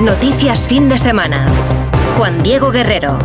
Noticias 0.00 0.66
fin 0.66 0.88
de 0.88 0.96
semana. 0.96 1.44
Juan 2.16 2.42
Diego 2.42 2.70
Guerrero. 2.70 3.18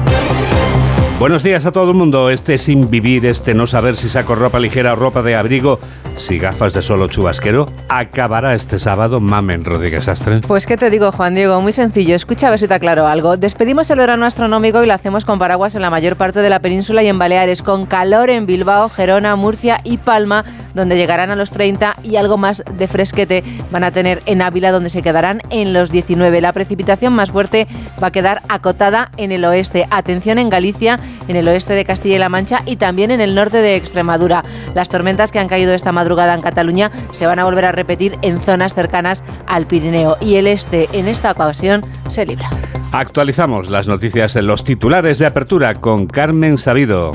Buenos 1.18 1.44
días 1.44 1.66
a 1.66 1.72
todo 1.72 1.92
el 1.92 1.96
mundo. 1.96 2.30
Este 2.30 2.58
sin 2.58 2.90
vivir, 2.90 3.26
este 3.26 3.54
no 3.54 3.66
saber 3.66 3.96
si 3.96 4.10
saco 4.10 4.36
ropa 4.36 4.60
ligera 4.60 4.92
o 4.92 4.96
ropa 4.98 5.22
de 5.22 5.38
abrigo, 5.38 5.80
si 6.20 6.38
gafas 6.38 6.74
de 6.74 6.82
solo 6.82 7.08
chubasquero, 7.08 7.66
acabará 7.88 8.54
este 8.54 8.78
sábado 8.78 9.22
Mamen 9.22 9.64
Rodríguez 9.64 10.08
Astre. 10.10 10.42
Pues 10.42 10.68
qué 10.68 10.76
te 10.76 10.90
digo, 10.90 11.12
Juan 11.14 11.34
Diego, 11.34 11.62
muy 11.62 11.72
sencillo. 11.72 12.16
Escucha 12.16 12.48
a 12.48 12.50
ver 12.50 12.60
si 12.60 12.68
te 12.68 12.74
aclaro 12.74 13.08
algo. 13.08 13.38
Despedimos 13.38 13.90
el 13.90 14.00
verano 14.00 14.26
astronómico 14.26 14.84
y 14.84 14.86
lo 14.86 14.94
hacemos 14.94 15.24
con 15.24 15.40
paraguas 15.40 15.76
en 15.76 15.82
la 15.82 15.90
mayor 15.90 16.18
parte 16.18 16.42
de 16.42 16.50
la 16.50 16.60
península 16.60 17.04
y 17.04 17.08
en 17.08 17.18
Baleares, 17.18 17.64
con 17.64 17.86
calor 17.86 18.30
en 18.30 18.46
Bilbao, 18.46 18.90
Gerona, 18.90 19.36
Murcia 19.38 19.80
y 19.86 19.98
Palma, 19.98 20.44
donde 20.74 20.98
llegarán 20.98 21.32
a 21.32 21.36
los 21.36 21.52
30 21.52 21.96
y 22.04 22.18
algo 22.18 22.38
más 22.38 22.64
de 22.78 22.88
fresquete 22.88 23.44
van 23.72 23.86
a 23.86 23.92
tener 23.92 24.22
en 24.26 24.42
Ávila, 24.42 24.72
donde 24.72 24.90
se 24.90 25.02
quedarán 25.02 25.42
en 25.50 25.72
los 25.72 25.90
19. 25.90 26.42
La 26.42 26.52
precipitación 26.52 27.14
más 27.14 27.32
fuerte 27.32 27.68
va 28.02 28.08
a 28.08 28.12
quedar 28.12 28.42
acotada 28.50 29.12
en 29.16 29.32
el 29.32 29.46
oeste. 29.46 29.88
Atención 29.90 30.38
en 30.38 30.50
Galicia 30.50 31.00
en 31.30 31.38
el 31.38 31.48
oeste 31.48 31.74
de 31.74 31.86
Castilla 31.86 32.16
y 32.16 32.20
La 32.20 32.30
Mancha 32.30 32.62
y 32.66 32.76
también 32.76 33.10
en 33.10 33.22
el 33.22 33.36
norte 33.36 33.58
de 33.62 33.76
Extremadura. 33.76 34.44
Las 34.76 34.90
tormentas 34.90 35.32
que 35.32 35.40
han 35.40 35.48
caído 35.48 35.74
esta 35.74 35.92
madrugada 35.92 36.09
en 36.10 36.42
Cataluña 36.42 36.92
se 37.12 37.28
van 37.28 37.40
a 37.40 37.46
volver 37.46 37.66
a 37.66 37.72
repetir 37.72 38.18
en 38.22 38.42
zonas 38.42 38.74
cercanas 38.74 39.24
al 39.46 39.68
Pirineo 39.68 40.18
y 40.20 40.36
el 40.36 40.48
este 40.48 40.90
en 40.92 41.08
esta 41.08 41.32
ocasión 41.32 41.82
se 42.08 42.26
libra. 42.26 42.50
Actualizamos 42.92 43.70
las 43.70 43.88
noticias 43.88 44.36
en 44.36 44.48
los 44.48 44.64
titulares 44.64 45.20
de 45.20 45.28
apertura 45.28 45.76
con 45.76 46.08
Carmen 46.08 46.58
Sabido. 46.58 47.12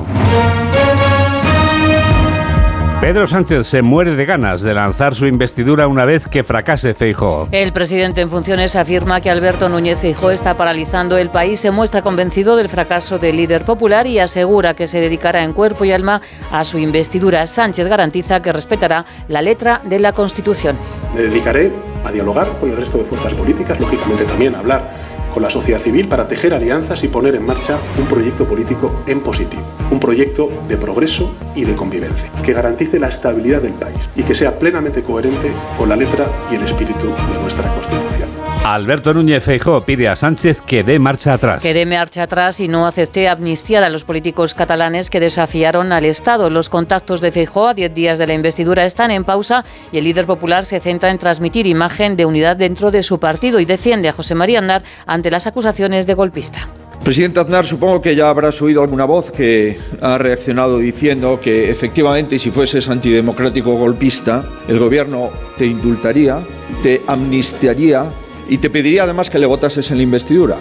Pedro 3.05 3.27
Sánchez 3.27 3.67
se 3.67 3.83
muere 3.83 4.17
de 4.17 4.25
ganas 4.25 4.63
de 4.63 4.73
lanzar 4.73 5.15
su 5.15 5.27
investidura 5.27 5.89
una 5.89 6.07
vez 6.07 6.27
que 6.27 6.43
fracase 6.43 6.95
Feijó. 6.95 7.49
El 7.53 7.71
presidente 7.71 8.23
en 8.23 8.31
funciones 8.31 8.77
afirma 8.77 9.21
que 9.21 9.29
Alberto 9.29 9.69
Núñez 9.69 10.01
Feijó 10.01 10.31
está 10.31 10.55
paralizando 10.55 11.19
el 11.19 11.29
país, 11.29 11.61
se 11.61 11.71
muestra 11.71 12.01
convencido 12.01 12.57
del 12.57 12.71
fracaso 12.71 13.19
del 13.19 13.37
líder 13.37 13.67
popular 13.67 14.07
y 14.07 14.21
asegura 14.21 14.73
que 14.73 14.87
se 14.87 15.01
dedicará 15.01 15.45
en 15.45 15.53
cuerpo 15.53 15.85
y 15.85 15.93
alma 15.93 16.23
a 16.51 16.65
su 16.65 16.79
investidura. 16.79 17.47
Sánchez 17.47 17.87
garantiza 17.89 18.41
que 18.41 18.55
respetará 18.55 19.05
la 19.29 19.43
letra 19.43 19.83
de 19.85 19.99
la 19.99 20.15
Constitución. 20.15 20.79
Me 21.15 21.21
dedicaré 21.21 21.73
a 22.07 22.11
dialogar 22.11 22.49
con 22.59 22.71
el 22.71 22.77
resto 22.79 22.97
de 22.97 23.05
fuerzas 23.05 23.35
políticas, 23.35 23.79
lógicamente 23.79 24.25
también 24.25 24.55
a 24.55 24.61
hablar 24.61 25.14
con 25.35 25.43
la 25.43 25.51
sociedad 25.51 25.81
civil 25.81 26.07
para 26.07 26.29
tejer 26.29 26.55
alianzas 26.55 27.03
y 27.03 27.09
poner 27.09 27.35
en 27.35 27.45
marcha 27.45 27.77
un 27.99 28.07
proyecto 28.07 28.47
político 28.47 29.03
en 29.09 29.21
positivo, 29.21 29.65
un 29.91 29.99
proyecto 29.99 30.49
de 30.69 30.77
progreso 30.77 31.35
y 31.57 31.65
de 31.65 31.75
convivencia, 31.75 32.31
que 32.45 32.53
garantice 32.53 33.01
la 33.01 33.09
estabilidad 33.09 33.61
del 33.61 33.73
país 33.73 34.09
y 34.15 34.23
que 34.23 34.37
sea 34.37 34.57
plenamente 34.59 35.03
coherente 35.03 35.51
con 35.77 35.89
la 35.89 35.97
letra 35.97 36.27
y 36.53 36.55
el 36.55 36.63
espíritu 36.63 37.07
de 37.07 37.43
nuestra 37.43 37.69
Constitución. 37.75 38.44
Alberto 38.65 39.13
Núñez 39.13 39.45
Feijóo 39.45 39.85
pide 39.85 40.09
a 40.09 40.17
Sánchez 40.17 40.63
que 40.63 40.83
dé 40.83 40.99
marcha 40.99 41.35
atrás. 41.35 41.63
Que 41.63 41.75
dé 41.75 41.85
marcha 41.85 42.23
atrás 42.23 42.61
y 42.61 42.67
no 42.67 42.87
acepte 42.87 43.29
amnistiar 43.29 43.85
a 43.85 43.91
los 43.91 44.05
políticos 44.05 44.55
catalanes 44.55 45.11
que 45.11 45.21
desafiaron 45.21 45.93
al 45.93 46.07
Estado. 46.07 46.49
Los 46.49 46.71
contactos 46.71 47.21
de 47.21 47.31
Feijóo 47.31 47.69
a 47.69 47.75
10 47.75 47.93
días 47.93 48.19
de 48.19 48.27
la 48.27 48.33
investidura 48.33 48.87
están 48.87 49.11
en 49.11 49.25
pausa 49.25 49.67
y 49.93 49.99
el 49.99 50.05
líder 50.05 50.25
popular 50.25 50.65
se 50.65 50.81
centra 50.81 51.11
en 51.11 51.19
transmitir 51.19 51.67
imagen 51.67 52.17
de 52.17 52.25
unidad 52.25 52.57
dentro 52.57 52.91
de 52.91 53.03
su 53.03 53.21
partido 53.21 53.61
y 53.61 53.67
defiende 53.67 54.09
a 54.09 54.15
José 54.15 54.35
María 54.35 54.61
Andar 54.61 54.83
ante 55.05 55.31
las 55.31 55.47
acusaciones 55.47 56.07
de 56.07 56.15
golpista. 56.15 56.67
Presidente 57.05 57.41
Aznar, 57.41 57.67
supongo 57.67 58.01
que 58.01 58.17
ya 58.17 58.31
habrás 58.31 58.63
oído 58.63 58.81
alguna 58.81 59.05
voz 59.05 59.31
que 59.31 59.79
ha 60.01 60.17
reaccionado 60.17 60.79
diciendo 60.79 61.39
que 61.39 61.71
efectivamente 61.71 62.39
si 62.39 62.51
fueses 62.51 62.89
antidemocrático 62.89 63.75
golpista, 63.75 64.43
el 64.69 64.79
gobierno 64.79 65.31
te 65.59 65.67
indultaría, 65.67 66.43
te 66.83 67.03
amnistiaría 67.07 68.11
y 68.49 68.59
te 68.59 68.71
pediría 68.71 69.05
además 69.05 69.31
que 69.31 69.39
le 69.39 69.47
votases 69.47 69.91
en 69.91 69.99
la 69.99 70.03
investidura. 70.03 70.59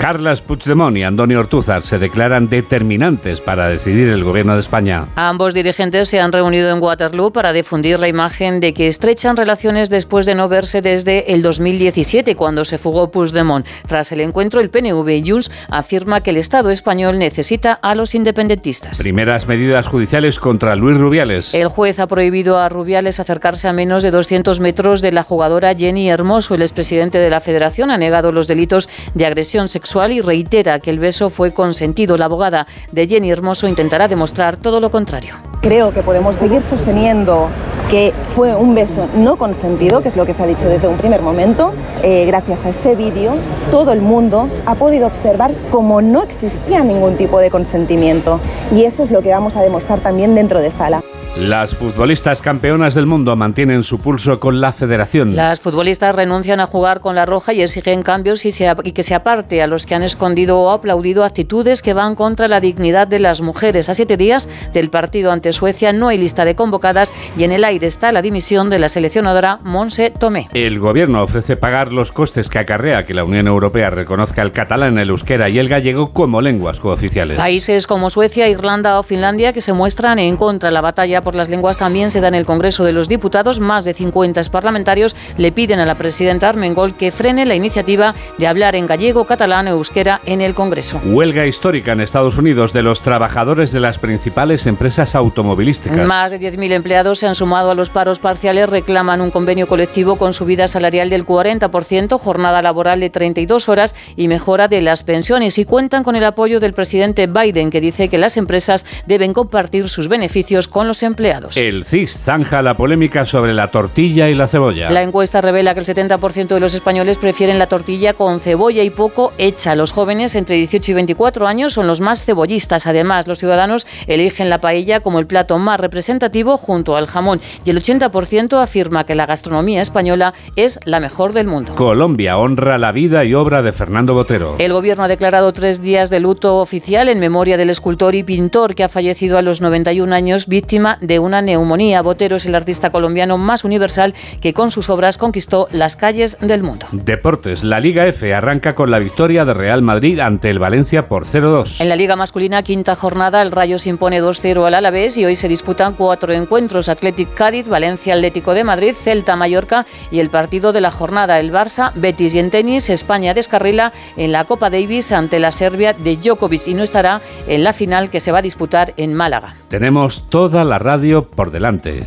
Carlas 0.00 0.40
Puigdemont 0.40 0.96
y 0.96 1.02
Antonio 1.02 1.40
Ortúzar 1.40 1.82
se 1.82 1.98
declaran 1.98 2.48
determinantes 2.48 3.42
para 3.42 3.68
decidir 3.68 4.08
el 4.08 4.24
gobierno 4.24 4.54
de 4.54 4.60
España. 4.60 5.08
Ambos 5.14 5.52
dirigentes 5.52 6.08
se 6.08 6.20
han 6.20 6.32
reunido 6.32 6.70
en 6.70 6.82
Waterloo 6.82 7.34
para 7.34 7.52
difundir 7.52 8.00
la 8.00 8.08
imagen 8.08 8.60
de 8.60 8.72
que 8.72 8.88
estrechan 8.88 9.36
relaciones 9.36 9.90
después 9.90 10.24
de 10.24 10.34
no 10.34 10.48
verse 10.48 10.80
desde 10.80 11.34
el 11.34 11.42
2017, 11.42 12.34
cuando 12.34 12.64
se 12.64 12.78
fugó 12.78 13.10
Puigdemont. 13.10 13.66
Tras 13.86 14.10
el 14.10 14.22
encuentro, 14.22 14.62
el 14.62 14.70
PNV 14.70 15.06
y 15.10 15.30
Junts 15.30 15.50
afirma 15.68 16.22
que 16.22 16.30
el 16.30 16.38
Estado 16.38 16.70
español 16.70 17.18
necesita 17.18 17.74
a 17.74 17.94
los 17.94 18.14
independentistas. 18.14 19.00
Primeras 19.00 19.46
medidas 19.46 19.86
judiciales 19.86 20.40
contra 20.40 20.76
Luis 20.76 20.96
Rubiales. 20.96 21.52
El 21.52 21.68
juez 21.68 21.98
ha 21.98 22.06
prohibido 22.06 22.58
a 22.58 22.70
Rubiales 22.70 23.20
acercarse 23.20 23.68
a 23.68 23.74
menos 23.74 24.02
de 24.02 24.10
200 24.10 24.60
metros 24.60 25.02
de 25.02 25.12
la 25.12 25.24
jugadora 25.24 25.74
Jenny 25.74 26.08
Hermoso. 26.08 26.54
El 26.54 26.62
expresidente 26.62 27.18
de 27.18 27.28
la 27.28 27.40
Federación 27.40 27.90
ha 27.90 27.98
negado 27.98 28.32
los 28.32 28.48
delitos 28.48 28.88
de 29.12 29.26
agresión 29.26 29.68
sexual 29.68 29.89
y 30.10 30.20
reitera 30.20 30.78
que 30.78 30.90
el 30.90 31.00
beso 31.00 31.30
fue 31.30 31.52
consentido. 31.52 32.16
La 32.16 32.26
abogada 32.26 32.66
de 32.92 33.08
Jenny 33.08 33.30
Hermoso 33.30 33.66
intentará 33.66 34.06
demostrar 34.06 34.56
todo 34.56 34.80
lo 34.80 34.90
contrario. 34.90 35.34
Creo 35.62 35.92
que 35.92 36.02
podemos 36.02 36.36
seguir 36.36 36.62
sosteniendo 36.62 37.48
que 37.90 38.12
fue 38.36 38.54
un 38.54 38.74
beso 38.74 39.08
no 39.16 39.36
consentido, 39.36 40.00
que 40.00 40.08
es 40.08 40.16
lo 40.16 40.24
que 40.24 40.32
se 40.32 40.44
ha 40.44 40.46
dicho 40.46 40.68
desde 40.68 40.86
un 40.86 40.96
primer 40.96 41.22
momento. 41.22 41.72
Eh, 42.04 42.24
gracias 42.24 42.64
a 42.64 42.68
ese 42.68 42.94
vídeo, 42.94 43.34
todo 43.72 43.92
el 43.92 44.00
mundo 44.00 44.48
ha 44.64 44.76
podido 44.76 45.08
observar 45.08 45.50
cómo 45.72 46.00
no 46.00 46.22
existía 46.22 46.84
ningún 46.84 47.16
tipo 47.16 47.40
de 47.40 47.50
consentimiento. 47.50 48.38
Y 48.72 48.84
eso 48.84 49.02
es 49.02 49.10
lo 49.10 49.22
que 49.22 49.30
vamos 49.30 49.56
a 49.56 49.62
demostrar 49.62 49.98
también 49.98 50.36
dentro 50.36 50.60
de 50.60 50.70
sala. 50.70 51.02
Las 51.36 51.76
futbolistas 51.76 52.42
campeonas 52.42 52.94
del 52.94 53.06
mundo 53.06 53.36
mantienen 53.36 53.84
su 53.84 54.00
pulso 54.00 54.40
con 54.40 54.60
la 54.60 54.72
federación. 54.72 55.36
Las 55.36 55.60
futbolistas 55.60 56.12
renuncian 56.14 56.58
a 56.58 56.66
jugar 56.66 57.00
con 57.00 57.14
la 57.14 57.24
roja 57.24 57.52
y 57.52 57.62
exigen 57.62 58.02
cambios 58.02 58.44
y, 58.44 58.52
que 58.92 59.02
se 59.04 59.14
aparte 59.14 59.62
a 59.62 59.68
los 59.68 59.86
que 59.86 59.94
han 59.94 60.02
escondido 60.02 60.58
o 60.58 60.70
aplaudido 60.70 61.24
actitudes 61.24 61.82
que 61.82 61.94
van 61.94 62.16
contra 62.16 62.48
la 62.48 62.60
dignidad 62.60 63.06
de 63.06 63.20
las 63.20 63.42
mujeres. 63.42 63.88
A 63.88 63.94
siete 63.94 64.16
días 64.16 64.48
del 64.74 64.90
partido 64.90 65.30
ante 65.30 65.52
Suecia 65.52 65.92
no 65.92 66.08
hay 66.08 66.18
lista 66.18 66.44
de 66.44 66.56
convocadas 66.56 67.12
y 67.38 67.44
en 67.44 67.52
el 67.52 67.64
aire 67.64 67.86
está 67.86 68.10
la 68.10 68.22
dimisión 68.22 68.68
de 68.68 68.80
la 68.80 68.88
seleccionadora 68.88 69.60
Monse 69.62 70.10
Tomé. 70.10 70.48
El 70.52 70.80
gobierno 70.80 71.22
ofrece 71.22 71.56
pagar 71.56 71.92
los 71.92 72.10
costes 72.10 72.48
que 72.48 72.58
acarrea 72.58 73.06
que 73.06 73.14
la 73.14 73.22
Unión 73.22 73.46
Europea 73.46 73.88
reconozca 73.90 74.42
el 74.42 74.50
catalán, 74.50 74.98
el 74.98 75.10
euskera 75.10 75.48
y 75.48 75.60
el 75.60 75.68
gallego 75.68 76.12
como 76.12 76.40
lenguas 76.40 76.80
cooficiales. 76.80 77.38
Países 77.38 77.86
como 77.86 78.10
Suecia, 78.10 78.48
Irlanda 78.48 78.98
o 78.98 79.04
Finlandia 79.04 79.52
que 79.52 79.60
se 79.60 79.72
muestran 79.72 80.18
en 80.18 80.36
contra 80.36 80.70
de 80.70 80.74
la 80.74 80.80
batalla 80.80 81.19
por 81.22 81.34
las 81.34 81.48
lenguas 81.48 81.78
también 81.78 82.10
se 82.10 82.20
da 82.20 82.28
en 82.28 82.34
el 82.34 82.44
Congreso 82.44 82.84
de 82.84 82.92
los 82.92 83.08
Diputados. 83.08 83.60
Más 83.60 83.84
de 83.84 83.94
50 83.94 84.40
parlamentarios 84.50 85.16
le 85.36 85.52
piden 85.52 85.80
a 85.80 85.86
la 85.86 85.96
presidenta 85.96 86.48
Armengol 86.48 86.94
que 86.96 87.10
frene 87.10 87.46
la 87.46 87.54
iniciativa 87.54 88.14
de 88.38 88.46
hablar 88.46 88.76
en 88.76 88.86
gallego, 88.86 89.24
catalán 89.24 89.68
o 89.68 89.70
euskera 89.70 90.20
en 90.24 90.40
el 90.40 90.54
Congreso. 90.54 91.00
Huelga 91.04 91.46
histórica 91.46 91.92
en 91.92 92.00
Estados 92.00 92.38
Unidos 92.38 92.72
de 92.72 92.82
los 92.82 93.02
trabajadores 93.02 93.72
de 93.72 93.80
las 93.80 93.98
principales 93.98 94.66
empresas 94.66 95.14
automovilísticas. 95.14 96.06
Más 96.06 96.30
de 96.30 96.40
10.000 96.40 96.72
empleados 96.72 97.18
se 97.18 97.26
han 97.26 97.34
sumado 97.34 97.70
a 97.70 97.74
los 97.74 97.90
paros 97.90 98.18
parciales, 98.18 98.68
reclaman 98.68 99.20
un 99.20 99.30
convenio 99.30 99.68
colectivo 99.68 100.16
con 100.16 100.32
subida 100.32 100.68
salarial 100.68 101.10
del 101.10 101.26
40%, 101.26 102.18
jornada 102.18 102.62
laboral 102.62 103.00
de 103.00 103.10
32 103.10 103.68
horas 103.68 103.94
y 104.16 104.28
mejora 104.28 104.68
de 104.68 104.80
las 104.80 105.02
pensiones 105.02 105.58
y 105.58 105.64
cuentan 105.64 106.04
con 106.04 106.16
el 106.16 106.24
apoyo 106.24 106.60
del 106.60 106.72
presidente 106.72 107.26
Biden 107.26 107.70
que 107.70 107.80
dice 107.80 108.08
que 108.08 108.18
las 108.18 108.36
empresas 108.36 108.86
deben 109.06 109.32
compartir 109.32 109.88
sus 109.88 110.08
beneficios 110.08 110.68
con 110.68 110.86
los 110.86 111.02
empleados 111.02 111.09
empleados. 111.10 111.56
El 111.56 111.84
CIS 111.84 112.12
zanja 112.12 112.62
la 112.62 112.76
polémica 112.76 113.24
sobre 113.24 113.52
la 113.52 113.70
tortilla 113.70 114.28
y 114.28 114.34
la 114.34 114.48
cebolla. 114.48 114.90
La 114.90 115.02
encuesta 115.02 115.40
revela 115.40 115.74
que 115.74 115.80
el 115.80 115.86
70% 115.86 116.48
de 116.48 116.60
los 116.60 116.74
españoles 116.74 117.18
prefieren 117.18 117.58
la 117.58 117.66
tortilla 117.66 118.14
con 118.14 118.40
cebolla 118.40 118.82
y 118.82 118.90
poco 118.90 119.32
hecha. 119.38 119.74
Los 119.74 119.92
jóvenes 119.92 120.34
entre 120.34 120.56
18 120.56 120.90
y 120.90 120.94
24 120.94 121.46
años 121.46 121.72
son 121.72 121.86
los 121.86 122.00
más 122.00 122.22
cebollistas. 122.22 122.86
Además, 122.86 123.26
los 123.26 123.38
ciudadanos 123.38 123.86
eligen 124.06 124.48
la 124.48 124.60
paella 124.60 125.00
como 125.00 125.18
el 125.18 125.26
plato 125.26 125.58
más 125.58 125.80
representativo 125.80 126.56
junto 126.56 126.96
al 126.96 127.06
jamón 127.06 127.40
y 127.64 127.70
el 127.70 127.82
80% 127.82 128.62
afirma 128.62 129.04
que 129.04 129.14
la 129.14 129.26
gastronomía 129.26 129.82
española 129.82 130.34
es 130.56 130.78
la 130.84 131.00
mejor 131.00 131.32
del 131.32 131.46
mundo. 131.46 131.74
Colombia 131.74 132.38
honra 132.38 132.78
la 132.78 132.92
vida 132.92 133.24
y 133.24 133.34
obra 133.34 133.62
de 133.62 133.72
Fernando 133.72 134.14
Botero. 134.14 134.56
El 134.58 134.72
gobierno 134.72 135.04
ha 135.04 135.08
declarado 135.08 135.52
tres 135.52 135.82
días 135.82 136.10
de 136.10 136.20
luto 136.20 136.58
oficial 136.58 137.08
en 137.08 137.18
memoria 137.18 137.56
del 137.56 137.70
escultor 137.70 138.14
y 138.14 138.22
pintor 138.22 138.74
que 138.74 138.84
ha 138.84 138.88
fallecido 138.88 139.38
a 139.38 139.42
los 139.42 139.60
91 139.60 140.14
años 140.14 140.46
víctima 140.46 140.98
de 141.00 141.18
una 141.18 141.42
neumonía. 141.42 142.02
Botero 142.02 142.36
es 142.36 142.46
el 142.46 142.54
artista 142.54 142.90
colombiano 142.90 143.38
más 143.38 143.64
universal 143.64 144.14
que 144.40 144.54
con 144.54 144.70
sus 144.70 144.90
obras 144.90 145.18
conquistó 145.18 145.68
las 145.72 145.96
calles 145.96 146.38
del 146.40 146.62
mundo. 146.62 146.86
Deportes. 146.92 147.64
La 147.64 147.80
Liga 147.80 148.06
F 148.06 148.34
arranca 148.34 148.74
con 148.74 148.90
la 148.90 148.98
victoria 148.98 149.44
de 149.44 149.54
Real 149.54 149.82
Madrid 149.82 150.20
ante 150.20 150.50
el 150.50 150.58
Valencia 150.58 151.08
por 151.08 151.24
0-2. 151.24 151.80
En 151.80 151.88
la 151.88 151.96
Liga 151.96 152.16
masculina, 152.16 152.62
quinta 152.62 152.94
jornada, 152.94 153.42
el 153.42 153.50
Rayo 153.50 153.78
se 153.78 153.88
impone 153.88 154.22
2-0 154.22 154.66
al 154.66 154.74
Alavés 154.74 155.16
y 155.16 155.24
hoy 155.24 155.36
se 155.36 155.48
disputan 155.48 155.94
cuatro 155.94 156.32
encuentros. 156.32 156.88
Athletic 156.88 157.34
Cádiz, 157.34 157.68
Valencia 157.68 158.14
Atlético 158.14 158.54
de 158.54 158.64
Madrid, 158.64 158.94
Celta 158.94 159.36
Mallorca 159.36 159.86
y 160.10 160.20
el 160.20 160.30
partido 160.30 160.72
de 160.72 160.80
la 160.80 160.90
jornada, 160.90 161.40
el 161.40 161.52
Barça, 161.52 161.92
Betis 161.94 162.34
y 162.34 162.38
en 162.38 162.50
tenis, 162.50 162.90
España 162.90 163.34
descarrila 163.34 163.92
en 164.16 164.32
la 164.32 164.44
Copa 164.44 164.70
Davis 164.70 165.12
ante 165.12 165.38
la 165.38 165.52
Serbia 165.52 165.92
de 165.92 166.16
Djokovic 166.16 166.68
y 166.68 166.74
no 166.74 166.82
estará 166.82 167.22
en 167.46 167.64
la 167.64 167.72
final 167.72 168.10
que 168.10 168.20
se 168.20 168.32
va 168.32 168.38
a 168.38 168.42
disputar 168.42 168.92
en 168.96 169.14
Málaga. 169.14 169.56
Tenemos 169.68 170.28
toda 170.28 170.64
la 170.64 170.78
radio 170.78 170.89
por 170.98 171.52
delante. 171.52 172.04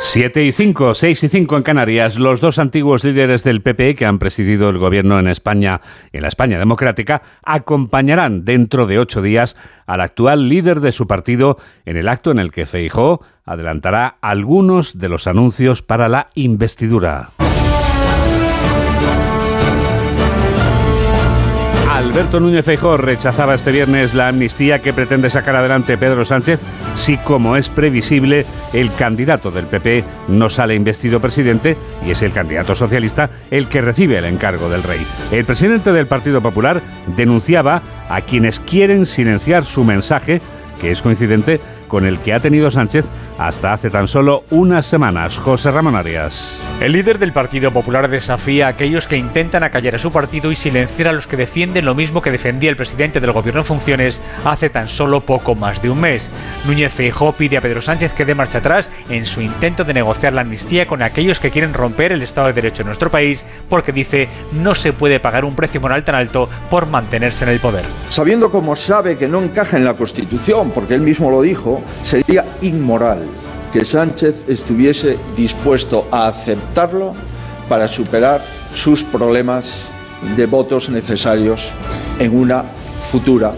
Siete 0.00 0.42
y 0.44 0.52
cinco, 0.52 0.94
seis 0.94 1.22
y 1.22 1.28
cinco 1.28 1.58
en 1.58 1.62
Canarias, 1.62 2.18
los 2.18 2.40
dos 2.40 2.58
antiguos 2.58 3.04
líderes 3.04 3.44
del 3.44 3.60
PP 3.60 3.94
que 3.94 4.06
han 4.06 4.18
presidido 4.18 4.70
el 4.70 4.78
gobierno 4.78 5.18
en 5.18 5.28
España, 5.28 5.82
en 6.12 6.22
la 6.22 6.28
España 6.28 6.58
democrática, 6.58 7.20
acompañarán 7.44 8.46
dentro 8.46 8.86
de 8.86 8.98
ocho 8.98 9.20
días 9.20 9.54
al 9.86 10.00
actual 10.00 10.48
líder 10.48 10.80
de 10.80 10.92
su 10.92 11.06
partido 11.06 11.58
en 11.84 11.98
el 11.98 12.08
acto 12.08 12.30
en 12.30 12.38
el 12.38 12.52
que 12.52 12.64
Feijó 12.64 13.20
adelantará 13.44 14.16
algunos 14.22 14.98
de 14.98 15.10
los 15.10 15.26
anuncios 15.26 15.82
para 15.82 16.08
la 16.08 16.30
investidura. 16.34 17.32
Alberto 21.98 22.38
Núñez 22.38 22.64
Feijóo 22.64 22.96
rechazaba 22.96 23.56
este 23.56 23.72
viernes 23.72 24.14
la 24.14 24.28
amnistía 24.28 24.78
que 24.78 24.92
pretende 24.92 25.30
sacar 25.30 25.56
adelante 25.56 25.98
Pedro 25.98 26.24
Sánchez 26.24 26.60
si, 26.94 27.16
como 27.16 27.56
es 27.56 27.68
previsible, 27.70 28.46
el 28.72 28.92
candidato 28.92 29.50
del 29.50 29.66
PP 29.66 30.04
no 30.28 30.48
sale 30.48 30.76
investido 30.76 31.18
presidente 31.18 31.76
y 32.06 32.12
es 32.12 32.22
el 32.22 32.30
candidato 32.30 32.76
socialista 32.76 33.30
el 33.50 33.66
que 33.66 33.80
recibe 33.80 34.16
el 34.16 34.26
encargo 34.26 34.70
del 34.70 34.84
rey. 34.84 35.04
El 35.32 35.44
presidente 35.44 35.92
del 35.92 36.06
Partido 36.06 36.40
Popular 36.40 36.80
denunciaba 37.16 37.82
a 38.08 38.20
quienes 38.20 38.60
quieren 38.60 39.04
silenciar 39.04 39.64
su 39.64 39.82
mensaje, 39.82 40.40
que 40.80 40.92
es 40.92 41.02
coincidente 41.02 41.60
con 41.88 42.06
el 42.06 42.18
que 42.18 42.34
ha 42.34 42.40
tenido 42.40 42.70
Sánchez 42.70 43.06
hasta 43.38 43.72
hace 43.72 43.90
tan 43.90 44.08
solo 44.08 44.44
unas 44.50 44.86
semanas. 44.86 45.38
José 45.38 45.70
Ramón 45.70 45.96
Arias. 45.96 46.58
El 46.80 46.92
líder 46.92 47.18
del 47.18 47.32
Partido 47.32 47.72
Popular 47.72 48.08
desafía 48.08 48.66
a 48.66 48.70
aquellos 48.70 49.08
que 49.08 49.16
intentan 49.16 49.62
acallar 49.62 49.94
a 49.94 49.98
su 49.98 50.12
partido 50.12 50.52
y 50.52 50.56
silenciar 50.56 51.08
a 51.08 51.12
los 51.12 51.26
que 51.26 51.36
defienden 51.36 51.84
lo 51.84 51.94
mismo 51.94 52.22
que 52.22 52.30
defendía 52.30 52.70
el 52.70 52.76
presidente 52.76 53.20
del 53.20 53.32
gobierno 53.32 53.62
en 53.62 53.66
funciones 53.66 54.20
hace 54.44 54.70
tan 54.70 54.88
solo 54.88 55.20
poco 55.20 55.54
más 55.54 55.82
de 55.82 55.90
un 55.90 56.00
mes. 56.00 56.30
Núñez 56.66 56.92
Feijóo 56.92 57.32
pide 57.32 57.56
a 57.56 57.60
Pedro 57.60 57.80
Sánchez 57.80 58.12
que 58.12 58.24
dé 58.24 58.34
marcha 58.34 58.58
atrás 58.58 58.90
en 59.08 59.26
su 59.26 59.40
intento 59.40 59.84
de 59.84 59.94
negociar 59.94 60.32
la 60.32 60.42
amnistía 60.42 60.86
con 60.86 61.02
aquellos 61.02 61.40
que 61.40 61.50
quieren 61.50 61.74
romper 61.74 62.12
el 62.12 62.22
Estado 62.22 62.48
de 62.48 62.52
Derecho 62.52 62.82
en 62.82 62.86
nuestro 62.86 63.10
país 63.10 63.44
porque 63.68 63.92
dice 63.92 64.28
no 64.52 64.74
se 64.74 64.92
puede 64.92 65.20
pagar 65.20 65.44
un 65.44 65.54
precio 65.54 65.80
moral 65.80 66.04
tan 66.04 66.14
alto 66.14 66.48
por 66.70 66.86
mantenerse 66.86 67.44
en 67.44 67.50
el 67.50 67.60
poder. 67.60 67.84
Sabiendo 68.08 68.50
como 68.50 68.76
sabe 68.76 69.16
que 69.16 69.28
no 69.28 69.40
encaja 69.40 69.76
en 69.76 69.84
la 69.84 69.94
Constitución, 69.94 70.70
porque 70.70 70.94
él 70.94 71.00
mismo 71.00 71.30
lo 71.30 71.42
dijo, 71.42 71.77
sería 72.02 72.44
inmoral 72.60 73.24
que 73.72 73.84
Sánchez 73.84 74.44
estuviese 74.48 75.18
dispuesto 75.36 76.06
a 76.10 76.28
aceptarlo 76.28 77.14
para 77.68 77.88
superar 77.88 78.42
sus 78.74 79.02
problemas 79.02 79.88
de 80.36 80.46
votos 80.46 80.88
necesarios 80.88 81.70
en 82.18 82.36
una 82.36 82.64
futura 83.10 83.54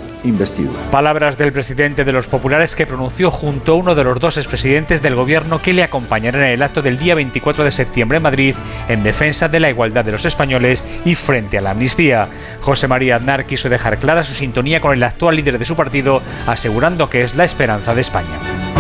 Palabras 0.90 1.38
del 1.38 1.52
presidente 1.52 2.04
de 2.04 2.12
los 2.12 2.26
populares 2.26 2.76
que 2.76 2.86
pronunció 2.86 3.30
junto 3.30 3.72
a 3.72 3.76
uno 3.76 3.94
de 3.94 4.04
los 4.04 4.20
dos 4.20 4.36
expresidentes 4.36 5.02
del 5.02 5.14
gobierno 5.14 5.60
que 5.62 5.72
le 5.72 5.82
acompañarán 5.82 6.42
en 6.42 6.50
el 6.50 6.62
acto 6.62 6.82
del 6.82 6.98
día 6.98 7.14
24 7.14 7.64
de 7.64 7.70
septiembre 7.70 8.16
en 8.16 8.22
Madrid 8.22 8.54
en 8.88 9.02
defensa 9.02 9.48
de 9.48 9.60
la 9.60 9.70
igualdad 9.70 10.04
de 10.04 10.12
los 10.12 10.24
españoles 10.24 10.84
y 11.04 11.14
frente 11.14 11.58
a 11.58 11.60
la 11.60 11.70
amnistía. 11.70 12.28
José 12.60 12.88
María 12.88 13.16
Aznar 13.16 13.46
quiso 13.46 13.68
dejar 13.68 13.98
clara 13.98 14.24
su 14.24 14.34
sintonía 14.34 14.80
con 14.80 14.92
el 14.92 15.02
actual 15.02 15.36
líder 15.36 15.58
de 15.58 15.64
su 15.64 15.76
partido, 15.76 16.22
asegurando 16.46 17.08
que 17.08 17.22
es 17.22 17.34
la 17.34 17.44
esperanza 17.44 17.94
de 17.94 18.00
España. 18.00 18.79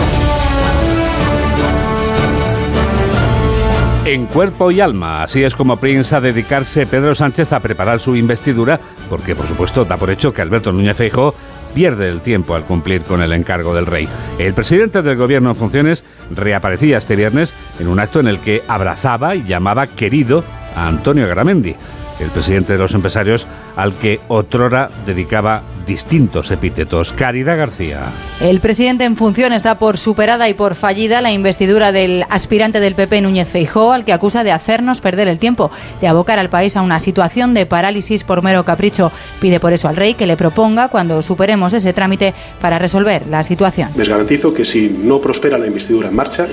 En 4.06 4.26
cuerpo 4.26 4.70
y 4.70 4.80
alma, 4.80 5.22
así 5.22 5.44
es 5.44 5.54
como 5.54 5.78
piensa 5.78 6.22
dedicarse 6.22 6.86
Pedro 6.86 7.14
Sánchez 7.14 7.52
a 7.52 7.60
preparar 7.60 8.00
su 8.00 8.16
investidura, 8.16 8.80
porque 9.10 9.36
por 9.36 9.46
supuesto 9.46 9.84
da 9.84 9.98
por 9.98 10.10
hecho 10.10 10.32
que 10.32 10.40
Alberto 10.40 10.72
Núñez 10.72 10.96
Feijóo 10.96 11.34
pierde 11.74 12.08
el 12.08 12.22
tiempo 12.22 12.54
al 12.54 12.64
cumplir 12.64 13.02
con 13.02 13.20
el 13.20 13.32
encargo 13.34 13.74
del 13.74 13.84
rey. 13.84 14.08
El 14.38 14.54
presidente 14.54 15.02
del 15.02 15.18
gobierno 15.18 15.50
en 15.50 15.56
funciones 15.56 16.02
reaparecía 16.30 16.96
este 16.96 17.14
viernes 17.14 17.54
en 17.78 17.88
un 17.88 18.00
acto 18.00 18.20
en 18.20 18.28
el 18.28 18.38
que 18.40 18.62
abrazaba 18.66 19.36
y 19.36 19.44
llamaba 19.44 19.86
querido 19.86 20.44
a 20.74 20.88
Antonio 20.88 21.28
Garamendi 21.28 21.76
el 22.20 22.30
presidente 22.30 22.74
de 22.74 22.78
los 22.78 22.94
empresarios, 22.94 23.46
al 23.76 23.94
que 23.94 24.20
otrora 24.28 24.90
dedicaba 25.06 25.62
distintos 25.86 26.50
epítetos. 26.50 27.12
Caridad 27.12 27.58
García. 27.58 28.00
El 28.40 28.60
presidente 28.60 29.04
en 29.04 29.16
función 29.16 29.52
está 29.52 29.78
por 29.78 29.98
superada 29.98 30.48
y 30.48 30.54
por 30.54 30.76
fallida 30.76 31.20
la 31.20 31.32
investidura 31.32 31.90
del 31.90 32.24
aspirante 32.30 32.80
del 32.80 32.94
PP 32.94 33.22
Núñez 33.22 33.48
Feijóo, 33.48 33.92
al 33.92 34.04
que 34.04 34.12
acusa 34.12 34.44
de 34.44 34.52
hacernos 34.52 35.00
perder 35.00 35.28
el 35.28 35.38
tiempo, 35.38 35.70
de 36.00 36.08
abocar 36.08 36.38
al 36.38 36.50
país 36.50 36.76
a 36.76 36.82
una 36.82 37.00
situación 37.00 37.54
de 37.54 37.66
parálisis 37.66 38.24
por 38.24 38.42
mero 38.42 38.64
capricho. 38.64 39.10
Pide 39.40 39.58
por 39.58 39.72
eso 39.72 39.88
al 39.88 39.96
rey 39.96 40.14
que 40.14 40.26
le 40.26 40.36
proponga 40.36 40.88
cuando 40.88 41.22
superemos 41.22 41.72
ese 41.72 41.92
trámite 41.92 42.34
para 42.60 42.78
resolver 42.78 43.26
la 43.26 43.42
situación. 43.42 43.90
Les 43.96 44.08
garantizo 44.08 44.54
que 44.54 44.64
si 44.64 44.88
no 44.88 45.20
prospera 45.20 45.58
la 45.58 45.66
investidura 45.66 46.08
en 46.08 46.14
marcha, 46.14 46.46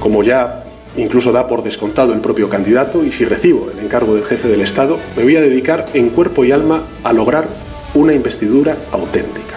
como 0.00 0.22
ya 0.22 0.63
incluso 0.96 1.32
da 1.32 1.46
por 1.46 1.62
descontado 1.62 2.12
el 2.12 2.20
propio 2.20 2.48
candidato 2.48 3.04
y 3.04 3.12
si 3.12 3.24
recibo 3.24 3.70
el 3.70 3.84
encargo 3.84 4.14
del 4.14 4.24
jefe 4.24 4.48
del 4.48 4.60
Estado, 4.60 4.98
me 5.16 5.24
voy 5.24 5.36
a 5.36 5.40
dedicar 5.40 5.86
en 5.94 6.10
cuerpo 6.10 6.44
y 6.44 6.52
alma 6.52 6.82
a 7.02 7.12
lograr 7.12 7.48
una 7.94 8.12
investidura 8.12 8.76
auténtica 8.92 9.54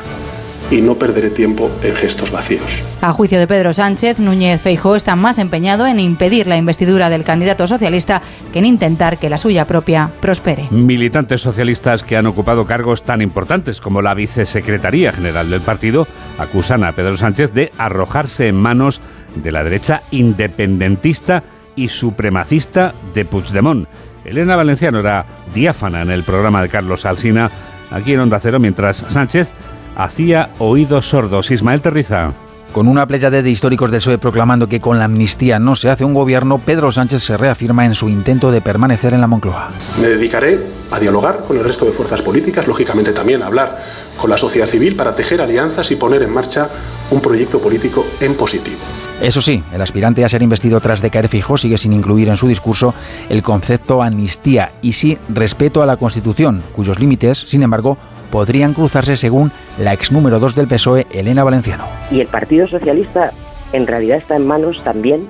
y 0.70 0.82
no 0.82 0.96
perderé 0.96 1.30
tiempo 1.30 1.72
en 1.84 1.96
gestos 1.96 2.32
vacíos. 2.32 2.84
A 3.02 3.14
juicio 3.14 3.40
de 3.40 3.48
Pedro 3.48 3.74
Sánchez, 3.74 4.20
Núñez 4.20 4.62
Feijó 4.62 4.96
está 4.96 5.16
más 5.16 5.38
empeñado 5.38 5.88
en 5.88 6.00
impedir 6.00 6.48
la 6.48 6.58
investidura 6.58 7.10
del 7.10 7.24
candidato 7.24 7.68
socialista 7.68 8.22
que 8.52 8.60
en 8.60 8.66
intentar 8.66 9.18
que 9.18 9.30
la 9.30 9.38
suya 9.38 9.66
propia 9.66 10.10
prospere. 10.20 10.68
Militantes 10.72 11.42
socialistas 11.42 12.04
que 12.04 12.18
han 12.18 12.26
ocupado 12.26 12.66
cargos 12.66 13.04
tan 13.04 13.22
importantes 13.22 13.82
como 13.82 14.02
la 14.02 14.14
vicesecretaría 14.14 15.14
general 15.14 15.50
del 15.50 15.62
partido 15.62 16.08
acusan 16.38 16.84
a 16.84 16.92
Pedro 16.92 17.18
Sánchez 17.18 17.54
de 17.54 17.72
arrojarse 17.78 18.48
en 18.48 18.56
manos 18.56 19.02
de 19.42 19.52
la 19.52 19.64
derecha 19.64 20.04
independentista 20.12 21.44
y 21.76 21.90
supremacista 21.90 22.94
de 23.14 23.26
Puigdemont. 23.26 23.88
Elena 24.26 24.56
Valenciano 24.56 25.00
era 25.00 25.26
diáfana 25.54 26.02
en 26.02 26.12
el 26.12 26.24
programa 26.24 26.62
de 26.62 26.70
Carlos 26.70 27.06
Alsina, 27.06 27.50
aquí 27.92 28.14
en 28.14 28.20
Onda 28.20 28.40
Cero, 28.40 28.60
mientras 28.60 29.06
Sánchez 29.08 29.54
hacía 29.96 30.50
oídos 30.60 31.08
sordos. 31.08 31.52
Ismael 31.52 31.82
Terriza. 31.82 32.34
Con 32.74 32.88
una 32.88 33.08
pléyade 33.08 33.42
de 33.42 33.50
históricos 33.50 33.90
de 33.90 33.98
PSOE 33.98 34.18
proclamando 34.18 34.68
que 34.68 34.82
con 34.82 35.00
la 35.00 35.06
amnistía 35.06 35.58
no 35.58 35.76
se 35.76 35.90
hace 35.90 36.04
un 36.04 36.14
gobierno, 36.14 36.60
Pedro 36.60 36.92
Sánchez 36.92 37.24
se 37.24 37.38
reafirma 37.38 37.86
en 37.86 37.96
su 37.96 38.10
intento 38.10 38.52
de 38.52 38.62
permanecer 38.62 39.14
en 39.14 39.22
la 39.22 39.28
Moncloa. 39.28 39.70
Me 40.02 40.08
dedicaré 40.10 40.60
a 40.92 41.00
dialogar 41.00 41.40
con 41.48 41.58
el 41.58 41.64
resto 41.64 41.86
de 41.86 41.92
fuerzas 41.92 42.22
políticas, 42.22 42.68
lógicamente 42.68 43.14
también 43.14 43.42
a 43.42 43.48
hablar 43.48 43.82
con 44.18 44.30
la 44.30 44.38
sociedad 44.38 44.68
civil 44.68 44.96
para 44.96 45.16
tejer 45.16 45.42
alianzas 45.42 45.90
y 45.92 45.96
poner 45.96 46.22
en 46.22 46.34
marcha 46.34 46.70
un 47.10 47.22
proyecto 47.22 47.60
político 47.60 48.06
en 48.20 48.36
positivo. 48.36 48.78
Eso 49.22 49.42
sí, 49.42 49.64
el 49.74 49.82
aspirante 49.82 50.24
a 50.24 50.30
ser 50.30 50.44
investido 50.44 50.80
tras 50.80 51.02
decaer 51.02 51.28
fijo 51.28 51.58
sigue 51.58 51.80
sin 51.80 51.92
incluir 51.92 52.30
en 52.30 52.38
su 52.38 52.48
discurso 52.48 52.94
el 53.30 53.42
concepto 53.42 54.04
amnistía 54.04 54.72
y 54.84 54.94
sí 54.94 55.18
respeto 55.28 55.82
a 55.82 55.88
la 55.88 55.98
Constitución, 55.98 56.62
cuyos 56.76 57.00
límites, 57.00 57.40
sin 57.40 57.64
embargo, 57.64 57.98
podrían 58.30 58.76
cruzarse 58.76 59.18
según 59.18 59.52
la 59.80 59.94
ex 59.94 60.12
número 60.12 60.40
2 60.40 60.54
del 60.54 60.68
PSOE, 60.68 61.08
Elena 61.12 61.44
Valenciano. 61.44 61.86
Y 62.12 62.20
el 62.22 62.28
Partido 62.28 62.68
Socialista 62.68 63.32
en 63.74 63.88
realidad 63.88 64.18
está 64.18 64.36
en 64.36 64.46
manos 64.46 64.84
también 64.84 65.28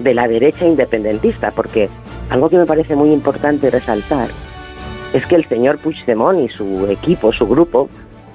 de 0.00 0.14
la 0.14 0.26
derecha 0.26 0.64
independentista, 0.64 1.52
porque 1.52 1.88
algo 2.30 2.48
que 2.48 2.58
me 2.58 2.66
parece 2.66 2.96
muy 2.96 3.12
importante 3.12 3.70
resaltar 3.70 4.30
es 5.12 5.24
que 5.26 5.36
el 5.36 5.46
señor 5.46 5.78
Puigdemont 5.78 6.40
y 6.40 6.48
su 6.48 6.86
equipo, 6.86 7.32
su 7.32 7.46
grupo, 7.46 7.88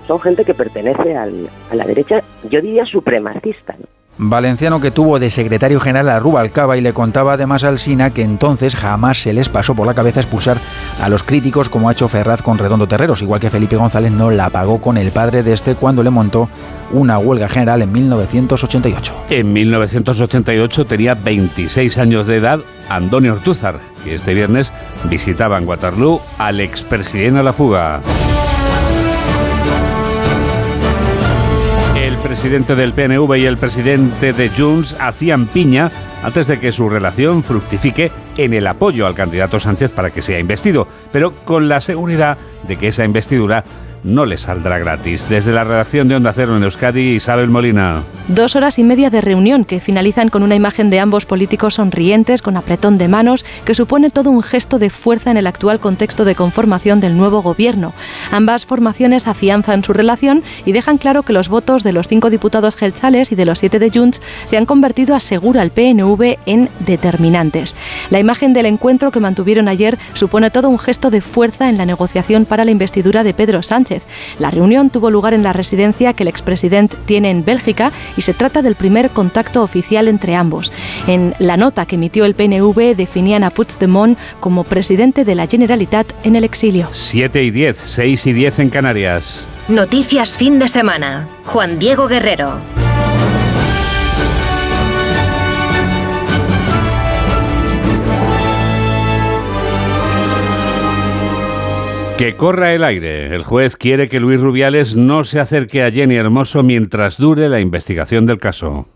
son 0.07 0.19
gente 0.21 0.45
que 0.45 0.53
pertenece 0.53 1.15
a 1.17 1.27
la 1.75 1.85
derecha, 1.85 2.23
yo 2.49 2.61
diría 2.61 2.85
supremacista. 2.85 3.75
Valenciano 4.17 4.79
que 4.79 4.91
tuvo 4.91 5.19
de 5.19 5.31
secretario 5.31 5.79
general 5.79 6.09
a 6.09 6.19
Rubalcaba 6.19 6.77
y 6.77 6.81
le 6.81 6.93
contaba 6.93 7.33
además 7.33 7.63
al 7.63 7.79
Sina 7.79 8.11
que 8.11 8.21
entonces 8.21 8.75
jamás 8.75 9.21
se 9.23 9.33
les 9.33 9.49
pasó 9.49 9.73
por 9.73 9.87
la 9.87 9.95
cabeza 9.95 10.19
expulsar 10.19 10.57
a 11.01 11.09
los 11.09 11.23
críticos 11.23 11.69
como 11.69 11.89
ha 11.89 11.93
hecho 11.93 12.07
Ferraz 12.07 12.41
con 12.41 12.57
Redondo 12.57 12.87
Terreros, 12.87 13.21
igual 13.21 13.41
que 13.41 13.49
Felipe 13.49 13.75
González 13.75 14.11
no 14.11 14.29
la 14.29 14.49
pagó 14.49 14.79
con 14.79 14.97
el 14.97 15.11
padre 15.11 15.41
de 15.41 15.53
este 15.53 15.75
cuando 15.75 16.03
le 16.03 16.11
montó 16.11 16.47
una 16.91 17.17
huelga 17.17 17.49
general 17.49 17.81
en 17.81 17.91
1988. 17.91 19.13
En 19.29 19.51
1988 19.51 20.85
tenía 20.85 21.15
26 21.15 21.97
años 21.97 22.27
de 22.27 22.37
edad 22.37 22.59
Antonio 22.89 23.33
Ortúzar, 23.33 23.79
que 24.03 24.15
este 24.15 24.33
viernes 24.33 24.71
visitaba 25.05 25.57
en 25.57 25.67
Waterloo 25.67 26.21
al 26.37 26.59
expresidente 26.59 27.39
a 27.39 27.43
la 27.43 27.53
fuga. 27.53 28.01
Presidente 32.23 32.75
del 32.75 32.93
PNV 32.93 33.35
y 33.35 33.45
el 33.45 33.57
presidente 33.57 34.31
de 34.31 34.49
Junts 34.49 34.95
hacían 34.99 35.45
piña 35.45 35.91
antes 36.23 36.47
de 36.47 36.57
que 36.57 36.71
su 36.71 36.89
relación 36.89 37.43
fructifique 37.43 38.11
en 38.37 38.53
el 38.53 38.65
apoyo 38.65 39.05
al 39.05 39.13
candidato 39.13 39.59
Sánchez 39.59 39.91
para 39.91 40.09
que 40.09 40.21
sea 40.21 40.39
investido, 40.39 40.87
pero 41.11 41.33
con 41.43 41.67
la 41.67 41.81
seguridad 41.81 42.37
de 42.67 42.77
que 42.77 42.87
esa 42.87 43.03
investidura 43.03 43.65
no 44.03 44.25
le 44.25 44.37
saldrá 44.37 44.77
gratis. 44.77 45.27
Desde 45.29 45.51
la 45.51 45.63
redacción 45.63 46.07
de 46.07 46.15
Onda 46.15 46.33
Cero 46.33 46.55
en 46.57 46.63
Euskadi, 46.63 47.15
Isabel 47.15 47.49
Molina. 47.49 48.03
Dos 48.27 48.55
horas 48.55 48.79
y 48.79 48.83
media 48.83 49.09
de 49.09 49.19
reunión 49.19 49.65
que 49.65 49.81
finalizan 49.81 50.29
con 50.29 50.43
una 50.43 50.55
imagen 50.55 50.89
de 50.89 50.99
ambos 50.99 51.25
políticos 51.25 51.75
sonrientes, 51.75 52.41
con 52.41 52.55
apretón 52.55 52.97
de 52.97 53.09
manos, 53.09 53.43
que 53.65 53.75
supone 53.75 54.11
todo 54.11 54.29
un 54.29 54.41
gesto 54.41 54.79
de 54.79 54.89
fuerza 54.89 55.29
en 55.31 55.37
el 55.37 55.47
actual 55.47 55.79
contexto 55.79 56.23
de 56.23 56.35
conformación 56.35 57.01
del 57.01 57.17
nuevo 57.17 57.41
gobierno. 57.41 57.93
Ambas 58.31 58.65
formaciones 58.65 59.27
afianzan 59.27 59.83
su 59.83 59.91
relación 59.91 60.41
y 60.65 60.71
dejan 60.71 60.97
claro 60.97 61.23
que 61.23 61.33
los 61.33 61.49
votos 61.49 61.83
de 61.83 61.91
los 61.91 62.07
cinco 62.07 62.29
diputados 62.29 62.75
gelchales 62.75 63.31
y 63.31 63.35
de 63.35 63.45
los 63.45 63.59
siete 63.59 63.79
de 63.79 63.91
Junts 63.93 64.21
se 64.45 64.57
han 64.57 64.65
convertido, 64.65 65.15
asegura 65.15 65.61
el 65.61 65.71
PNV, 65.71 66.37
en 66.45 66.69
determinantes. 66.79 67.75
La 68.09 68.19
imagen 68.19 68.53
del 68.53 68.67
encuentro 68.67 69.11
que 69.11 69.19
mantuvieron 69.19 69.67
ayer 69.67 69.97
supone 70.13 70.49
todo 70.49 70.69
un 70.69 70.79
gesto 70.79 71.11
de 71.11 71.21
fuerza 71.21 71.69
en 71.69 71.77
la 71.77 71.85
negociación 71.85 72.45
para 72.45 72.63
la 72.63 72.71
investidura 72.71 73.23
de 73.23 73.33
Pedro 73.33 73.63
Sánchez. 73.63 73.92
La 74.39 74.51
reunión 74.51 74.89
tuvo 74.89 75.11
lugar 75.11 75.33
en 75.33 75.43
la 75.43 75.53
residencia 75.53 76.13
que 76.13 76.23
el 76.23 76.29
expresidente 76.29 76.97
tiene 77.05 77.29
en 77.29 77.45
Bélgica 77.45 77.91
y 78.17 78.21
se 78.21 78.33
trata 78.33 78.61
del 78.61 78.75
primer 78.75 79.09
contacto 79.09 79.61
oficial 79.61 80.07
entre 80.07 80.35
ambos. 80.35 80.71
En 81.07 81.35
la 81.39 81.57
nota 81.57 81.85
que 81.85 81.95
emitió 81.95 82.25
el 82.25 82.35
PNV 82.35 82.95
definían 82.95 83.43
a 83.43 83.49
Puigdemont 83.49 84.17
como 84.39 84.63
presidente 84.63 85.25
de 85.25 85.35
la 85.35 85.47
Generalitat 85.47 86.07
en 86.23 86.35
el 86.35 86.43
exilio. 86.43 86.87
7 86.91 87.43
y 87.43 87.51
10, 87.51 87.77
6 87.77 88.27
y 88.27 88.33
10 88.33 88.59
en 88.59 88.69
Canarias. 88.69 89.47
Noticias 89.67 90.37
fin 90.37 90.59
de 90.59 90.67
semana. 90.67 91.27
Juan 91.45 91.79
Diego 91.79 92.07
Guerrero. 92.07 92.59
Que 102.17 102.35
corra 102.37 102.73
el 102.73 102.83
aire. 102.83 103.33
El 103.33 103.43
juez 103.43 103.75
quiere 103.75 104.07
que 104.07 104.19
Luis 104.19 104.39
Rubiales 104.39 104.95
no 104.95 105.23
se 105.23 105.39
acerque 105.39 105.83
a 105.83 105.91
Jenny 105.91 106.15
Hermoso 106.15 106.63
mientras 106.63 107.17
dure 107.17 107.49
la 107.49 107.59
investigación 107.59 108.25
del 108.25 108.39
caso. 108.39 108.87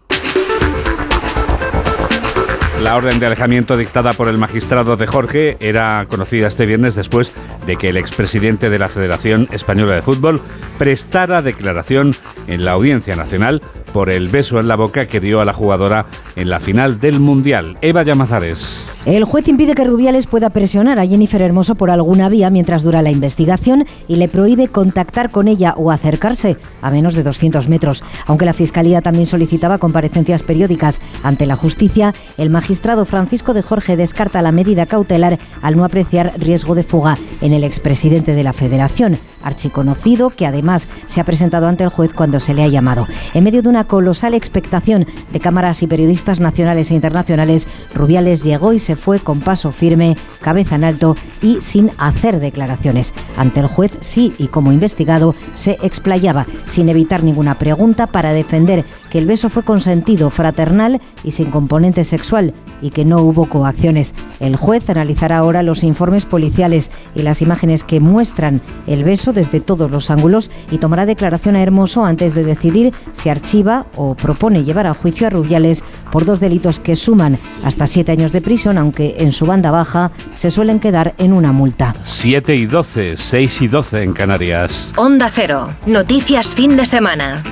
La 2.82 2.96
orden 2.96 3.20
de 3.20 3.26
alejamiento 3.26 3.76
dictada 3.76 4.14
por 4.14 4.28
el 4.28 4.38
magistrado 4.38 4.98
de 4.98 5.08
Jorge 5.08 5.58
era 5.60 6.06
conocida 6.08 6.48
este 6.48 6.68
viernes 6.68 6.94
después 6.94 7.34
de 7.66 7.76
que 7.76 7.90
el 7.90 7.98
expresidente 7.98 8.70
de 8.70 8.78
la 8.78 8.88
Federación 8.88 9.48
Española 9.52 9.96
de 9.96 10.04
Fútbol 10.04 10.42
prestara 10.78 11.42
declaración 11.42 12.16
en 12.46 12.66
la 12.66 12.74
Audiencia 12.74 13.16
Nacional 13.16 13.64
por 13.94 14.12
el 14.12 14.28
beso 14.28 14.60
en 14.60 14.68
la 14.68 14.76
boca 14.76 15.08
que 15.08 15.20
dio 15.20 15.42
a 15.42 15.46
la 15.46 15.54
jugadora 15.54 16.06
en 16.36 16.52
la 16.52 16.60
final 16.60 17.00
del 17.00 17.20
Mundial. 17.20 17.78
Eva 17.82 18.04
Llamazares. 18.04 18.86
El 19.06 19.24
juez 19.24 19.48
impide 19.48 19.74
que 19.74 19.86
Rubiales 19.86 20.28
pueda 20.28 20.52
presionar 20.52 21.00
a 21.00 21.08
Jennifer 21.08 21.42
Hermoso 21.42 21.76
por 21.76 21.90
alguna 21.90 22.30
vía 22.30 22.50
mientras 22.50 22.84
dura 22.84 23.02
la 23.02 23.10
investigación 23.10 23.86
y 24.08 24.18
le 24.18 24.28
prohíbe 24.28 24.68
contactar 24.68 25.32
con 25.32 25.48
ella 25.48 25.74
o 25.78 25.92
acercarse 25.92 26.58
a 26.82 26.92
menos 26.92 27.16
de 27.16 27.24
200 27.24 27.70
metros. 27.70 28.04
Aunque 28.28 28.46
la 28.46 28.54
Fiscalía 28.54 29.02
también 29.02 29.26
solicitaba 29.26 29.78
comparecencias 29.80 30.44
periódicas 30.44 31.02
ante 31.24 31.46
la 31.46 31.56
justicia, 31.56 32.14
el 32.38 32.50
magistrado 32.50 32.67
Francisco 33.06 33.54
de 33.54 33.62
Jorge 33.62 33.96
descarta 33.96 34.42
la 34.42 34.52
medida 34.52 34.86
cautelar 34.86 35.40
al 35.62 35.78
no 35.78 35.86
apreciar 35.86 36.34
riesgo 36.38 36.76
de 36.76 36.84
fuga 36.84 37.18
en 37.42 37.54
el 37.54 37.64
expresidente 37.64 38.36
de 38.36 38.44
la 38.44 38.54
Federación 38.54 39.18
archiconocido, 39.44 40.30
que 40.30 40.46
además 40.46 40.88
se 41.06 41.22
ha 41.22 41.24
presentado 41.24 41.68
ante 41.68 41.84
el 41.84 41.90
juez 41.90 42.14
cuando 42.14 42.40
se 42.40 42.54
le 42.54 42.64
ha 42.64 42.68
llamado. 42.68 43.08
En 43.34 43.44
medio 43.44 43.62
de 43.62 43.70
una 43.70 43.86
colosal 43.86 44.34
expectación 44.34 45.06
de 45.32 45.40
cámaras 45.40 45.82
y 45.84 45.88
periodistas 45.88 46.40
nacionales 46.40 46.92
e 46.92 46.96
internacionales, 46.96 47.68
Rubiales 47.94 48.44
llegó 48.44 48.74
y 48.74 48.80
se 48.80 48.96
fue 48.96 49.20
con 49.20 49.40
paso 49.40 49.72
firme, 49.72 50.18
cabeza 50.42 50.76
en 50.76 50.84
alto 50.84 51.16
y 51.42 51.62
sin 51.62 51.92
hacer 51.98 52.40
declaraciones. 52.40 53.14
Ante 53.38 53.60
el 53.60 53.68
juez, 53.68 53.92
sí, 54.02 54.34
y 54.38 54.48
como 54.48 54.72
investigado, 54.72 55.36
se 55.54 55.78
explayaba, 55.82 56.46
sin 56.66 56.90
evitar 56.90 57.24
ninguna 57.24 57.56
pregunta, 57.56 58.08
para 58.08 58.34
defender 58.34 58.86
que 59.10 59.20
el 59.20 59.26
beso 59.26 59.50
fue 59.50 59.64
consentido, 59.64 60.30
fraternal 60.30 61.02
y 61.24 61.32
sin 61.32 61.52
componente 61.52 62.04
sexual 62.04 62.54
y 62.82 62.92
que 62.92 63.06
no 63.06 63.22
hubo 63.22 63.46
coacciones. 63.46 64.14
El 64.40 64.56
juez 64.56 64.90
analizará 64.90 65.38
ahora 65.38 65.64
los 65.64 65.84
informes 65.84 66.26
policiales 66.26 66.92
y 67.16 67.22
las 67.22 67.42
imágenes 67.42 67.84
que 67.84 68.00
muestran 68.00 68.62
el 68.86 69.04
beso 69.04 69.34
desde 69.38 69.62
todos 69.62 69.92
los 69.92 70.10
ángulos 70.10 70.50
y 70.72 70.80
tomará 70.80 71.06
declaración 71.06 71.56
a 71.56 71.62
Hermoso 71.62 72.04
antes 72.04 72.34
de 72.34 72.44
decidir 72.44 72.92
si 73.14 73.30
archiva 73.30 73.86
o 73.96 74.16
propone 74.16 74.64
llevar 74.64 74.88
a 74.88 74.96
juicio 74.96 75.28
a 75.28 75.30
Rubiales 75.30 75.84
por 76.12 76.26
dos 76.26 76.40
delitos 76.40 76.80
que 76.80 76.96
suman 76.96 77.38
hasta 77.64 77.86
siete 77.86 78.12
años 78.12 78.32
de 78.32 78.42
prisión, 78.42 78.80
aunque 78.80 79.18
en 79.20 79.32
su 79.32 79.46
banda 79.46 79.70
baja 79.70 80.12
se 80.36 80.50
suelen 80.50 80.80
quedar 80.80 81.14
en 81.20 81.34
una 81.34 81.52
multa. 81.52 81.96
7 82.04 82.56
y 82.56 82.66
12, 82.66 83.16
6 83.16 83.62
y 83.62 83.68
12 83.68 84.04
en 84.04 84.14
Canarias. 84.14 84.94
Onda 84.96 85.30
Cero. 85.32 85.70
Noticias 85.86 86.56
fin 86.56 86.76
de 86.76 86.86
semana. 86.86 87.44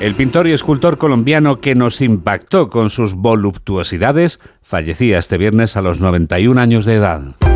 El 0.00 0.14
pintor 0.14 0.48
y 0.48 0.52
escultor 0.52 0.98
colombiano 0.98 1.60
que 1.60 1.74
nos 1.74 2.00
impactó 2.00 2.70
con 2.70 2.90
sus 2.90 3.14
voluptuosidades 3.14 4.40
fallecía 4.60 5.18
este 5.18 5.38
viernes 5.38 5.76
a 5.76 5.82
los 5.82 6.00
91 6.00 6.60
años 6.60 6.84
de 6.86 6.94
edad. 6.94 7.51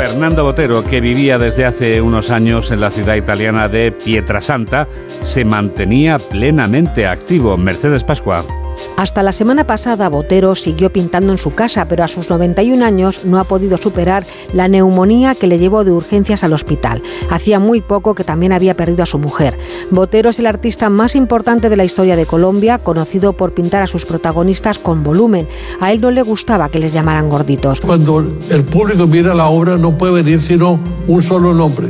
Fernando 0.00 0.44
Botero, 0.44 0.82
que 0.82 1.02
vivía 1.02 1.36
desde 1.36 1.66
hace 1.66 2.00
unos 2.00 2.30
años 2.30 2.70
en 2.70 2.80
la 2.80 2.90
ciudad 2.90 3.16
italiana 3.16 3.68
de 3.68 3.92
Pietrasanta, 3.92 4.88
se 5.20 5.44
mantenía 5.44 6.18
plenamente 6.18 7.06
activo. 7.06 7.58
Mercedes 7.58 8.02
Pascua. 8.02 8.46
Hasta 8.96 9.22
la 9.22 9.32
semana 9.32 9.64
pasada, 9.64 10.08
Botero 10.08 10.54
siguió 10.54 10.92
pintando 10.92 11.32
en 11.32 11.38
su 11.38 11.54
casa, 11.54 11.86
pero 11.88 12.04
a 12.04 12.08
sus 12.08 12.28
91 12.28 12.84
años 12.84 13.22
no 13.24 13.38
ha 13.38 13.44
podido 13.44 13.76
superar 13.76 14.26
la 14.52 14.68
neumonía 14.68 15.34
que 15.34 15.46
le 15.46 15.58
llevó 15.58 15.84
de 15.84 15.92
urgencias 15.92 16.44
al 16.44 16.52
hospital. 16.52 17.02
Hacía 17.30 17.58
muy 17.58 17.80
poco 17.80 18.14
que 18.14 18.24
también 18.24 18.52
había 18.52 18.76
perdido 18.76 19.02
a 19.02 19.06
su 19.06 19.18
mujer. 19.18 19.58
Botero 19.90 20.30
es 20.30 20.38
el 20.38 20.46
artista 20.46 20.90
más 20.90 21.16
importante 21.16 21.68
de 21.68 21.76
la 21.76 21.84
historia 21.84 22.16
de 22.16 22.26
Colombia, 22.26 22.78
conocido 22.78 23.32
por 23.32 23.52
pintar 23.52 23.82
a 23.82 23.86
sus 23.86 24.04
protagonistas 24.04 24.78
con 24.78 25.02
volumen. 25.02 25.48
A 25.80 25.92
él 25.92 26.00
no 26.00 26.10
le 26.10 26.22
gustaba 26.22 26.68
que 26.68 26.78
les 26.78 26.92
llamaran 26.92 27.28
gorditos. 27.28 27.80
Cuando 27.80 28.24
el 28.50 28.64
público 28.64 29.06
mira 29.06 29.34
la 29.34 29.48
obra 29.48 29.76
no 29.76 29.96
puede 29.96 30.14
venir 30.14 30.40
sino 30.40 30.78
un 31.06 31.22
solo 31.22 31.54
nombre 31.54 31.88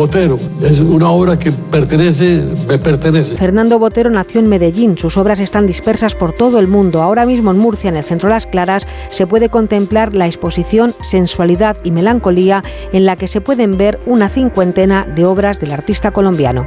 Botero. 0.00 0.38
Es 0.62 0.80
una 0.80 1.10
obra 1.10 1.38
que 1.38 1.52
pertenece, 1.52 2.42
me 2.66 2.78
pertenece. 2.78 3.36
Fernando 3.36 3.78
Botero 3.78 4.08
nació 4.08 4.40
en 4.40 4.48
Medellín. 4.48 4.96
Sus 4.96 5.18
obras 5.18 5.40
están 5.40 5.66
dispersas 5.66 6.14
por 6.14 6.32
todo 6.32 6.58
el 6.58 6.68
mundo. 6.68 7.02
Ahora 7.02 7.26
mismo 7.26 7.50
en 7.50 7.58
Murcia, 7.58 7.90
en 7.90 7.98
el 7.98 8.04
Centro 8.04 8.30
Las 8.30 8.46
Claras, 8.46 8.86
se 9.10 9.26
puede 9.26 9.50
contemplar 9.50 10.14
la 10.14 10.24
exposición 10.24 10.94
Sensualidad 11.02 11.76
y 11.84 11.90
Melancolía, 11.90 12.64
en 12.94 13.04
la 13.04 13.16
que 13.16 13.28
se 13.28 13.42
pueden 13.42 13.76
ver 13.76 14.00
una 14.06 14.30
cincuentena 14.30 15.04
de 15.04 15.26
obras 15.26 15.60
del 15.60 15.70
artista 15.70 16.12
colombiano. 16.12 16.66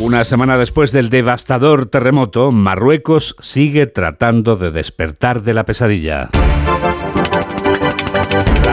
Una 0.00 0.24
semana 0.24 0.56
después 0.58 0.90
del 0.90 1.08
devastador 1.08 1.86
terremoto, 1.86 2.50
Marruecos 2.50 3.36
sigue 3.38 3.86
tratando 3.86 4.56
de 4.56 4.72
despertar 4.72 5.42
de 5.42 5.54
la 5.54 5.64
pesadilla. 5.64 6.30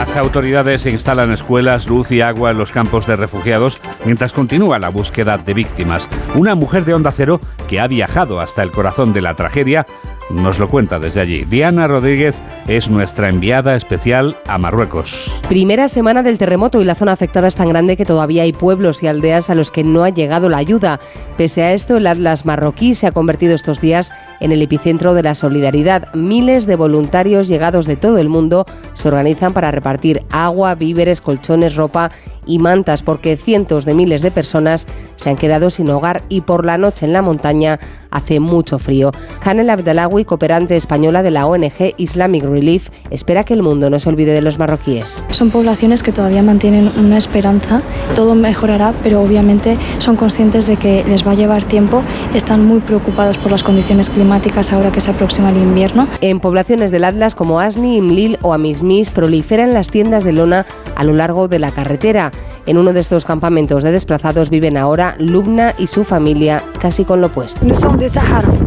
Las 0.00 0.16
autoridades 0.16 0.86
instalan 0.86 1.30
escuelas, 1.30 1.86
luz 1.86 2.10
y 2.10 2.22
agua 2.22 2.52
en 2.52 2.56
los 2.56 2.72
campos 2.72 3.06
de 3.06 3.16
refugiados 3.16 3.82
mientras 4.06 4.32
continúa 4.32 4.78
la 4.78 4.88
búsqueda 4.88 5.36
de 5.36 5.52
víctimas. 5.52 6.08
Una 6.34 6.54
mujer 6.54 6.86
de 6.86 6.94
Onda 6.94 7.12
Cero 7.12 7.38
que 7.68 7.80
ha 7.80 7.86
viajado 7.86 8.40
hasta 8.40 8.62
el 8.62 8.70
corazón 8.70 9.12
de 9.12 9.20
la 9.20 9.34
tragedia 9.34 9.86
nos 10.30 10.58
lo 10.58 10.68
cuenta 10.68 10.98
desde 10.98 11.20
allí. 11.20 11.44
Diana 11.44 11.86
Rodríguez 11.86 12.40
es 12.66 12.90
nuestra 12.90 13.28
enviada 13.28 13.76
especial 13.76 14.36
a 14.46 14.58
Marruecos. 14.58 15.40
Primera 15.48 15.88
semana 15.88 16.22
del 16.22 16.38
terremoto 16.38 16.80
y 16.80 16.84
la 16.84 16.94
zona 16.94 17.12
afectada 17.12 17.48
es 17.48 17.54
tan 17.54 17.68
grande 17.68 17.96
que 17.96 18.04
todavía 18.04 18.44
hay 18.44 18.52
pueblos 18.52 19.02
y 19.02 19.06
aldeas 19.06 19.50
a 19.50 19.54
los 19.54 19.70
que 19.70 19.84
no 19.84 20.04
ha 20.04 20.10
llegado 20.10 20.48
la 20.48 20.58
ayuda. 20.58 21.00
Pese 21.36 21.62
a 21.62 21.72
esto, 21.72 21.96
el 21.96 22.06
Atlas 22.06 22.46
marroquí 22.46 22.94
se 22.94 23.06
ha 23.06 23.12
convertido 23.12 23.54
estos 23.54 23.80
días 23.80 24.12
en 24.40 24.52
el 24.52 24.62
epicentro 24.62 25.14
de 25.14 25.22
la 25.22 25.34
solidaridad. 25.34 26.12
Miles 26.14 26.66
de 26.66 26.76
voluntarios 26.76 27.48
llegados 27.48 27.86
de 27.86 27.96
todo 27.96 28.18
el 28.18 28.28
mundo 28.28 28.66
se 28.94 29.08
organizan 29.08 29.52
para 29.52 29.70
repartir 29.70 30.22
agua, 30.30 30.74
víveres, 30.74 31.20
colchones, 31.20 31.74
ropa 31.74 32.10
y 32.46 32.58
mantas 32.58 33.02
porque 33.02 33.36
cientos 33.36 33.84
de 33.84 33.94
miles 33.94 34.22
de 34.22 34.30
personas 34.30 34.86
se 35.16 35.30
han 35.30 35.36
quedado 35.36 35.70
sin 35.70 35.90
hogar 35.90 36.22
y 36.28 36.40
por 36.42 36.64
la 36.64 36.78
noche 36.78 37.06
en 37.06 37.12
la 37.12 37.22
montaña 37.22 37.78
hace 38.10 38.40
mucho 38.40 38.78
frío. 38.78 39.12
Hanel 39.44 39.70
Abdelawi, 39.70 40.24
cooperante 40.24 40.76
española 40.76 41.22
de 41.22 41.30
la 41.30 41.46
ONG 41.46 41.94
Islamic 41.96 42.44
Relief, 42.44 42.88
espera 43.10 43.44
que 43.44 43.54
el 43.54 43.62
mundo 43.62 43.90
no 43.90 44.00
se 44.00 44.08
olvide 44.08 44.32
de 44.32 44.40
los 44.40 44.58
marroquíes. 44.58 45.24
Son 45.30 45.50
poblaciones 45.50 46.02
que 46.02 46.12
todavía 46.12 46.42
mantienen 46.42 46.90
una 46.98 47.18
esperanza, 47.18 47.82
todo 48.14 48.34
mejorará, 48.34 48.92
pero 49.02 49.20
obviamente 49.22 49.76
son 49.98 50.16
conscientes 50.16 50.66
de 50.66 50.76
que 50.76 51.04
les 51.06 51.26
va 51.26 51.32
a 51.32 51.34
llevar 51.34 51.64
tiempo, 51.64 52.02
están 52.34 52.64
muy 52.64 52.80
preocupados 52.80 53.38
por 53.38 53.52
las 53.52 53.62
condiciones 53.62 54.10
climáticas 54.10 54.72
ahora 54.72 54.90
que 54.90 55.00
se 55.00 55.10
aproxima 55.10 55.50
el 55.50 55.56
invierno. 55.56 56.08
En 56.20 56.40
poblaciones 56.40 56.90
del 56.90 57.04
Atlas 57.04 57.34
como 57.34 57.60
Asni, 57.60 57.96
Imlil 57.96 58.38
o 58.42 58.52
Amismis 58.52 59.10
proliferan 59.10 59.74
las 59.74 59.88
tiendas 59.88 60.24
de 60.24 60.32
lona 60.32 60.66
a 60.96 61.04
lo 61.04 61.14
largo 61.14 61.48
de 61.48 61.58
la 61.58 61.70
carretera. 61.70 62.32
En 62.66 62.78
uno 62.78 62.92
de 62.92 63.00
estos 63.00 63.24
campamentos 63.24 63.82
de 63.82 63.90
desplazados 63.90 64.50
viven 64.50 64.76
ahora 64.76 65.16
Lubna 65.18 65.74
y 65.78 65.86
su 65.86 66.04
familia 66.04 66.62
casi 66.78 67.04
con 67.04 67.20
lo 67.20 67.28
opuesto. 67.28 67.60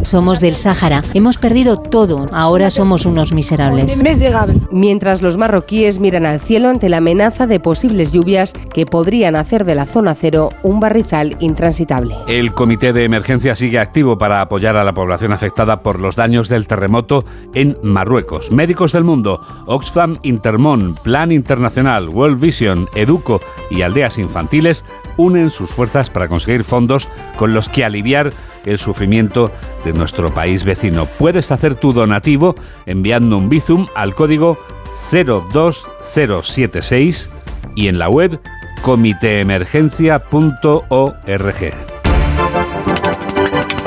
Somos 0.02 0.40
del 0.40 0.56
Sáhara. 0.56 1.02
Hemos 1.14 1.38
perdido 1.38 1.76
todo. 1.76 2.26
Ahora 2.32 2.70
somos 2.70 3.06
unos 3.06 3.32
miserables. 3.32 3.96
Mientras 4.70 5.22
los 5.22 5.36
marroquíes 5.36 6.00
miran 6.00 6.26
al 6.26 6.40
cielo 6.40 6.68
ante 6.68 6.88
la 6.88 6.98
amenaza 6.98 7.46
de 7.46 7.60
posibles 7.60 8.12
lluvias 8.12 8.52
que 8.72 8.86
podrían 8.86 9.36
hacer 9.36 9.64
de 9.64 9.74
la 9.74 9.86
zona 9.86 10.14
cero 10.14 10.50
un 10.62 10.80
barrizal 10.80 11.36
intransitable. 11.40 12.16
El 12.28 12.52
comité 12.52 12.92
de 12.92 13.04
emergencia 13.04 13.56
sigue 13.56 13.78
activo 13.78 14.18
para 14.18 14.40
apoyar 14.40 14.76
a 14.76 14.84
la 14.84 14.92
población 14.92 15.32
afectada 15.32 15.82
por 15.82 16.00
los 16.00 16.16
daños 16.16 16.48
del 16.48 16.66
terremoto 16.66 17.24
en 17.54 17.76
Marruecos. 17.82 18.50
Médicos 18.50 18.92
del 18.92 19.04
mundo, 19.04 19.40
Oxfam 19.66 20.18
Intermon, 20.22 20.94
Plan 21.02 21.32
Internacional, 21.32 22.08
World 22.08 22.40
Vision, 22.40 22.86
Educo 22.94 23.40
y 23.74 23.82
Aldeas 23.82 24.18
Infantiles 24.18 24.84
unen 25.16 25.50
sus 25.50 25.70
fuerzas 25.70 26.10
para 26.10 26.28
conseguir 26.28 26.62
fondos 26.64 27.08
con 27.36 27.54
los 27.54 27.68
que 27.68 27.84
aliviar 27.84 28.32
el 28.64 28.78
sufrimiento 28.78 29.50
de 29.84 29.92
nuestro 29.92 30.32
país 30.32 30.64
vecino. 30.64 31.06
Puedes 31.06 31.50
hacer 31.50 31.74
tu 31.74 31.92
donativo 31.92 32.54
enviando 32.86 33.36
un 33.36 33.48
Bizum 33.48 33.88
al 33.94 34.14
código 34.14 34.56
02076 35.10 37.30
y 37.74 37.88
en 37.88 37.98
la 37.98 38.08
web 38.08 38.38
comiteemergencia.org. 38.82 41.74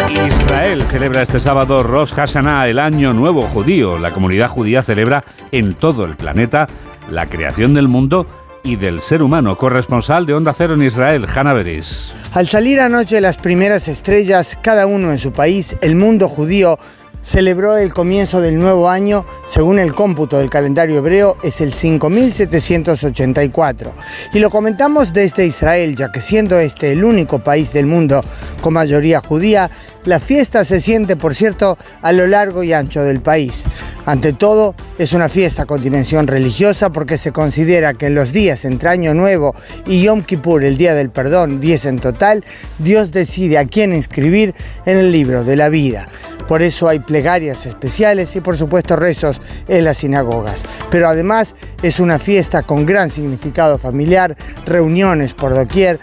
Israel 0.10 0.86
celebra 0.86 1.22
este 1.22 1.40
sábado 1.40 1.84
Rosh 1.84 2.14
Hashanah, 2.14 2.68
el 2.68 2.80
Año 2.80 3.14
Nuevo 3.14 3.44
Judío. 3.44 3.98
La 3.98 4.12
comunidad 4.12 4.50
judía 4.50 4.84
celebra 4.84 5.24
en 5.52 5.76
todo 5.76 6.06
el 6.06 6.16
planeta 6.16 6.68
la 7.10 7.28
creación 7.28 7.74
del 7.74 7.88
mundo 7.88 8.28
y 8.68 8.76
del 8.76 9.02
ser 9.02 9.24
humano. 9.24 9.56
Corresponsal 9.56 10.26
de 10.26 10.34
Onda 10.34 10.52
Cero 10.54 10.74
en 10.74 10.84
Israel, 10.84 11.26
Hanna 11.34 11.54
Beris. 11.54 12.12
Al 12.34 12.48
salir 12.48 12.82
anoche 12.82 13.22
las 13.22 13.38
primeras 13.38 13.88
estrellas, 13.88 14.58
cada 14.62 14.88
uno 14.88 15.12
en 15.12 15.20
su 15.20 15.32
país, 15.32 15.78
el 15.82 15.96
mundo 15.96 16.28
judío 16.28 16.78
celebró 17.22 17.78
el 17.78 17.94
comienzo 17.94 18.42
del 18.42 18.58
nuevo 18.58 18.90
año, 18.90 19.26
según 19.46 19.80
el 19.80 19.94
cómputo 19.94 20.38
del 20.38 20.50
calendario 20.50 20.98
hebreo, 20.98 21.38
es 21.44 21.62
el 21.62 21.72
5784. 21.74 23.94
Y 24.34 24.40
lo 24.40 24.50
comentamos 24.50 25.14
desde 25.14 25.46
Israel, 25.46 25.96
ya 25.96 26.12
que 26.12 26.20
siendo 26.20 26.60
este 26.60 26.92
el 26.92 27.06
único 27.06 27.40
país 27.40 27.72
del 27.74 27.86
mundo 27.86 28.22
con 28.62 28.74
mayoría 28.74 29.22
judía, 29.22 29.70
la 30.08 30.22
fiesta 30.22 30.64
se 30.64 30.80
siente, 30.80 31.18
por 31.18 31.36
cierto, 31.36 31.78
a 32.02 32.14
lo 32.14 32.28
largo 32.28 32.64
y 32.64 32.72
ancho 32.72 33.04
del 33.04 33.20
país. 33.20 33.66
Ante 34.06 34.32
todo, 34.32 34.74
es 34.98 35.12
una 35.12 35.28
fiesta 35.28 35.66
con 35.66 35.84
dimensión 35.84 36.28
religiosa 36.28 36.92
porque 36.92 37.18
se 37.18 37.34
considera 37.34 37.94
que 37.94 38.06
en 38.06 38.16
los 38.16 38.32
días 38.32 38.64
entre 38.64 38.88
Año 38.88 39.14
Nuevo 39.14 39.54
y 39.86 40.02
Yom 40.02 40.24
Kippur, 40.24 40.64
el 40.64 40.78
Día 40.78 40.96
del 40.96 41.10
Perdón, 41.10 41.60
10 41.60 41.86
en 41.86 42.00
total, 42.00 42.46
Dios 42.80 43.12
decide 43.12 43.58
a 43.58 43.66
quién 43.66 43.94
inscribir 43.94 44.56
en 44.86 44.98
el 44.98 45.12
libro 45.12 45.44
de 45.44 45.58
la 45.58 45.68
vida. 45.68 46.08
Por 46.48 46.62
eso 46.62 46.88
hay 46.88 47.00
plegarias 47.00 47.66
especiales 47.66 48.34
y 48.38 48.40
por 48.40 48.56
supuesto 48.56 48.96
rezos 48.96 49.42
en 49.68 49.84
las 49.84 49.98
sinagogas. 49.98 50.64
Pero 50.90 51.10
además 51.10 51.54
es 51.84 52.00
una 52.00 52.18
fiesta 52.18 52.64
con 52.64 52.86
gran 52.86 53.10
significado 53.10 53.78
familiar, 53.78 54.38
reuniones 54.66 55.34
por 55.34 55.54
doquier, 55.54 56.00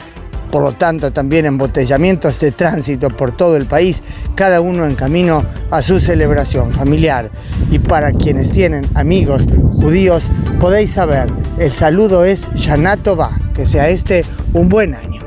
por 0.54 0.62
lo 0.62 0.75
tanto 0.75 1.12
también 1.12 1.46
embotellamientos 1.46 2.38
de 2.38 2.52
tránsito 2.52 3.11
por 3.11 3.37
todo 3.37 3.56
el 3.56 3.66
país, 3.66 4.04
cada 4.37 4.61
uno 4.61 4.87
en 4.87 4.94
camino 4.94 5.44
a 5.73 5.82
su 5.82 5.99
celebración 5.99 6.70
familiar. 6.70 7.28
Y 7.73 7.80
para 7.80 8.12
quienes 8.12 8.52
tienen 8.52 8.87
amigos 8.94 9.42
judíos, 9.73 10.30
podéis 10.61 10.92
saber, 10.92 11.28
el 11.58 11.73
saludo 11.73 12.25
es 12.25 12.46
Shana 12.54 12.96
Tova, 12.96 13.32
que 13.52 13.66
sea 13.66 13.88
este 13.88 14.25
un 14.52 14.68
buen 14.68 14.94
año. 14.94 15.24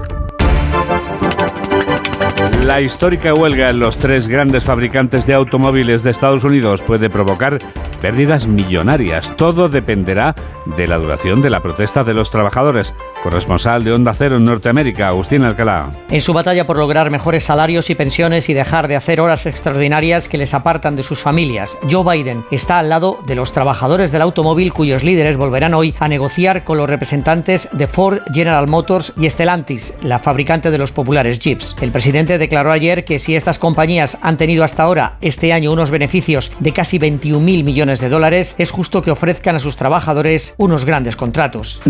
La 2.63 2.81
histórica 2.81 3.33
huelga 3.33 3.69
en 3.69 3.79
los 3.79 3.97
tres 3.97 4.27
grandes 4.27 4.63
fabricantes 4.63 5.25
de 5.25 5.33
automóviles 5.33 6.03
de 6.03 6.11
Estados 6.11 6.43
Unidos 6.43 6.81
puede 6.81 7.09
provocar 7.09 7.59
pérdidas 8.01 8.47
millonarias. 8.47 9.35
Todo 9.35 9.69
dependerá 9.69 10.35
de 10.65 10.87
la 10.87 10.97
duración 10.97 11.41
de 11.41 11.49
la 11.49 11.61
protesta 11.61 12.03
de 12.03 12.13
los 12.13 12.29
trabajadores. 12.29 12.93
Corresponsal 13.23 13.83
de 13.83 13.93
Onda 13.93 14.13
Cero 14.13 14.37
en 14.37 14.43
Norteamérica, 14.45 15.07
Agustín 15.07 15.43
Alcalá. 15.43 15.91
En 16.09 16.21
su 16.21 16.33
batalla 16.33 16.67
por 16.67 16.77
lograr 16.77 17.09
mejores 17.09 17.45
salarios 17.45 17.89
y 17.89 17.95
pensiones 17.95 18.49
y 18.49 18.53
dejar 18.53 18.87
de 18.87 18.95
hacer 18.95 19.19
horas 19.19 19.45
extraordinarias 19.45 20.29
que 20.29 20.37
les 20.37 20.53
apartan 20.53 20.95
de 20.95 21.03
sus 21.03 21.19
familias, 21.19 21.77
Joe 21.89 22.03
Biden 22.03 22.43
está 22.51 22.79
al 22.79 22.89
lado 22.89 23.19
de 23.25 23.35
los 23.35 23.51
trabajadores 23.51 24.11
del 24.11 24.21
automóvil 24.21 24.73
cuyos 24.73 25.03
líderes 25.03 25.37
volverán 25.37 25.73
hoy 25.73 25.95
a 25.99 26.07
negociar 26.07 26.63
con 26.63 26.77
los 26.77 26.89
representantes 26.89 27.67
de 27.71 27.87
Ford, 27.87 28.19
General 28.33 28.67
Motors 28.67 29.13
y 29.17 29.29
Stellantis, 29.29 29.93
la 30.01 30.19
fabricante 30.19 30.71
de 30.71 30.77
los 30.77 30.91
populares 30.91 31.39
Jeeps. 31.39 31.75
El 31.81 31.91
presidente 31.91 32.36
declaró 32.37 32.71
ayer 32.71 33.05
que 33.05 33.19
si 33.19 33.35
estas 33.35 33.59
compañías 33.59 34.17
han 34.21 34.37
tenido 34.37 34.63
hasta 34.63 34.83
ahora 34.83 35.17
este 35.21 35.53
año 35.53 35.71
unos 35.71 35.91
beneficios 35.91 36.51
de 36.59 36.73
casi 36.73 36.99
21 36.99 37.39
mil 37.39 37.63
millones 37.63 37.99
de 37.99 38.09
dólares, 38.09 38.55
es 38.57 38.71
justo 38.71 39.01
que 39.01 39.11
ofrezcan 39.11 39.55
a 39.55 39.59
sus 39.59 39.77
trabajadores 39.77 40.55
unos 40.57 40.85
grandes 40.85 41.15
contratos. 41.15 41.81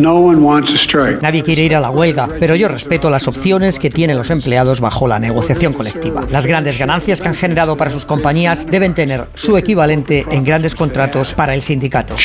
Nadie 1.22 1.44
quiere 1.44 1.64
ir 1.64 1.76
a 1.76 1.80
la 1.80 1.90
huelga, 1.90 2.28
pero 2.40 2.56
yo 2.56 2.68
respeto 2.68 3.10
las 3.10 3.28
opciones 3.28 3.80
que 3.80 3.90
tienen 3.90 4.18
los 4.18 4.30
empleados 4.30 4.82
bajo 4.82 5.08
la 5.08 5.20
negociación 5.20 5.74
colectiva. 5.74 6.22
Las 6.30 6.46
grandes 6.46 6.78
ganancias 6.78 7.22
que 7.22 7.28
han 7.28 7.36
generado 7.36 7.78
para 7.78 7.92
sus 7.92 8.06
compañías 8.06 8.66
deben 8.68 8.94
tener 8.94 9.28
su 9.36 9.58
equivalente 9.58 10.26
en 10.30 10.44
grandes 10.44 10.76
contratos 10.76 11.34
para 11.34 11.54
el 11.54 11.62
sindicato. 11.62 12.16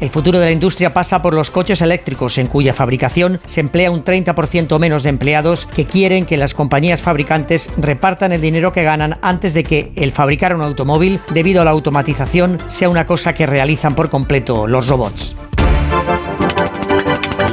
El 0.00 0.10
futuro 0.10 0.38
de 0.38 0.44
la 0.46 0.52
industria 0.52 0.92
pasa 0.92 1.22
por 1.22 1.34
los 1.34 1.50
coches 1.50 1.80
eléctricos, 1.80 2.38
en 2.38 2.46
cuya 2.46 2.72
fabricación 2.72 3.40
se 3.44 3.60
emplea 3.60 3.90
un 3.90 4.04
30% 4.04 4.78
menos 4.78 4.83
de 4.84 5.08
empleados 5.08 5.64
que 5.64 5.86
quieren 5.86 6.26
que 6.26 6.36
las 6.36 6.52
compañías 6.52 7.00
fabricantes 7.00 7.70
repartan 7.78 8.32
el 8.32 8.42
dinero 8.42 8.70
que 8.70 8.82
ganan 8.82 9.16
antes 9.22 9.54
de 9.54 9.64
que 9.64 9.92
el 9.96 10.12
fabricar 10.12 10.54
un 10.54 10.60
automóvil, 10.60 11.20
debido 11.32 11.62
a 11.62 11.64
la 11.64 11.70
automatización, 11.70 12.58
sea 12.66 12.90
una 12.90 13.06
cosa 13.06 13.32
que 13.32 13.46
realizan 13.46 13.94
por 13.94 14.10
completo 14.10 14.66
los 14.66 14.86
robots. 14.86 15.36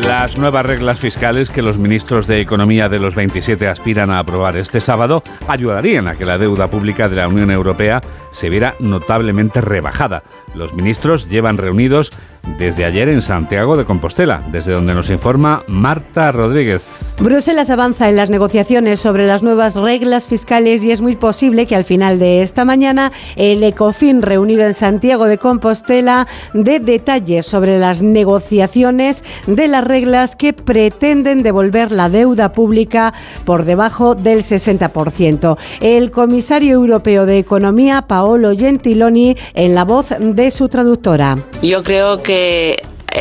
Las 0.06 0.38
nuevas 0.38 0.66
reglas 0.66 1.00
fiscales 1.00 1.50
que 1.50 1.62
los 1.62 1.78
ministros 1.78 2.28
de 2.28 2.42
Economía 2.42 2.90
de 2.90 3.00
los 3.00 3.16
27 3.16 3.68
aspiran 3.68 4.10
a 4.10 4.20
aprobar 4.20 4.58
este 4.58 4.82
sábado 4.82 5.24
ayudarían 5.48 6.08
a 6.08 6.16
que 6.16 6.26
la 6.26 6.38
deuda 6.38 6.70
pública 6.70 7.08
de 7.08 7.16
la 7.16 7.30
Unión 7.30 7.50
Europea 7.50 8.02
se 8.32 8.50
viera 8.50 8.76
notablemente 8.80 9.62
rebajada. 9.62 10.24
Los 10.54 10.74
ministros 10.74 11.30
llevan 11.30 11.58
reunidos 11.58 12.12
desde 12.58 12.86
ayer 12.86 13.10
en 13.10 13.22
Santiago 13.22 13.78
de 13.78 13.86
Compostela, 13.86 14.44
desde 14.52 14.72
donde 14.72 14.94
nos 14.94 15.10
informa 15.10 15.64
Marta 15.68 16.32
Rodríguez. 16.32 17.14
Bruselas 17.20 17.70
avanza 17.70 18.10
en 18.10 18.16
las 18.16 18.30
negociaciones 18.30 19.00
sobre 19.00 19.28
las 19.28 19.44
nuevas 19.44 19.76
reglas 19.76 20.28
fiscales 20.28 20.84
y 20.84 20.92
es 20.92 21.02
muy 21.02 21.16
posible 21.16 21.66
que 21.68 21.76
al 21.76 21.86
final 21.86 22.20
de 22.20 22.42
esta 22.42 22.66
mañana 22.66 23.12
el 23.36 23.64
ECOFIN 23.64 24.22
reunido 24.22 24.64
en 24.64 24.74
Santiago 24.74 25.28
de 25.28 25.38
Compostela 25.38 26.28
dé 26.54 26.80
detalles 26.80 27.46
sobre 27.46 27.80
las 27.80 28.02
negociaciones 28.02 29.24
de 29.48 29.68
las 29.68 29.84
reglas 29.84 30.36
que 30.36 30.54
pretenden 30.54 31.44
devolver 31.44 31.92
la 31.92 32.10
deuda 32.10 32.54
pública 32.54 33.14
por 33.46 33.66
debajo 33.66 34.16
del 34.16 34.44
60%. 34.44 35.58
El 35.80 36.12
comisario 36.12 36.74
europeo 36.74 37.26
de 37.26 37.38
Economía, 37.38 38.04
Paolo 38.04 38.56
Gentiloni, 38.56 39.36
en 39.54 39.76
la 39.76 39.84
voz 39.84 40.08
de 40.20 40.52
su 40.52 40.70
traductora. 40.70 41.38
Yo 41.62 41.84
creo 41.84 42.22
que 42.24 42.31
eh, 42.34 42.78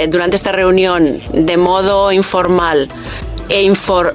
durante 0.09 0.37
esta 0.37 0.53
reunión, 0.53 1.21
de 1.33 1.57
modo 1.57 2.13
informal, 2.13 2.89
e 3.51 3.71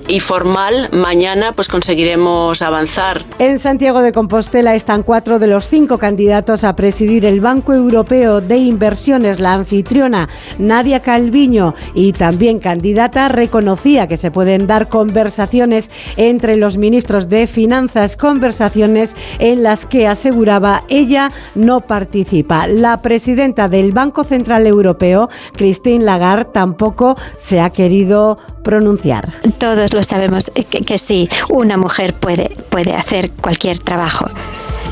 y 0.07 0.19
formal, 0.21 0.89
mañana 0.91 1.51
pues 1.51 1.67
conseguiremos 1.67 2.61
avanzar. 2.61 3.23
En 3.37 3.59
Santiago 3.59 4.01
de 4.01 4.13
Compostela 4.13 4.75
están 4.75 5.03
cuatro 5.03 5.39
de 5.39 5.47
los 5.47 5.67
cinco 5.67 5.97
candidatos 5.97 6.63
a 6.63 6.75
presidir 6.75 7.25
el 7.25 7.41
Banco 7.41 7.73
Europeo 7.73 8.39
de 8.39 8.57
Inversiones. 8.57 9.39
La 9.39 9.53
anfitriona 9.53 10.29
Nadia 10.57 11.01
Calviño 11.01 11.75
y 11.93 12.13
también 12.13 12.59
candidata 12.59 13.27
reconocía 13.27 14.07
que 14.07 14.17
se 14.17 14.31
pueden 14.31 14.67
dar 14.67 14.87
conversaciones 14.87 15.91
entre 16.15 16.55
los 16.55 16.77
ministros 16.77 17.27
de 17.27 17.47
Finanzas, 17.47 18.15
conversaciones 18.15 19.15
en 19.39 19.63
las 19.63 19.85
que 19.85 20.07
aseguraba 20.07 20.83
ella 20.87 21.31
no 21.55 21.81
participa. 21.81 22.67
La 22.67 23.01
presidenta 23.01 23.67
del 23.67 23.91
Banco 23.91 24.23
Central 24.23 24.65
Europeo, 24.65 25.29
Christine 25.55 26.05
Lagarde, 26.05 26.51
tampoco 26.53 27.17
se 27.37 27.59
ha 27.59 27.69
querido 27.69 28.37
pronunciar. 28.65 29.31
Todos 29.57 29.93
lo 29.93 30.03
sabemos 30.03 30.51
que, 30.53 30.81
que 30.81 30.97
sí, 30.97 31.29
una 31.49 31.77
mujer 31.77 32.15
puede, 32.15 32.49
puede 32.69 32.93
hacer 32.93 33.31
cualquier 33.31 33.77
trabajo. 33.77 34.25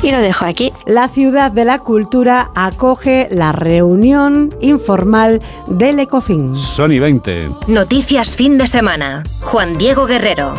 Y 0.03 0.11
lo 0.11 0.19
dejo 0.19 0.45
aquí. 0.45 0.71
La 0.85 1.07
ciudad 1.07 1.51
de 1.51 1.65
la 1.65 1.79
cultura 1.79 2.51
acoge 2.55 3.29
la 3.31 3.51
reunión 3.51 4.53
informal 4.61 5.41
del 5.67 5.99
Ecofin. 5.99 6.55
Sony 6.55 6.99
20. 6.99 7.49
Noticias 7.67 8.35
fin 8.35 8.57
de 8.57 8.67
semana. 8.67 9.23
Juan 9.41 9.77
Diego 9.77 10.05
Guerrero. 10.05 10.53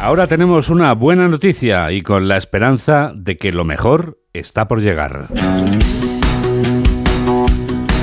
Ahora 0.00 0.26
tenemos 0.26 0.70
una 0.70 0.94
buena 0.94 1.28
noticia 1.28 1.92
y 1.92 2.00
con 2.02 2.26
la 2.26 2.38
esperanza 2.38 3.12
de 3.14 3.36
que 3.36 3.52
lo 3.52 3.64
mejor 3.64 4.18
está 4.32 4.66
por 4.66 4.80
llegar. 4.80 5.28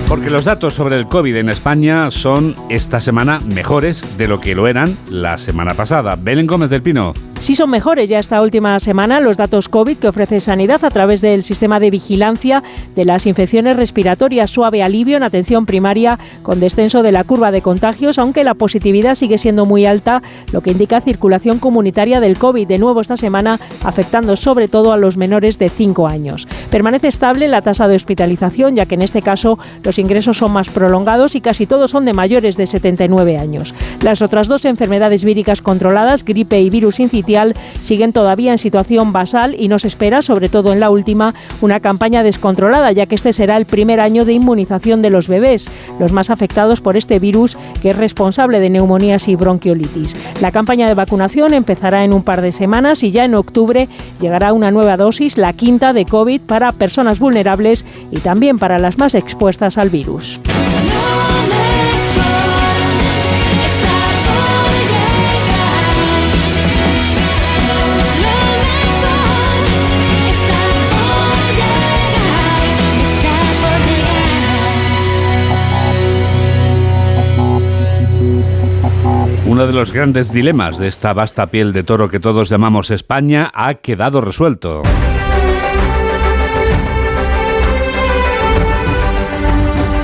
Porque 0.08 0.30
los 0.30 0.46
datos 0.46 0.76
sobre 0.76 0.98
el 0.98 1.08
COVID 1.08 1.36
en 1.36 1.50
España 1.50 2.12
son 2.12 2.56
esta 2.70 3.00
semana 3.00 3.40
mejores 3.40 4.18
de 4.20 4.28
lo 4.28 4.40
que 4.40 4.54
lo 4.54 4.68
eran 4.68 4.96
la 5.10 5.40
semana 5.40 5.74
pasada. 5.74 6.16
Belén 6.16 6.46
Gómez 6.46 6.70
del 6.70 6.84
Pino. 6.84 7.14
Sí 7.40 7.54
son 7.54 7.70
mejores 7.70 8.10
ya 8.10 8.18
esta 8.18 8.42
última 8.42 8.80
semana 8.80 9.20
los 9.20 9.38
datos 9.38 9.68
COVID 9.68 9.98
que 9.98 10.08
ofrece 10.08 10.40
Sanidad 10.40 10.84
a 10.86 10.90
través 10.90 11.22
del 11.22 11.44
sistema 11.44 11.80
de 11.80 11.92
vigilancia 11.92 12.64
de 12.96 13.06
las 13.06 13.28
infecciones 13.28 13.76
respiratorias. 13.76 14.50
Suave 14.50 14.82
alivio 14.82 15.18
en 15.18 15.24
atención 15.24 15.66
primaria 15.66 16.18
con 16.44 16.60
descenso 16.60 17.04
de 17.04 17.12
la 17.12 17.24
curva 17.24 17.52
de 17.52 17.62
contagios, 17.62 18.18
aunque 18.18 18.44
la 18.44 18.54
positividad 18.54 19.16
sigue 19.16 19.38
siendo 19.38 19.66
muy 19.66 19.86
alta, 19.86 20.24
lo 20.54 20.62
que 20.62 20.72
indica 20.72 21.02
circulación 21.02 21.60
comunitaria 21.60 22.20
del 22.20 22.38
COVID 22.38 22.68
de 22.68 22.78
nuevo 22.78 23.02
esta 23.02 23.18
semana, 23.18 23.60
afectando 23.84 24.38
sobre 24.38 24.68
todo 24.68 24.94
a 24.94 24.98
los 24.98 25.18
menores 25.18 25.60
de 25.60 25.70
5 25.70 26.08
años. 26.08 26.48
Permanece 26.72 27.10
estable 27.10 27.48
la 27.48 27.62
tasa 27.62 27.88
de 27.88 27.96
hospitalización, 27.96 28.76
ya 28.76 28.86
que 28.86 28.96
en 28.96 29.02
este 29.02 29.22
caso 29.22 29.60
los 29.84 29.95
ingresos 30.00 30.38
son 30.38 30.52
más 30.52 30.70
prolongados 30.70 31.36
y 31.36 31.42
casi 31.42 31.66
todos 31.66 31.92
son 31.92 32.06
de 32.06 32.14
mayores 32.14 32.58
de 32.58 32.68
79 32.68 33.38
años. 33.38 33.74
Las 34.02 34.22
otras 34.22 34.48
dos 34.48 34.66
enfermedades 34.66 35.24
víricas 35.24 35.62
controladas, 35.62 36.24
gripe 36.24 36.62
y 36.62 36.70
virus 36.70 37.00
incitial, 37.00 37.54
siguen 37.84 38.14
todavía 38.14 38.52
en 38.52 38.58
situación 38.58 39.14
basal 39.14 39.56
y 39.58 39.68
no 39.68 39.80
se 39.80 39.88
espera, 39.88 40.22
sobre 40.22 40.50
todo 40.50 40.74
en 40.74 40.80
la 40.80 40.90
última, 40.90 41.34
una 41.62 41.80
campaña 41.80 42.24
descontrolada, 42.24 42.92
ya 42.92 43.06
que 43.06 43.16
este 43.16 43.34
será 43.34 43.58
el 43.58 43.66
primer 43.66 44.00
año 44.00 44.26
de 44.26 44.34
inmunización 44.34 45.02
de 45.02 45.10
los 45.10 45.28
bebés, 45.28 45.70
los 46.00 46.12
más 46.12 46.30
afectados 46.30 46.82
por 46.82 46.98
este 46.98 47.20
virus 47.20 47.58
que 47.82 47.92
es 47.92 47.96
responsable 47.98 48.60
de 48.60 48.70
neumonías 48.70 49.28
y 49.28 49.36
bronquiolitis. 49.36 50.16
La 50.42 50.52
campaña 50.52 50.88
de 50.88 50.94
vacunación 50.94 51.54
empezará 51.54 52.04
en 52.04 52.14
un 52.14 52.24
par 52.24 52.42
de 52.42 52.52
semanas 52.52 53.04
y 53.04 53.12
ya 53.12 53.26
en 53.26 53.36
octubre 53.36 53.88
llegará 54.20 54.54
una 54.54 54.72
nueva 54.72 54.98
dosis, 54.98 55.38
la 55.38 55.54
quinta 55.54 55.94
de 55.94 56.06
COVID, 56.06 56.42
para 56.42 56.72
personas 56.72 57.20
vulnerables 57.20 57.86
y 58.12 58.20
también 58.20 58.58
para 58.58 58.80
las 58.80 58.98
más 58.98 59.16
expuestas 59.16 59.78
al 59.78 59.85
virus. 59.90 60.40
Uno 79.48 79.68
de 79.68 79.74
los 79.74 79.94
grandes 79.94 80.34
dilemas 80.34 80.78
de 80.78 80.88
esta 80.88 81.14
vasta 81.14 81.48
piel 81.48 81.72
de 81.72 81.84
toro 81.84 82.10
que 82.10 82.20
todos 82.20 82.50
llamamos 82.50 82.92
España 82.92 83.52
ha 83.54 83.76
quedado 83.76 84.20
resuelto. 84.20 84.82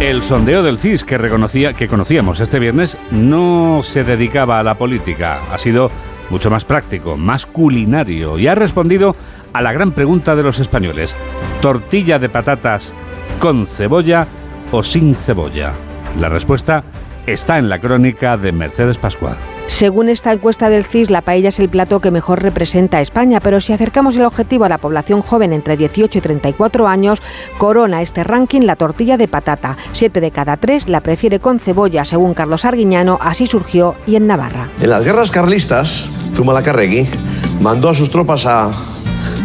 El 0.01 0.23
sondeo 0.23 0.63
del 0.63 0.79
CIS 0.79 1.03
que, 1.03 1.19
reconocía, 1.19 1.73
que 1.73 1.87
conocíamos 1.87 2.39
este 2.39 2.57
viernes 2.57 2.97
no 3.11 3.81
se 3.83 4.03
dedicaba 4.03 4.59
a 4.59 4.63
la 4.63 4.73
política, 4.73 5.41
ha 5.51 5.59
sido 5.59 5.91
mucho 6.31 6.49
más 6.49 6.65
práctico, 6.65 7.17
más 7.17 7.45
culinario 7.45 8.39
y 8.39 8.47
ha 8.47 8.55
respondido 8.55 9.15
a 9.53 9.61
la 9.61 9.71
gran 9.73 9.91
pregunta 9.91 10.35
de 10.35 10.41
los 10.41 10.57
españoles, 10.57 11.15
¿tortilla 11.61 12.17
de 12.17 12.29
patatas 12.29 12.95
con 13.37 13.67
cebolla 13.67 14.27
o 14.71 14.81
sin 14.81 15.13
cebolla? 15.13 15.73
La 16.19 16.29
respuesta 16.29 16.83
está 17.27 17.59
en 17.59 17.69
la 17.69 17.77
crónica 17.77 18.37
de 18.37 18.53
Mercedes 18.53 18.97
Pascual. 18.97 19.37
Según 19.67 20.09
esta 20.09 20.33
encuesta 20.33 20.69
del 20.69 20.85
CIS, 20.85 21.09
la 21.09 21.21
paella 21.21 21.49
es 21.49 21.59
el 21.59 21.69
plato 21.69 21.99
que 21.99 22.11
mejor 22.11 22.43
representa 22.43 22.97
a 22.97 23.01
España, 23.01 23.39
pero 23.39 23.61
si 23.61 23.73
acercamos 23.73 24.15
el 24.15 24.25
objetivo 24.25 24.65
a 24.65 24.69
la 24.69 24.77
población 24.77 25.21
joven 25.21 25.53
entre 25.53 25.77
18 25.77 26.17
y 26.17 26.21
34 26.21 26.87
años, 26.87 27.21
corona 27.57 28.01
este 28.01 28.23
ranking 28.23 28.61
la 28.61 28.75
tortilla 28.75 29.17
de 29.17 29.27
patata. 29.27 29.77
Siete 29.93 30.21
de 30.21 30.31
cada 30.31 30.57
tres 30.57 30.89
la 30.89 31.01
prefiere 31.01 31.39
con 31.39 31.59
cebolla, 31.59 32.05
según 32.05 32.33
Carlos 32.33 32.65
Arguiñano, 32.65 33.17
así 33.21 33.47
surgió 33.47 33.95
y 34.05 34.15
en 34.17 34.27
Navarra. 34.27 34.69
En 34.81 34.89
las 34.89 35.03
guerras 35.03 35.31
carlistas, 35.31 36.09
Zumalacárregui 36.35 37.07
mandó 37.61 37.89
a 37.89 37.93
sus 37.93 38.11
tropas 38.11 38.45
a, 38.45 38.69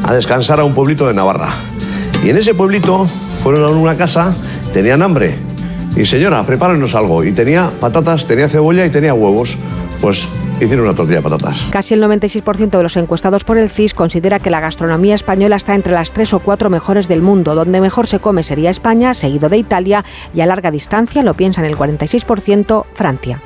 a 0.02 0.14
descansar 0.14 0.60
a 0.60 0.64
un 0.64 0.74
pueblito 0.74 1.06
de 1.06 1.14
Navarra. 1.14 1.48
Y 2.24 2.30
en 2.30 2.36
ese 2.38 2.54
pueblito 2.54 3.06
fueron 3.06 3.64
a 3.64 3.68
una 3.68 3.96
casa, 3.96 4.34
tenían 4.72 5.02
hambre. 5.02 5.36
Y 5.96 6.04
señora, 6.04 6.44
prepárenos 6.44 6.94
algo. 6.94 7.24
Y 7.24 7.32
tenía 7.32 7.70
patatas, 7.80 8.26
tenía 8.26 8.48
cebolla 8.48 8.84
y 8.84 8.90
tenía 8.90 9.14
huevos. 9.14 9.56
Pues 10.00 10.28
hicieron 10.60 10.86
una 10.86 10.94
tortilla 10.94 11.18
de 11.18 11.22
patatas. 11.22 11.66
Casi 11.70 11.94
el 11.94 12.02
96% 12.02 12.70
de 12.70 12.82
los 12.82 12.96
encuestados 12.96 13.44
por 13.44 13.58
el 13.58 13.70
CIS 13.70 13.94
considera 13.94 14.38
que 14.38 14.50
la 14.50 14.60
gastronomía 14.60 15.14
española 15.14 15.56
está 15.56 15.74
entre 15.74 15.92
las 15.92 16.12
tres 16.12 16.32
o 16.34 16.40
cuatro 16.40 16.70
mejores 16.70 17.08
del 17.08 17.22
mundo. 17.22 17.54
Donde 17.54 17.80
mejor 17.80 18.06
se 18.06 18.20
come 18.20 18.42
sería 18.42 18.70
España, 18.70 19.14
seguido 19.14 19.48
de 19.48 19.58
Italia 19.58 20.04
y 20.34 20.40
a 20.40 20.46
larga 20.46 20.70
distancia, 20.70 21.22
lo 21.22 21.34
piensan 21.34 21.64
el 21.64 21.76
46%, 21.76 22.84
Francia. 22.94 23.40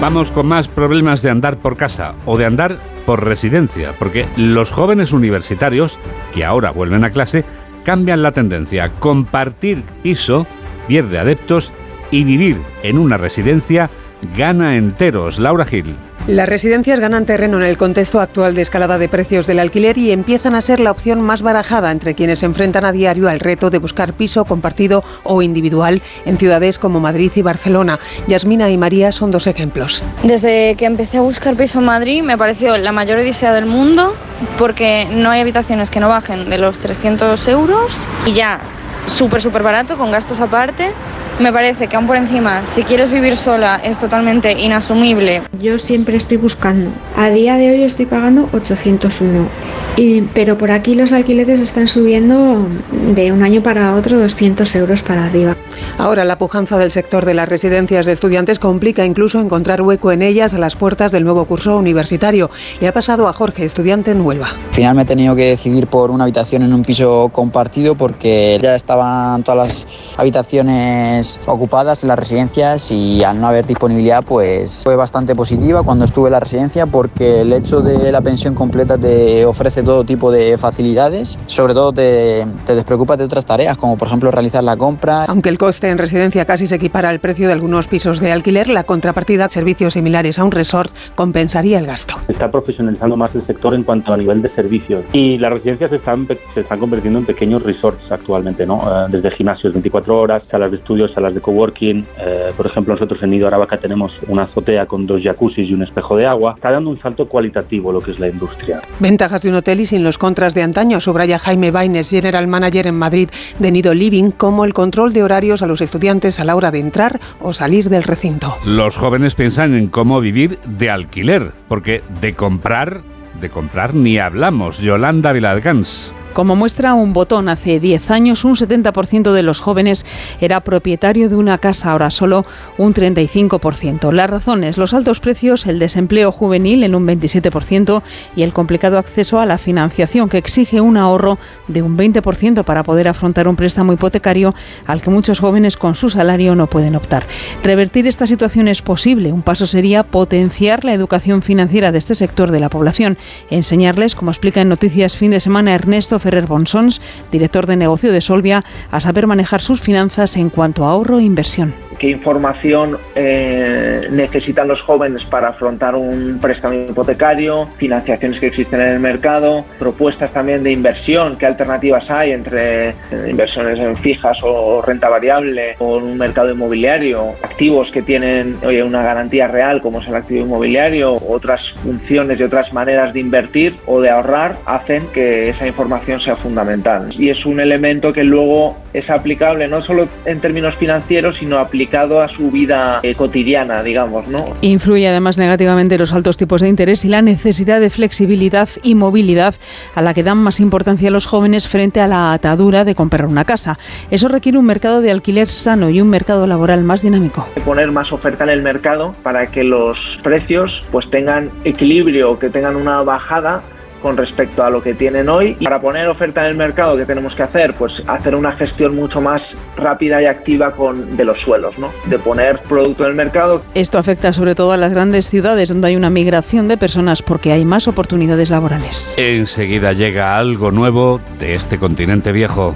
Vamos 0.00 0.32
con 0.32 0.46
más 0.46 0.68
problemas 0.68 1.22
de 1.22 1.30
andar 1.30 1.56
por 1.56 1.78
casa 1.78 2.14
o 2.26 2.36
de 2.36 2.44
andar 2.44 2.78
por 3.06 3.24
residencia, 3.24 3.94
porque 3.98 4.26
los 4.36 4.70
jóvenes 4.70 5.12
universitarios, 5.12 5.98
que 6.34 6.44
ahora 6.44 6.72
vuelven 6.72 7.04
a 7.04 7.10
clase, 7.10 7.44
cambian 7.84 8.22
la 8.22 8.32
tendencia. 8.32 8.90
Compartir 8.98 9.82
piso 10.02 10.46
pierde 10.86 11.18
adeptos 11.18 11.72
y 12.10 12.24
vivir 12.24 12.60
en 12.82 12.98
una 12.98 13.16
residencia 13.16 13.90
gana 14.36 14.76
enteros. 14.76 15.38
Laura 15.38 15.64
Gil. 15.64 15.94
Las 16.26 16.48
residencias 16.48 17.00
ganan 17.00 17.26
terreno 17.26 17.58
en 17.58 17.64
el 17.64 17.76
contexto 17.76 18.18
actual 18.18 18.54
de 18.54 18.62
escalada 18.62 18.96
de 18.96 19.10
precios 19.10 19.46
del 19.46 19.58
alquiler 19.58 19.98
y 19.98 20.10
empiezan 20.10 20.54
a 20.54 20.62
ser 20.62 20.80
la 20.80 20.90
opción 20.90 21.20
más 21.20 21.42
barajada 21.42 21.90
entre 21.90 22.14
quienes 22.14 22.38
se 22.38 22.46
enfrentan 22.46 22.86
a 22.86 22.92
diario 22.92 23.28
al 23.28 23.40
reto 23.40 23.68
de 23.68 23.76
buscar 23.76 24.14
piso 24.14 24.46
compartido 24.46 25.04
o 25.22 25.42
individual 25.42 26.00
en 26.24 26.38
ciudades 26.38 26.78
como 26.78 26.98
Madrid 26.98 27.30
y 27.34 27.42
Barcelona. 27.42 27.98
Yasmina 28.26 28.70
y 28.70 28.78
María 28.78 29.12
son 29.12 29.32
dos 29.32 29.46
ejemplos. 29.46 30.02
Desde 30.22 30.76
que 30.76 30.86
empecé 30.86 31.18
a 31.18 31.20
buscar 31.20 31.56
piso 31.56 31.80
en 31.80 31.84
Madrid 31.84 32.22
me 32.22 32.38
pareció 32.38 32.74
la 32.78 32.92
mayor 32.92 33.18
odisea 33.18 33.52
del 33.52 33.66
mundo 33.66 34.14
porque 34.58 35.06
no 35.12 35.30
hay 35.30 35.42
habitaciones 35.42 35.90
que 35.90 36.00
no 36.00 36.08
bajen 36.08 36.48
de 36.48 36.56
los 36.56 36.78
300 36.78 37.46
euros 37.48 37.92
y 38.24 38.32
ya 38.32 38.60
súper, 39.06 39.40
súper 39.40 39.62
barato, 39.62 39.96
con 39.96 40.10
gastos 40.10 40.40
aparte. 40.40 40.92
Me 41.40 41.52
parece 41.52 41.88
que 41.88 41.96
aún 41.96 42.06
por 42.06 42.16
encima, 42.16 42.64
si 42.64 42.84
quieres 42.84 43.10
vivir 43.10 43.36
sola, 43.36 43.80
es 43.82 43.98
totalmente 43.98 44.52
inasumible. 44.52 45.42
Yo 45.60 45.80
siempre 45.80 46.16
estoy 46.16 46.36
buscando. 46.36 46.90
A 47.16 47.28
día 47.30 47.56
de 47.56 47.72
hoy 47.72 47.82
estoy 47.82 48.06
pagando 48.06 48.48
801. 48.52 49.48
Y, 49.96 50.22
pero 50.22 50.56
por 50.56 50.70
aquí 50.70 50.94
los 50.94 51.12
alquileres 51.12 51.58
están 51.58 51.88
subiendo 51.88 52.66
de 53.14 53.32
un 53.32 53.42
año 53.42 53.62
para 53.62 53.94
otro 53.94 54.18
200 54.18 54.74
euros 54.76 55.02
para 55.02 55.26
arriba. 55.26 55.56
Ahora 55.98 56.24
la 56.24 56.38
pujanza 56.38 56.78
del 56.78 56.90
sector 56.90 57.24
de 57.24 57.34
las 57.34 57.48
residencias 57.48 58.06
de 58.06 58.12
estudiantes 58.12 58.58
complica 58.58 59.04
incluso 59.04 59.40
encontrar 59.40 59.82
hueco 59.82 60.12
en 60.12 60.22
ellas 60.22 60.54
a 60.54 60.58
las 60.58 60.76
puertas 60.76 61.12
del 61.12 61.24
nuevo 61.24 61.44
curso 61.46 61.76
universitario. 61.76 62.50
Le 62.80 62.88
ha 62.88 62.92
pasado 62.92 63.28
a 63.28 63.32
Jorge, 63.32 63.64
estudiante 63.64 64.10
en 64.10 64.20
Huelva. 64.20 64.48
Al 64.48 64.74
final 64.74 64.96
me 64.96 65.02
he 65.02 65.04
tenido 65.04 65.36
que 65.36 65.50
decidir 65.50 65.86
por 65.86 66.10
una 66.10 66.24
habitación 66.24 66.62
en 66.62 66.72
un 66.72 66.84
piso 66.84 67.30
compartido 67.32 67.94
porque 67.94 68.58
ya 68.60 68.74
estaban 68.74 69.42
todas 69.44 69.58
las 69.58 69.86
habitaciones 70.16 71.23
ocupadas 71.46 72.02
en 72.02 72.08
las 72.08 72.18
residencias 72.18 72.90
y 72.90 73.22
al 73.24 73.40
no 73.40 73.46
haber 73.48 73.66
disponibilidad 73.66 74.24
pues 74.24 74.82
fue 74.84 74.96
bastante 74.96 75.34
positiva 75.34 75.82
cuando 75.82 76.04
estuve 76.04 76.28
en 76.28 76.32
la 76.32 76.40
residencia 76.40 76.86
porque 76.86 77.40
el 77.40 77.52
hecho 77.52 77.80
de 77.80 78.12
la 78.12 78.20
pensión 78.20 78.54
completa 78.54 78.98
te 78.98 79.44
ofrece 79.44 79.82
todo 79.82 80.04
tipo 80.04 80.30
de 80.30 80.58
facilidades, 80.58 81.38
sobre 81.46 81.74
todo 81.74 81.92
te, 81.92 82.46
te 82.64 82.74
despreocupas 82.74 83.18
de 83.18 83.24
otras 83.24 83.44
tareas 83.44 83.76
como 83.78 83.96
por 83.96 84.08
ejemplo 84.08 84.30
realizar 84.30 84.62
la 84.62 84.76
compra. 84.76 85.24
Aunque 85.24 85.48
el 85.48 85.58
coste 85.58 85.90
en 85.90 85.98
residencia 85.98 86.44
casi 86.44 86.66
se 86.66 86.76
equipara 86.76 87.08
al 87.08 87.20
precio 87.20 87.46
de 87.46 87.52
algunos 87.52 87.88
pisos 87.88 88.20
de 88.20 88.32
alquiler, 88.32 88.68
la 88.68 88.84
contrapartida 88.84 89.48
servicios 89.48 89.94
similares 89.94 90.38
a 90.38 90.44
un 90.44 90.50
resort 90.50 90.94
compensaría 91.14 91.78
el 91.78 91.86
gasto. 91.86 92.14
Está 92.28 92.50
profesionalizando 92.50 93.16
más 93.16 93.34
el 93.34 93.46
sector 93.46 93.74
en 93.74 93.82
cuanto 93.82 94.12
a 94.12 94.16
nivel 94.16 94.42
de 94.42 94.48
servicios 94.50 95.04
y 95.12 95.38
las 95.38 95.52
residencias 95.52 95.90
se 95.90 95.96
están, 95.96 96.26
se 96.54 96.60
están 96.60 96.78
convirtiendo 96.78 97.18
en 97.18 97.26
pequeños 97.26 97.62
resorts 97.62 98.10
actualmente, 98.10 98.66
¿no? 98.66 98.78
Eh, 98.78 99.06
desde 99.10 99.30
gimnasios 99.32 99.72
24 99.72 100.18
horas, 100.18 100.42
salas 100.50 100.70
de 100.70 100.78
estudios, 100.78 101.13
salas 101.14 101.34
de 101.34 101.40
coworking. 101.40 102.04
Eh, 102.18 102.52
por 102.56 102.66
ejemplo, 102.66 102.94
nosotros 102.94 103.22
en 103.22 103.30
Nido 103.30 103.46
Aravaca 103.46 103.78
tenemos 103.78 104.12
una 104.28 104.44
azotea 104.44 104.86
con 104.86 105.06
dos 105.06 105.22
jacuzzis 105.22 105.68
y 105.68 105.74
un 105.74 105.82
espejo 105.82 106.16
de 106.16 106.26
agua. 106.26 106.54
Está 106.56 106.70
dando 106.70 106.90
un 106.90 107.00
salto 107.00 107.26
cualitativo 107.26 107.92
lo 107.92 108.00
que 108.00 108.10
es 108.10 108.18
la 108.18 108.28
industria. 108.28 108.82
Ventajas 108.98 109.42
de 109.42 109.48
un 109.50 109.56
hotel 109.56 109.80
y 109.80 109.86
sin 109.86 110.04
los 110.04 110.18
contras 110.18 110.54
de 110.54 110.62
antaño, 110.62 111.00
subraya 111.00 111.38
Jaime 111.38 111.70
Baines, 111.70 112.10
General 112.10 112.46
Manager 112.46 112.86
en 112.86 112.96
Madrid 112.96 113.28
de 113.58 113.70
Nido 113.70 113.94
Living, 113.94 114.30
como 114.30 114.64
el 114.64 114.74
control 114.74 115.12
de 115.12 115.22
horarios 115.22 115.62
a 115.62 115.66
los 115.66 115.80
estudiantes 115.80 116.40
a 116.40 116.44
la 116.44 116.56
hora 116.56 116.70
de 116.70 116.80
entrar 116.80 117.20
o 117.40 117.52
salir 117.52 117.88
del 117.88 118.02
recinto. 118.02 118.56
Los 118.64 118.96
jóvenes 118.96 119.34
piensan 119.34 119.74
en 119.74 119.88
cómo 119.88 120.20
vivir 120.20 120.58
de 120.66 120.90
alquiler, 120.90 121.52
porque 121.68 122.02
de 122.20 122.34
comprar, 122.34 123.02
de 123.40 123.50
comprar 123.50 123.94
ni 123.94 124.18
hablamos. 124.18 124.78
Yolanda 124.78 125.32
Viladgans. 125.32 126.12
Como 126.34 126.56
muestra 126.56 126.94
un 126.94 127.12
botón, 127.12 127.48
hace 127.48 127.78
10 127.78 128.10
años 128.10 128.44
un 128.44 128.56
70% 128.56 129.30
de 129.30 129.44
los 129.44 129.60
jóvenes 129.60 130.04
era 130.40 130.58
propietario 130.60 131.28
de 131.28 131.36
una 131.36 131.58
casa, 131.58 131.92
ahora 131.92 132.10
solo 132.10 132.44
un 132.76 132.92
35%. 132.92 134.10
Las 134.10 134.28
razones, 134.28 134.76
los 134.76 134.94
altos 134.94 135.20
precios, 135.20 135.64
el 135.66 135.78
desempleo 135.78 136.32
juvenil 136.32 136.82
en 136.82 136.96
un 136.96 137.06
27% 137.06 138.02
y 138.34 138.42
el 138.42 138.52
complicado 138.52 138.98
acceso 138.98 139.38
a 139.38 139.46
la 139.46 139.58
financiación 139.58 140.28
que 140.28 140.38
exige 140.38 140.80
un 140.80 140.96
ahorro 140.96 141.38
de 141.68 141.82
un 141.82 141.96
20% 141.96 142.64
para 142.64 142.82
poder 142.82 143.06
afrontar 143.06 143.46
un 143.46 143.54
préstamo 143.54 143.92
hipotecario 143.92 144.56
al 144.88 145.02
que 145.02 145.10
muchos 145.10 145.38
jóvenes 145.38 145.76
con 145.76 145.94
su 145.94 146.10
salario 146.10 146.56
no 146.56 146.66
pueden 146.66 146.96
optar. 146.96 147.28
Revertir 147.62 148.08
esta 148.08 148.26
situación 148.26 148.66
es 148.66 148.82
posible. 148.82 149.30
Un 149.30 149.44
paso 149.44 149.66
sería 149.66 150.02
potenciar 150.02 150.84
la 150.84 150.94
educación 150.94 151.42
financiera 151.42 151.92
de 151.92 151.98
este 151.98 152.16
sector 152.16 152.50
de 152.50 152.58
la 152.58 152.70
población, 152.70 153.18
enseñarles, 153.50 154.16
como 154.16 154.32
explica 154.32 154.62
en 154.62 154.68
Noticias 154.68 155.16
Fin 155.16 155.30
de 155.30 155.38
Semana 155.38 155.76
Ernesto 155.76 156.18
Ferrer 156.24 156.46
Bonsons, 156.46 157.02
director 157.30 157.66
de 157.66 157.76
negocio 157.76 158.10
de 158.10 158.22
Solvia, 158.22 158.62
a 158.90 158.98
saber 159.00 159.26
manejar 159.26 159.60
sus 159.60 159.78
finanzas 159.78 160.36
en 160.36 160.48
cuanto 160.48 160.86
a 160.86 160.92
ahorro 160.92 161.18
e 161.18 161.22
inversión. 161.22 161.74
Qué 161.98 162.08
información 162.10 162.98
eh, 163.14 164.08
necesitan 164.10 164.66
los 164.68 164.80
jóvenes 164.80 165.22
para 165.24 165.48
afrontar 165.48 165.94
un 165.94 166.38
préstamo 166.40 166.74
hipotecario, 166.74 167.68
financiaciones 167.76 168.40
que 168.40 168.48
existen 168.48 168.80
en 168.80 168.88
el 168.88 169.00
mercado, 169.00 169.64
propuestas 169.78 170.32
también 170.32 170.62
de 170.62 170.72
inversión, 170.72 171.36
qué 171.36 171.46
alternativas 171.46 172.10
hay 172.10 172.32
entre 172.32 172.88
eh, 172.88 172.94
inversiones 173.28 173.78
en 173.78 173.96
fijas 173.96 174.38
o 174.42 174.82
renta 174.82 175.08
variable 175.08 175.76
o 175.78 175.98
en 175.98 176.04
un 176.04 176.18
mercado 176.18 176.50
inmobiliario, 176.50 177.34
activos 177.42 177.90
que 177.90 178.02
tienen 178.02 178.56
oye, 178.64 178.82
una 178.82 179.02
garantía 179.02 179.46
real 179.46 179.80
como 179.80 180.00
es 180.00 180.08
el 180.08 180.16
activo 180.16 180.40
inmobiliario, 180.46 181.14
otras 181.28 181.62
funciones 181.82 182.40
y 182.40 182.42
otras 182.42 182.72
maneras 182.72 183.12
de 183.12 183.20
invertir 183.20 183.76
o 183.86 184.00
de 184.00 184.10
ahorrar 184.10 184.56
hacen 184.66 185.06
que 185.12 185.50
esa 185.50 185.66
información 185.66 186.13
sea 186.20 186.36
fundamental. 186.36 187.12
Y 187.18 187.30
es 187.30 187.44
un 187.46 187.60
elemento 187.60 188.12
que 188.12 188.24
luego 188.24 188.76
es 188.92 189.08
aplicable 189.10 189.68
no 189.68 189.82
solo 189.82 190.08
en 190.24 190.40
términos 190.40 190.74
financieros, 190.76 191.36
sino 191.38 191.58
aplicado 191.58 192.20
a 192.20 192.28
su 192.28 192.50
vida 192.50 193.00
eh, 193.02 193.14
cotidiana, 193.14 193.82
digamos, 193.82 194.28
¿no? 194.28 194.38
Influye 194.60 195.08
además 195.08 195.38
negativamente 195.38 195.98
los 195.98 196.12
altos 196.12 196.36
tipos 196.36 196.60
de 196.60 196.68
interés 196.68 197.04
y 197.04 197.08
la 197.08 197.22
necesidad 197.22 197.80
de 197.80 197.90
flexibilidad 197.90 198.68
y 198.82 198.94
movilidad 198.94 199.54
a 199.94 200.02
la 200.02 200.14
que 200.14 200.22
dan 200.22 200.38
más 200.38 200.60
importancia 200.60 201.10
los 201.10 201.26
jóvenes 201.26 201.68
frente 201.68 202.00
a 202.00 202.08
la 202.08 202.32
atadura 202.32 202.84
de 202.84 202.94
comprar 202.94 203.26
una 203.26 203.44
casa. 203.44 203.78
Eso 204.10 204.28
requiere 204.28 204.58
un 204.58 204.66
mercado 204.66 205.00
de 205.00 205.10
alquiler 205.10 205.48
sano 205.48 205.90
y 205.90 206.00
un 206.00 206.08
mercado 206.08 206.46
laboral 206.46 206.84
más 206.84 207.02
dinámico. 207.02 207.48
Poner 207.64 207.90
más 207.90 208.12
oferta 208.12 208.44
en 208.44 208.50
el 208.50 208.62
mercado 208.62 209.14
para 209.22 209.46
que 209.46 209.64
los 209.64 209.98
precios 210.22 210.82
pues 210.90 211.08
tengan 211.10 211.50
equilibrio, 211.64 212.38
que 212.38 212.50
tengan 212.50 212.76
una 212.76 213.02
bajada 213.02 213.62
con 214.04 214.18
respecto 214.18 214.62
a 214.62 214.68
lo 214.68 214.82
que 214.82 214.92
tienen 214.92 215.30
hoy. 215.30 215.56
Y 215.58 215.64
para 215.64 215.80
poner 215.80 216.06
oferta 216.08 216.42
en 216.42 216.48
el 216.48 216.56
mercado, 216.56 216.94
¿qué 216.94 217.06
tenemos 217.06 217.34
que 217.34 217.42
hacer? 217.42 217.72
Pues 217.72 218.02
hacer 218.06 218.34
una 218.34 218.52
gestión 218.52 218.94
mucho 218.94 219.18
más 219.22 219.40
rápida 219.78 220.20
y 220.20 220.26
activa 220.26 220.72
con, 220.72 221.16
de 221.16 221.24
los 221.24 221.40
suelos, 221.40 221.78
¿no? 221.78 221.90
De 222.04 222.18
poner 222.18 222.58
producto 222.68 223.04
en 223.04 223.10
el 223.12 223.16
mercado. 223.16 223.62
Esto 223.72 223.96
afecta 223.96 224.34
sobre 224.34 224.54
todo 224.54 224.72
a 224.72 224.76
las 224.76 224.92
grandes 224.92 225.30
ciudades 225.30 225.70
donde 225.70 225.88
hay 225.88 225.96
una 225.96 226.10
migración 226.10 226.68
de 226.68 226.76
personas 226.76 227.22
porque 227.22 227.50
hay 227.50 227.64
más 227.64 227.88
oportunidades 227.88 228.50
laborales. 228.50 229.14
Enseguida 229.16 229.94
llega 229.94 230.36
algo 230.36 230.70
nuevo 230.70 231.18
de 231.38 231.54
este 231.54 231.78
continente 231.78 232.30
viejo. 232.30 232.74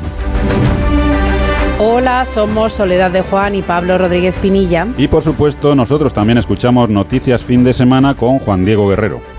Hola, 1.78 2.24
somos 2.24 2.72
Soledad 2.72 3.10
de 3.10 3.20
Juan 3.20 3.54
y 3.54 3.60
Pablo 3.60 3.98
Rodríguez 3.98 4.34
Pinilla. 4.40 4.86
Y 4.96 5.08
por 5.08 5.22
supuesto, 5.22 5.74
nosotros 5.74 6.14
también 6.14 6.38
escuchamos 6.38 6.88
Noticias 6.88 7.44
Fin 7.44 7.64
de 7.64 7.74
Semana 7.74 8.14
con 8.14 8.38
Juan 8.38 8.64
Diego 8.64 8.88
Guerrero. 8.88 9.37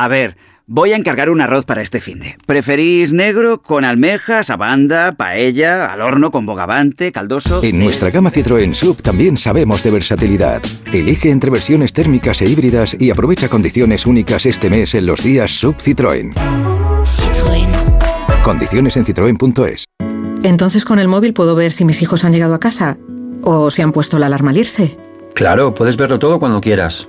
A 0.00 0.06
ver, 0.06 0.36
voy 0.68 0.92
a 0.92 0.96
encargar 0.96 1.28
un 1.28 1.40
arroz 1.40 1.64
para 1.64 1.82
este 1.82 1.98
finde. 1.98 2.36
¿Preferís 2.46 3.12
negro 3.12 3.60
con 3.62 3.84
almejas, 3.84 4.48
abanda, 4.48 5.10
paella, 5.10 5.86
al 5.86 6.02
horno 6.02 6.30
con 6.30 6.46
bogavante, 6.46 7.10
caldoso? 7.10 7.64
En 7.64 7.80
nuestra 7.80 8.10
gama 8.10 8.30
Citroën 8.30 8.74
Sub 8.74 9.02
también 9.02 9.36
sabemos 9.36 9.82
de 9.82 9.90
versatilidad. 9.90 10.62
Elige 10.92 11.30
entre 11.30 11.50
versiones 11.50 11.92
térmicas 11.92 12.40
e 12.42 12.48
híbridas 12.48 12.96
y 12.96 13.10
aprovecha 13.10 13.48
condiciones 13.48 14.06
únicas 14.06 14.46
este 14.46 14.70
mes 14.70 14.94
en 14.94 15.06
los 15.06 15.24
días 15.24 15.50
Sub 15.50 15.74
Citroën. 15.78 16.32
Citroën. 17.02 18.42
Condiciones 18.44 18.96
en 18.96 19.04
citroen.es. 19.04 19.84
Entonces 20.44 20.84
con 20.84 21.00
el 21.00 21.08
móvil 21.08 21.34
puedo 21.34 21.56
ver 21.56 21.72
si 21.72 21.84
mis 21.84 22.00
hijos 22.02 22.22
han 22.22 22.30
llegado 22.30 22.54
a 22.54 22.60
casa 22.60 22.98
o 23.42 23.72
si 23.72 23.82
han 23.82 23.90
puesto 23.90 24.20
la 24.20 24.26
alarma 24.26 24.50
al 24.50 24.58
irse. 24.58 24.96
Claro, 25.34 25.74
puedes 25.74 25.96
verlo 25.96 26.20
todo 26.20 26.38
cuando 26.38 26.60
quieras. 26.60 27.08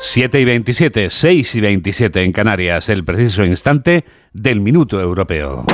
7 0.00 0.40
y 0.40 0.44
27, 0.44 1.10
6 1.10 1.54
y 1.56 1.60
27 1.60 2.22
en 2.22 2.32
Canarias, 2.32 2.88
el 2.88 3.04
preciso 3.04 3.44
instante 3.44 4.04
del 4.32 4.60
minuto 4.60 5.00
europeo. 5.00 5.64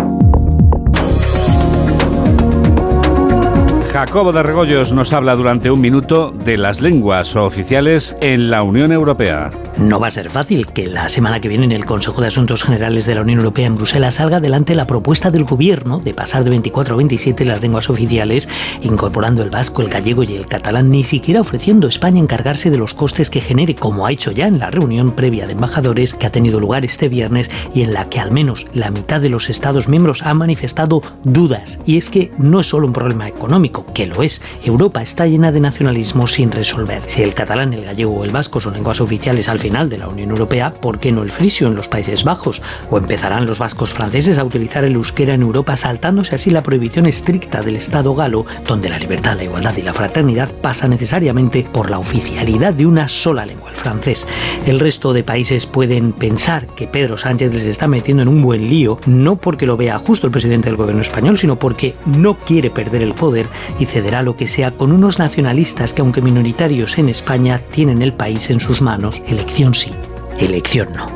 Jacobo 3.93 4.33
de 4.33 4.43
Regoyos 4.43 4.93
nos 4.93 5.13
habla 5.13 5.37
durante 5.37 5.71
un 5.71 5.81
minuto 5.81 6.31
de 6.31 6.57
las 6.57 6.81
lenguas 6.81 7.37
oficiales 7.37 8.17
en 8.21 8.51
la 8.51 8.63
Unión 8.63 8.93
Europea. 8.93 9.51
No 9.77 9.99
va 9.99 10.07
a 10.07 10.13
ser 10.13 10.31
fácil 10.31 10.69
que 10.69 10.87
la 10.87 11.09
semana 11.09 11.41
que 11.41 11.49
viene 11.49 11.65
en 11.65 11.73
el 11.73 11.85
Consejo 11.85 12.21
de 12.21 12.29
Asuntos 12.29 12.63
Generales 12.63 13.07
de 13.07 13.17
la 13.17 13.23
Unión 13.23 13.41
Europea 13.41 13.67
en 13.67 13.75
Bruselas 13.75 14.15
salga 14.15 14.37
adelante 14.37 14.77
la 14.77 14.87
propuesta 14.87 15.33
del 15.33 15.45
gobierno 15.45 15.99
de 15.99 16.15
pasar 16.15 16.45
de 16.45 16.51
24 16.51 16.95
a 16.95 16.97
27 16.97 17.45
las 17.45 17.61
lenguas 17.61 17.91
oficiales, 17.91 18.49
incorporando 18.83 19.43
el 19.43 19.51
vasco, 19.51 19.83
el 19.83 19.89
gallego 19.89 20.23
y 20.23 20.37
el 20.37 20.47
catalán, 20.47 20.91
ni 20.91 21.03
siquiera 21.03 21.41
ofreciendo 21.41 21.89
a 21.89 21.91
España 21.91 22.21
encargarse 22.21 22.71
de 22.71 22.79
los 22.79 22.95
costes 22.95 23.31
que 23.31 23.41
genere, 23.41 23.75
como 23.75 24.07
ha 24.07 24.13
hecho 24.13 24.31
ya 24.31 24.47
en 24.47 24.61
la 24.61 24.71
reunión 24.71 25.11
previa 25.11 25.45
de 25.47 25.55
embajadores 25.55 26.15
que 26.15 26.27
ha 26.27 26.33
tenido 26.33 26.61
lugar 26.61 26.85
este 26.85 27.09
viernes 27.09 27.51
y 27.75 27.83
en 27.83 27.95
la 27.95 28.09
que 28.09 28.21
al 28.21 28.31
menos 28.31 28.67
la 28.75 28.93
mitad 28.93 29.21
de 29.21 29.29
los 29.29 29.51
Estados 29.51 29.89
miembros 29.89 30.23
ha 30.23 30.35
manifestado 30.35 31.03
dudas. 31.25 31.81
Y 31.85 31.99
es 31.99 32.11
que 32.11 32.31
no 32.39 32.61
es 32.61 32.69
solo 32.69 32.87
un 32.87 32.93
problema 32.93 33.27
económico, 33.27 33.85
que 33.93 34.07
lo 34.07 34.23
es. 34.23 34.41
Europa 34.65 35.03
está 35.03 35.27
llena 35.27 35.51
de 35.51 35.59
nacionalismo 35.59 36.29
sin 36.29 36.53
resolver. 36.53 37.03
Si 37.07 37.23
el 37.23 37.35
catalán, 37.35 37.75
el 37.75 37.85
gallego 37.85 38.15
o 38.21 38.25
el 38.25 38.31
vasco 38.31 38.61
son 38.61 38.75
lenguas 38.75 39.01
oficiales 39.01 39.49
al 39.49 39.64
final 39.65 39.89
de 39.89 39.97
la 39.97 40.09
Unión 40.09 40.29
Europea, 40.29 40.73
¿por 40.73 40.99
qué 40.99 41.11
no 41.11 41.23
el 41.23 41.31
frisio 41.31 41.69
en 41.69 41.75
los 41.75 41.89
Países 41.89 42.23
Bajos? 42.23 42.61
¿O 42.91 42.99
empezarán 42.99 43.47
los 43.47 43.59
vascos 43.59 43.95
franceses 43.95 44.37
a 44.37 44.45
utilizar 44.45 44.85
el 44.85 44.93
euskera 44.93 45.33
en 45.33 45.41
Europa 45.41 45.75
saltándose 45.75 46.35
así 46.35 46.51
la 46.51 46.63
prohibición 46.63 47.07
estricta 47.07 47.63
del 47.63 47.77
Estado 47.77 48.15
galo, 48.15 48.45
donde 48.69 48.91
la 48.91 48.99
libertad, 48.99 49.39
la 49.39 49.45
igualdad 49.45 49.75
y 49.79 49.81
la 49.81 49.95
fraternidad 49.95 50.53
pasa 50.53 50.87
necesariamente 50.87 51.67
por 51.73 51.89
la 51.89 51.99
oficialidad 51.99 52.75
de 52.75 52.85
una 52.85 53.09
sola 53.09 53.47
lengua, 53.47 53.71
el 53.71 53.77
francés? 53.77 54.27
El 54.67 54.81
resto 54.81 55.15
de 55.15 55.25
países 55.25 55.65
pueden 55.65 56.13
pensar 56.13 56.67
que 56.67 56.87
Pedro 56.87 57.17
Sánchez 57.17 57.55
les 57.55 57.65
está 57.65 57.89
metiendo 57.89 58.23
en 58.23 58.29
un 58.29 58.43
buen 58.43 58.69
lío, 58.69 58.99
no 59.07 59.37
porque 59.37 59.65
lo 59.65 59.79
vea 59.79 59.97
justo 59.97 60.27
el 60.27 60.33
presidente 60.33 60.69
del 60.69 60.77
gobierno 60.77 61.01
español, 61.01 61.39
sino 61.39 61.59
porque 61.59 61.95
no 62.05 62.37
quiere 62.37 62.69
perder 62.69 63.03
el 63.03 63.15
poder 63.15 63.47
y 63.79 63.87
cederá 63.87 64.21
lo 64.21 64.37
que 64.37 64.47
sea 64.47 64.73
con 64.73 64.93
unos 64.93 65.19
nacionalistas 65.19 65.95
que 65.95 66.03
aunque 66.03 66.21
minoritarios 66.21 66.99
en 66.99 67.09
España 67.09 67.63
tienen 67.71 68.03
el 68.03 68.13
país 68.13 68.51
en 68.51 68.61
sus 68.61 68.83
manos. 68.83 69.23
Elección 69.55 69.75
sí, 69.77 69.93
elección 70.41 70.93
no. 70.95 71.07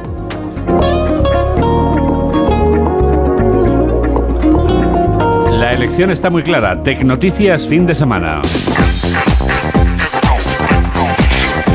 La 5.51 5.73
elección 5.73 6.13
está 6.13 6.31
muy 6.31 6.45
clara. 6.45 6.81
Tecnoticias 6.85 7.67
fin 7.67 7.85
de 7.85 7.97
semana. 7.97 8.41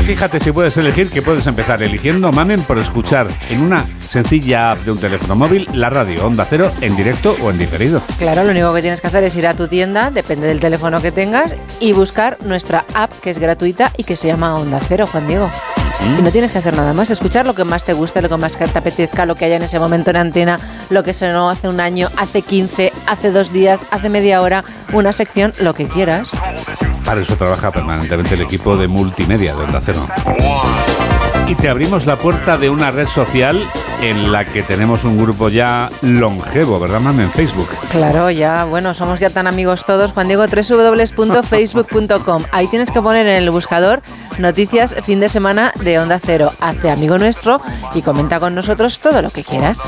Fíjate 0.06 0.40
si 0.40 0.52
puedes 0.52 0.74
elegir 0.78 1.10
que 1.10 1.20
puedes 1.20 1.46
empezar 1.46 1.82
eligiendo 1.82 2.32
Mamen 2.32 2.62
por 2.62 2.78
escuchar 2.78 3.26
en 3.50 3.60
una 3.60 3.86
sencilla 4.00 4.70
app 4.70 4.78
de 4.86 4.92
un 4.92 4.98
teléfono 4.98 5.36
móvil 5.36 5.68
la 5.74 5.90
radio 5.90 6.26
Onda 6.26 6.46
Cero 6.48 6.72
en 6.80 6.96
directo 6.96 7.36
o 7.42 7.50
en 7.50 7.58
diferido. 7.58 8.00
Claro, 8.18 8.42
lo 8.42 8.52
único 8.52 8.72
que 8.72 8.80
tienes 8.80 9.02
que 9.02 9.08
hacer 9.08 9.22
es 9.24 9.36
ir 9.36 9.46
a 9.46 9.52
tu 9.52 9.68
tienda, 9.68 10.10
depende 10.10 10.46
del 10.46 10.60
teléfono 10.60 11.02
que 11.02 11.12
tengas, 11.12 11.54
y 11.80 11.92
buscar 11.92 12.38
nuestra 12.42 12.86
app 12.94 13.12
que 13.20 13.28
es 13.28 13.38
gratuita 13.38 13.92
y 13.98 14.04
que 14.04 14.16
se 14.16 14.28
llama 14.28 14.54
Onda 14.54 14.80
Cero, 14.88 15.06
Juan 15.06 15.26
Diego. 15.26 15.50
Y 16.02 16.22
no 16.22 16.30
tienes 16.30 16.52
que 16.52 16.58
hacer 16.58 16.76
nada 16.76 16.92
más, 16.92 17.10
escuchar 17.10 17.46
lo 17.46 17.54
que 17.54 17.64
más 17.64 17.84
te 17.84 17.92
guste, 17.92 18.20
lo 18.20 18.28
que 18.28 18.36
más 18.36 18.56
te 18.56 18.64
apetezca, 18.64 19.26
lo 19.26 19.34
que 19.34 19.46
haya 19.46 19.56
en 19.56 19.62
ese 19.62 19.78
momento 19.78 20.10
en 20.10 20.16
antena, 20.16 20.58
lo 20.90 21.02
que 21.02 21.14
sonó 21.14 21.50
hace 21.50 21.68
un 21.68 21.80
año, 21.80 22.08
hace 22.16 22.42
15, 22.42 22.92
hace 23.06 23.30
dos 23.30 23.52
días, 23.52 23.80
hace 23.90 24.08
media 24.08 24.42
hora, 24.42 24.64
una 24.92 25.12
sección, 25.12 25.52
lo 25.60 25.74
que 25.74 25.86
quieras. 25.86 26.28
Para 27.04 27.20
eso 27.20 27.36
trabaja 27.36 27.70
permanentemente 27.70 28.34
el 28.34 28.42
equipo 28.42 28.76
de 28.76 28.88
multimedia 28.88 29.54
de 29.54 29.62
Onda 29.62 29.80
Cero. 29.82 30.06
Y 31.46 31.54
te 31.54 31.68
abrimos 31.68 32.06
la 32.06 32.16
puerta 32.16 32.56
de 32.56 32.70
una 32.70 32.90
red 32.90 33.06
social 33.06 33.62
en 34.00 34.32
la 34.32 34.46
que 34.46 34.62
tenemos 34.62 35.04
un 35.04 35.18
grupo 35.18 35.50
ya 35.50 35.90
longevo, 36.00 36.80
¿verdad, 36.80 37.00
Mami? 37.00 37.24
En 37.24 37.30
Facebook. 37.30 37.68
Claro, 37.90 38.30
ya, 38.30 38.64
bueno, 38.64 38.94
somos 38.94 39.20
ya 39.20 39.28
tan 39.30 39.46
amigos 39.46 39.84
todos. 39.84 40.12
Juan 40.12 40.28
Diego, 40.28 40.46
www.facebook.com. 40.46 42.44
Ahí 42.50 42.66
tienes 42.68 42.90
que 42.90 43.02
poner 43.02 43.26
en 43.26 43.36
el 43.36 43.50
buscador 43.50 44.02
noticias 44.38 44.94
fin 45.02 45.20
de 45.20 45.28
semana 45.28 45.72
de 45.80 45.98
Onda 45.98 46.18
Cero. 46.24 46.50
Hazte 46.60 46.90
amigo 46.90 47.18
nuestro 47.18 47.60
y 47.94 48.00
comenta 48.02 48.40
con 48.40 48.54
nosotros 48.54 48.98
todo 48.98 49.20
lo 49.20 49.30
que 49.30 49.44
quieras. 49.44 49.78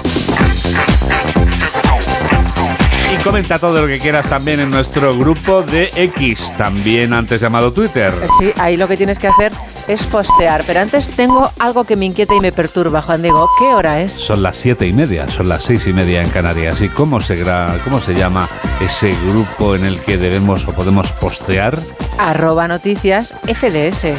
Y 3.12 3.16
comenta 3.22 3.58
todo 3.58 3.82
lo 3.82 3.86
que 3.86 3.98
quieras 4.00 4.28
también 4.28 4.58
en 4.60 4.70
nuestro 4.70 5.16
grupo 5.16 5.62
de 5.62 5.90
X, 5.94 6.52
también 6.58 7.12
antes 7.12 7.40
llamado 7.40 7.72
Twitter. 7.72 8.12
Sí, 8.38 8.52
ahí 8.58 8.76
lo 8.76 8.88
que 8.88 8.96
tienes 8.96 9.18
que 9.18 9.28
hacer 9.28 9.52
es 9.86 10.04
postear. 10.06 10.64
Pero 10.66 10.80
antes 10.80 11.08
tengo 11.10 11.50
algo 11.60 11.84
que 11.84 11.94
me 11.94 12.04
inquieta 12.06 12.34
y 12.34 12.40
me 12.40 12.50
perturba, 12.52 13.02
Juan 13.02 13.22
Diego. 13.22 13.48
¿Qué 13.58 13.66
hora 13.66 14.00
es? 14.00 14.12
Son 14.12 14.42
las 14.42 14.56
siete 14.56 14.86
y 14.86 14.92
media, 14.92 15.28
son 15.28 15.48
las 15.48 15.62
seis 15.62 15.86
y 15.86 15.92
media 15.92 16.20
en 16.22 16.30
Canarias. 16.30 16.80
¿Y 16.82 16.88
cómo 16.88 17.20
se, 17.20 17.42
gra- 17.42 17.78
cómo 17.84 18.00
se 18.00 18.14
llama 18.14 18.48
ese 18.80 19.14
grupo 19.28 19.76
en 19.76 19.84
el 19.84 19.98
que 20.00 20.18
debemos 20.18 20.66
o 20.66 20.72
podemos 20.72 21.12
postear? 21.12 21.78
Arroba 22.18 22.66
noticias 22.66 23.34
FDS. 23.44 24.18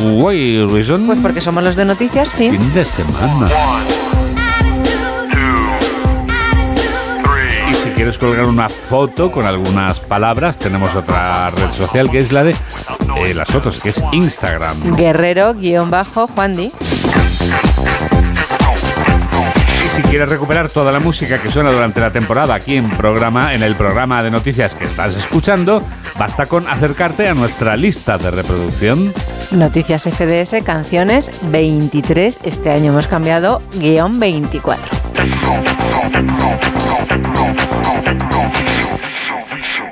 Reason? 0.71 1.05
Pues 1.07 1.19
porque 1.21 1.41
somos 1.41 1.63
los 1.63 1.75
de 1.75 1.83
noticias, 1.85 2.29
fin. 2.31 2.51
Fin 2.51 2.73
de 2.73 2.85
semana. 2.85 3.49
Quieres 7.97 8.19
colgar 8.19 8.45
una 8.45 8.69
foto 8.69 9.31
con 9.31 9.47
algunas 9.47 9.99
palabras, 9.99 10.59
tenemos 10.59 10.93
otra 10.93 11.49
red 11.49 11.71
social 11.71 12.11
que 12.11 12.19
es 12.19 12.31
la 12.31 12.43
de 12.43 12.51
eh, 12.51 13.33
las 13.33 13.47
fotos, 13.47 13.79
que 13.79 13.89
es 13.89 14.03
Instagram. 14.11 14.95
Guerrero-Juan 14.95 16.55
Di. 16.55 16.65
Y 19.83 19.89
si 19.95 20.01
quieres 20.03 20.29
recuperar 20.29 20.69
toda 20.69 20.91
la 20.91 20.99
música 20.99 21.41
que 21.41 21.49
suena 21.49 21.71
durante 21.71 21.99
la 21.99 22.11
temporada 22.11 22.53
aquí 22.53 22.75
en 22.75 22.87
programa, 22.91 23.55
en 23.55 23.63
el 23.63 23.73
programa 23.73 24.21
de 24.21 24.29
noticias 24.29 24.75
que 24.75 24.85
estás 24.85 25.15
escuchando, 25.15 25.81
basta 26.19 26.45
con 26.45 26.67
acercarte 26.67 27.27
a 27.27 27.33
nuestra 27.33 27.75
lista 27.75 28.19
de 28.19 28.29
reproducción. 28.29 29.11
Noticias 29.49 30.03
FDS, 30.03 30.63
canciones 30.63 31.31
23. 31.49 32.41
Este 32.43 32.69
año 32.69 32.91
hemos 32.91 33.07
cambiado 33.07 33.59
guion 33.73 34.19
24. 34.19 34.85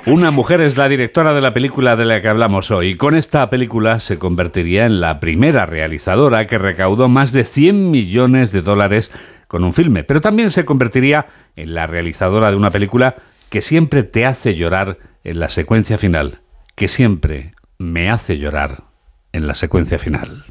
Una 0.08 0.30
mujer 0.30 0.62
es 0.62 0.78
la 0.78 0.88
directora 0.88 1.34
de 1.34 1.42
la 1.42 1.54
película 1.54 1.96
de 1.96 2.06
la 2.06 2.22
que 2.22 2.28
hablamos 2.28 2.70
hoy. 2.70 2.96
Con 2.96 3.16
esta 3.16 3.50
película 3.50 4.00
se 4.00 4.20
convertiría 4.20 4.86
en 4.86 5.02
la 5.02 5.20
primera 5.20 5.66
realizadora 5.66 6.46
que 6.46 6.60
recaudó 6.60 7.08
más 7.08 7.32
de 7.32 7.44
100 7.44 7.90
millones 7.90 8.52
de 8.52 8.62
dólares 8.62 9.12
con 9.48 9.64
un 9.64 9.74
filme, 9.74 10.04
pero 10.04 10.22
también 10.22 10.52
se 10.52 10.64
convertiría 10.64 11.26
en 11.56 11.74
la 11.74 11.88
realizadora 11.88 12.52
de 12.52 12.56
una 12.56 12.70
película 12.70 13.16
que 13.50 13.62
siempre 13.62 14.04
te 14.04 14.28
hace 14.28 14.54
llorar 14.54 15.00
en 15.24 15.40
la 15.40 15.50
secuencia 15.50 15.98
final, 15.98 16.42
que 16.76 16.88
siempre 16.88 17.54
me 17.80 18.12
hace 18.12 18.38
llorar 18.38 18.84
en 19.32 19.48
la 19.48 19.56
secuencia 19.56 19.98
final. 19.98 20.46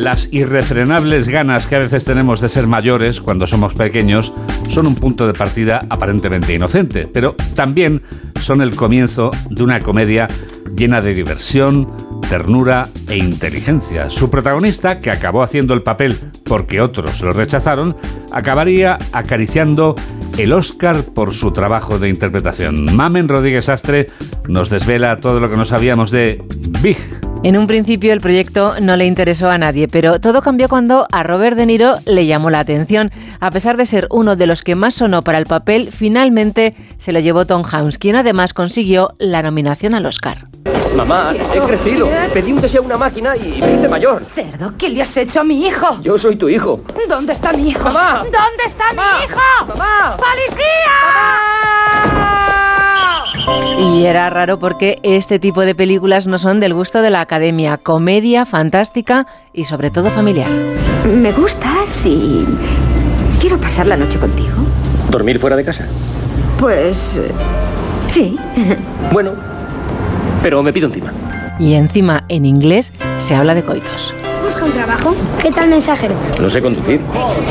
Las 0.00 0.32
irrefrenables 0.32 1.28
ganas 1.28 1.66
que 1.66 1.76
a 1.76 1.78
veces 1.78 2.06
tenemos 2.06 2.40
de 2.40 2.48
ser 2.48 2.66
mayores 2.66 3.20
cuando 3.20 3.46
somos 3.46 3.74
pequeños 3.74 4.32
son 4.70 4.86
un 4.86 4.94
punto 4.94 5.26
de 5.26 5.34
partida 5.34 5.84
aparentemente 5.90 6.54
inocente, 6.54 7.06
pero 7.06 7.36
también 7.54 8.00
son 8.40 8.62
el 8.62 8.74
comienzo 8.74 9.30
de 9.50 9.62
una 9.62 9.80
comedia 9.80 10.26
llena 10.74 11.02
de 11.02 11.12
diversión, 11.12 11.86
ternura 12.30 12.88
e 13.08 13.18
inteligencia. 13.18 14.08
Su 14.08 14.30
protagonista, 14.30 15.00
que 15.00 15.10
acabó 15.10 15.42
haciendo 15.42 15.74
el 15.74 15.82
papel 15.82 16.16
porque 16.46 16.80
otros 16.80 17.20
lo 17.20 17.32
rechazaron, 17.32 17.94
acabaría 18.32 18.96
acariciando 19.12 19.96
el 20.38 20.54
Oscar 20.54 21.04
por 21.12 21.34
su 21.34 21.52
trabajo 21.52 21.98
de 21.98 22.08
interpretación. 22.08 22.86
Mamen 22.96 23.28
Rodríguez 23.28 23.68
Astre 23.68 24.06
nos 24.48 24.70
desvela 24.70 25.18
todo 25.18 25.40
lo 25.40 25.50
que 25.50 25.58
no 25.58 25.66
sabíamos 25.66 26.10
de 26.10 26.42
Big. 26.80 26.96
En 27.42 27.56
un 27.56 27.66
principio 27.66 28.12
el 28.12 28.20
proyecto 28.20 28.74
no 28.80 28.96
le 28.96 29.06
interesó 29.06 29.48
a 29.48 29.56
nadie, 29.56 29.88
pero 29.88 30.20
todo 30.20 30.42
cambió 30.42 30.68
cuando 30.68 31.06
a 31.10 31.22
Robert 31.22 31.56
De 31.56 31.64
Niro 31.64 31.94
le 32.04 32.26
llamó 32.26 32.50
la 32.50 32.60
atención. 32.60 33.10
A 33.40 33.50
pesar 33.50 33.78
de 33.78 33.86
ser 33.86 34.08
uno 34.10 34.36
de 34.36 34.46
los 34.46 34.60
que 34.60 34.74
más 34.74 34.92
sonó 34.92 35.22
para 35.22 35.38
el 35.38 35.46
papel, 35.46 35.90
finalmente 35.90 36.76
se 36.98 37.12
lo 37.12 37.20
llevó 37.20 37.46
Tom 37.46 37.62
Hanks, 37.64 37.96
quien 37.96 38.16
además 38.16 38.52
consiguió 38.52 39.14
la 39.18 39.42
nominación 39.42 39.94
al 39.94 40.04
Oscar. 40.04 40.48
Mamá, 40.94 41.32
he 41.54 41.60
crecido. 41.60 42.10
Pedí 42.34 42.52
un 42.52 42.60
deseo 42.60 42.82
a 42.82 42.84
una 42.84 42.98
máquina 42.98 43.34
y 43.34 43.62
me 43.62 43.72
hice 43.72 43.88
mayor. 43.88 44.22
Cerdo, 44.22 44.74
¿qué 44.76 44.90
le 44.90 45.00
has 45.00 45.16
hecho 45.16 45.40
a 45.40 45.44
mi 45.44 45.66
hijo? 45.66 45.98
Yo 46.02 46.18
soy 46.18 46.36
tu 46.36 46.46
hijo. 46.50 46.82
¿Dónde 47.08 47.32
está 47.32 47.54
mi 47.54 47.70
hijo? 47.70 47.84
Mamá. 47.84 48.22
¿Dónde 48.24 48.64
está 48.66 48.92
mi 48.92 49.24
hijo? 49.24 49.40
Mamá. 49.66 50.16
¡Policía! 50.18 50.58
Y 53.78 54.04
era 54.04 54.30
raro 54.30 54.58
porque 54.58 54.98
este 55.02 55.38
tipo 55.38 55.62
de 55.62 55.74
películas 55.74 56.26
no 56.26 56.38
son 56.38 56.60
del 56.60 56.74
gusto 56.74 57.02
de 57.02 57.10
la 57.10 57.20
academia. 57.20 57.78
Comedia, 57.78 58.44
fantástica 58.46 59.26
y 59.52 59.64
sobre 59.64 59.90
todo 59.90 60.10
familiar. 60.10 60.50
Me 61.06 61.32
gustas 61.32 62.04
y 62.04 62.44
quiero 63.40 63.58
pasar 63.58 63.86
la 63.86 63.96
noche 63.96 64.18
contigo. 64.18 64.50
¿Dormir 65.10 65.38
fuera 65.40 65.56
de 65.56 65.64
casa? 65.64 65.86
Pues 66.58 67.16
eh, 67.16 67.32
sí. 68.08 68.38
Bueno, 69.12 69.32
pero 70.42 70.62
me 70.62 70.72
pido 70.72 70.86
encima. 70.86 71.12
Y 71.58 71.74
encima 71.74 72.24
en 72.28 72.44
inglés 72.44 72.92
se 73.18 73.34
habla 73.34 73.54
de 73.54 73.64
coitos. 73.64 74.14
¿Busca 74.44 74.64
un 74.64 74.72
trabajo? 74.72 75.14
¿Qué 75.42 75.50
tal 75.50 75.68
mensajero? 75.68 76.14
No 76.40 76.48
sé 76.48 76.62
conducir. 76.62 77.00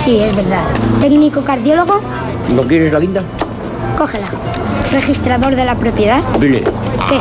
Sí, 0.06 0.20
es 0.20 0.36
verdad. 0.36 0.64
¿Técnico 1.02 1.42
cardiólogo? 1.44 2.00
¿No 2.56 2.62
quieres 2.64 2.94
la 2.94 3.00
guinda? 3.00 3.22
Cógela. 3.98 4.28
¿Registrador 4.92 5.56
de 5.56 5.66
la 5.66 5.76
propiedad? 5.76 6.22
Dile. 6.40 6.64
¿Qué? 6.64 7.20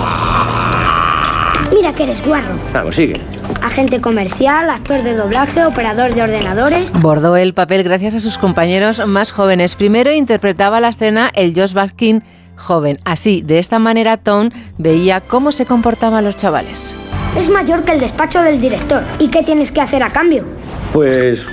Mira 1.75 1.93
que 1.93 2.05
eres 2.05 2.25
guarro. 2.25 2.55
Vamos, 2.73 2.97
sigue. 2.97 3.15
Agente 3.63 4.01
comercial, 4.01 4.71
actor 4.71 5.03
de 5.03 5.15
doblaje, 5.15 5.65
operador 5.65 6.15
de 6.15 6.23
ordenadores. 6.23 6.93
Bordó 6.93 7.37
el 7.37 7.55
papel 7.55 7.83
gracias 7.83 8.15
a 8.15 8.21
sus 8.21 8.39
compañeros 8.39 9.07
más 9.07 9.33
jóvenes. 9.33 9.75
Primero 9.75 10.13
interpretaba 10.13 10.81
la 10.81 10.89
escena 10.89 11.31
el 11.35 11.55
Josh 11.55 11.73
Baskin 11.75 12.23
joven. 12.57 12.99
Así, 13.05 13.43
de 13.43 13.59
esta 13.59 13.79
manera, 13.79 14.17
Tom 14.17 14.51
veía 14.79 15.21
cómo 15.21 15.53
se 15.53 15.67
comportaban 15.67 16.25
los 16.25 16.37
chavales. 16.37 16.95
Es 17.39 17.49
mayor 17.49 17.85
que 17.85 17.93
el 17.93 18.01
despacho 18.01 18.43
del 18.43 18.61
director. 18.61 19.03
¿Y 19.19 19.29
qué 19.29 19.43
tienes 19.43 19.71
que 19.71 19.81
hacer 19.81 20.03
a 20.03 20.11
cambio? 20.11 20.45
Pues 20.93 21.45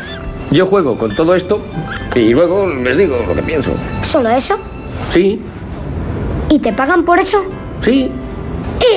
yo 0.52 0.66
juego 0.66 0.98
con 0.98 1.14
todo 1.14 1.36
esto 1.36 1.62
y 2.16 2.34
luego 2.34 2.68
les 2.68 2.98
digo 2.98 3.18
lo 3.28 3.36
que 3.36 3.44
pienso. 3.44 3.72
¿Solo 4.02 4.30
eso? 4.30 4.58
Sí, 5.12 5.42
¿Y 6.50 6.60
te 6.60 6.74
pagan 6.74 7.04
por 7.04 7.20
eso? 7.20 7.44
sí. 7.82 8.10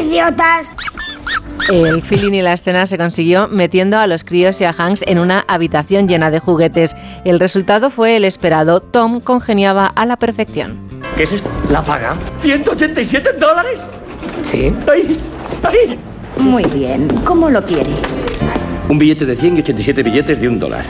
¡Idiotas! 0.01 0.69
El 1.73 2.03
feeling 2.03 2.33
y 2.33 2.43
la 2.43 2.53
escena 2.55 2.87
se 2.87 2.99
consiguió 2.99 3.49
metiendo 3.49 3.99
a 3.99 4.07
los 4.07 4.25
críos 4.25 4.61
y 4.61 4.65
a 4.65 4.75
Hanks 4.77 5.03
en 5.07 5.19
una 5.19 5.45
habitación 5.49 6.09
llena 6.09 6.31
de 6.31 6.41
juguetes. 6.41 6.95
El 7.25 7.39
resultado 7.39 7.91
fue 7.91 8.17
el 8.17 8.25
esperado. 8.25 8.81
Tom 8.81 9.21
congeniaba 9.21 9.87
a 9.87 10.05
la 10.07 10.17
perfección. 10.17 10.77
¿Qué 11.17 11.23
es 11.25 11.33
esto? 11.33 11.49
¿La 11.71 11.83
paga? 11.85 12.15
¿187 12.43 13.35
dólares? 13.39 13.81
Sí. 14.45 14.73
Ahí, 14.91 15.19
ahí. 15.63 15.99
Muy 16.39 16.65
bien. 16.65 17.09
¿Cómo 17.25 17.51
lo 17.51 17.63
quiere? 17.65 17.91
Un 18.89 18.99
billete 18.99 19.27
de 19.27 19.37
100 19.37 19.57
y 19.57 19.61
87 19.61 20.03
billetes 20.03 20.41
de 20.41 20.49
un 20.49 20.59
dólar. 20.59 20.85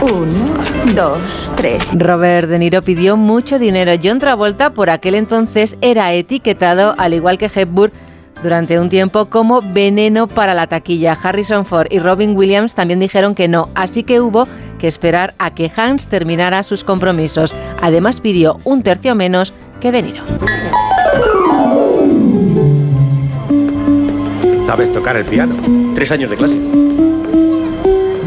Uno, 0.00 0.54
dos, 0.94 1.52
tres. 1.56 1.84
Robert 1.92 2.48
De 2.48 2.58
Niro 2.58 2.82
pidió 2.82 3.16
mucho 3.16 3.58
dinero. 3.58 3.92
John 4.02 4.20
Travolta 4.20 4.72
por 4.72 4.90
aquel 4.90 5.16
entonces 5.16 5.76
era 5.80 6.12
etiquetado, 6.12 6.94
al 6.98 7.14
igual 7.14 7.36
que 7.36 7.50
Hepburn, 7.52 7.92
durante 8.40 8.78
un 8.78 8.88
tiempo 8.88 9.26
como 9.26 9.60
veneno 9.60 10.28
para 10.28 10.54
la 10.54 10.68
taquilla. 10.68 11.18
Harrison 11.20 11.66
Ford 11.66 11.88
y 11.90 11.98
Robin 11.98 12.36
Williams 12.36 12.76
también 12.76 13.00
dijeron 13.00 13.34
que 13.34 13.48
no, 13.48 13.70
así 13.74 14.04
que 14.04 14.20
hubo 14.20 14.46
que 14.78 14.86
esperar 14.86 15.34
a 15.38 15.52
que 15.52 15.70
Hans 15.74 16.06
terminara 16.06 16.62
sus 16.62 16.84
compromisos. 16.84 17.52
Además 17.82 18.20
pidió 18.20 18.60
un 18.62 18.84
tercio 18.84 19.16
menos 19.16 19.52
que 19.80 19.90
De 19.90 20.02
Niro. 20.02 20.22
¿Sabes 24.64 24.92
tocar 24.92 25.16
el 25.16 25.24
piano? 25.24 25.56
Tres 25.94 26.12
años 26.12 26.30
de 26.30 26.36
clase. 26.36 26.58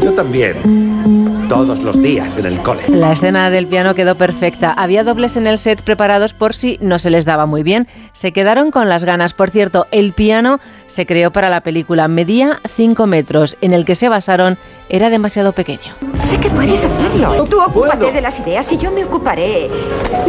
Yo 0.02 0.12
también. 0.12 1.21
Todos 1.52 1.82
los 1.82 2.02
días 2.02 2.38
en 2.38 2.46
el 2.46 2.62
cole. 2.62 2.80
La 2.88 3.12
escena 3.12 3.50
del 3.50 3.66
piano 3.66 3.94
quedó 3.94 4.14
perfecta. 4.14 4.72
Había 4.72 5.04
dobles 5.04 5.36
en 5.36 5.46
el 5.46 5.58
set 5.58 5.82
preparados 5.82 6.32
por 6.32 6.54
si 6.54 6.78
no 6.80 6.98
se 6.98 7.10
les 7.10 7.26
daba 7.26 7.44
muy 7.44 7.62
bien. 7.62 7.88
Se 8.14 8.32
quedaron 8.32 8.70
con 8.70 8.88
las 8.88 9.04
ganas. 9.04 9.34
Por 9.34 9.50
cierto, 9.50 9.86
el 9.90 10.14
piano 10.14 10.60
se 10.86 11.04
creó 11.04 11.30
para 11.30 11.50
la 11.50 11.60
película. 11.60 12.08
Medía 12.08 12.58
5 12.66 13.06
metros. 13.06 13.58
En 13.60 13.74
el 13.74 13.84
que 13.84 13.96
se 13.96 14.08
basaron 14.08 14.56
era 14.88 15.10
demasiado 15.10 15.52
pequeño. 15.52 15.94
Sé 16.20 16.38
que 16.38 16.48
puedes 16.48 16.86
hacerlo. 16.86 17.44
Tú 17.44 17.60
ocúpate 17.60 18.10
de 18.10 18.22
las 18.22 18.40
ideas 18.40 18.72
y 18.72 18.78
yo 18.78 18.90
me 18.90 19.04
ocuparé 19.04 19.68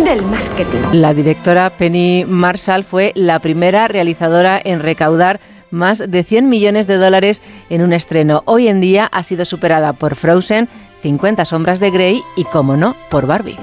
del 0.03 0.23
marketing. 0.23 0.79
La 0.91 1.13
directora 1.13 1.69
Penny 1.77 2.25
Marshall 2.27 2.83
fue 2.83 3.13
la 3.15 3.39
primera 3.39 3.87
realizadora 3.87 4.59
en 4.61 4.81
recaudar 4.81 5.39
más 5.71 6.03
de 6.05 6.23
100 6.23 6.49
millones 6.49 6.85
de 6.85 6.97
dólares 6.97 7.41
en 7.69 7.81
un 7.81 7.93
estreno. 7.93 8.43
Hoy 8.45 8.67
en 8.67 8.79
día 8.79 9.09
ha 9.11 9.23
sido 9.23 9.43
superada 9.43 9.93
por 9.93 10.15
Frozen, 10.15 10.69
50 11.03 11.43
sombras 11.43 11.81
de 11.81 11.91
Grey 11.91 12.23
y, 12.37 12.45
como 12.45 12.77
no, 12.77 12.95
por 13.09 13.27
Barbie. 13.27 13.59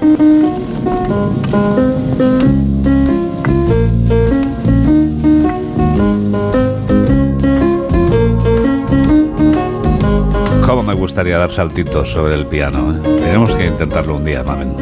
Cómo 10.63 10.83
me 10.83 10.93
gustaría 10.93 11.39
dar 11.39 11.49
saltitos 11.49 12.11
sobre 12.11 12.35
el 12.35 12.45
piano. 12.45 12.95
¿eh? 12.95 12.99
Tenemos 13.19 13.55
que 13.55 13.65
intentarlo 13.65 14.17
un 14.17 14.23
día, 14.23 14.43
Mamen. 14.43 14.75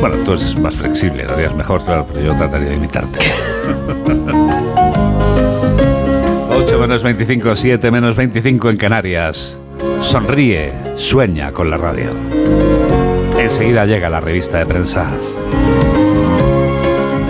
Bueno, 0.00 0.16
tú 0.24 0.34
eres 0.34 0.56
más 0.56 0.76
flexible, 0.76 1.24
lo 1.24 1.32
harías 1.32 1.56
mejor, 1.56 1.84
claro, 1.84 2.06
pero 2.06 2.24
yo 2.24 2.36
trataría 2.36 2.68
de 2.68 2.76
imitarte. 2.76 3.18
8 6.50 6.78
menos 6.78 7.02
25, 7.02 7.56
7 7.56 7.90
menos 7.90 8.14
25 8.14 8.70
en 8.70 8.76
Canarias. 8.76 9.60
Sonríe, 10.00 10.72
sueña 10.96 11.52
con 11.52 11.70
la 11.70 11.76
radio. 11.76 12.10
Enseguida 13.38 13.84
llega 13.86 14.08
la 14.08 14.20
revista 14.20 14.58
de 14.58 14.66
prensa. 14.66 15.10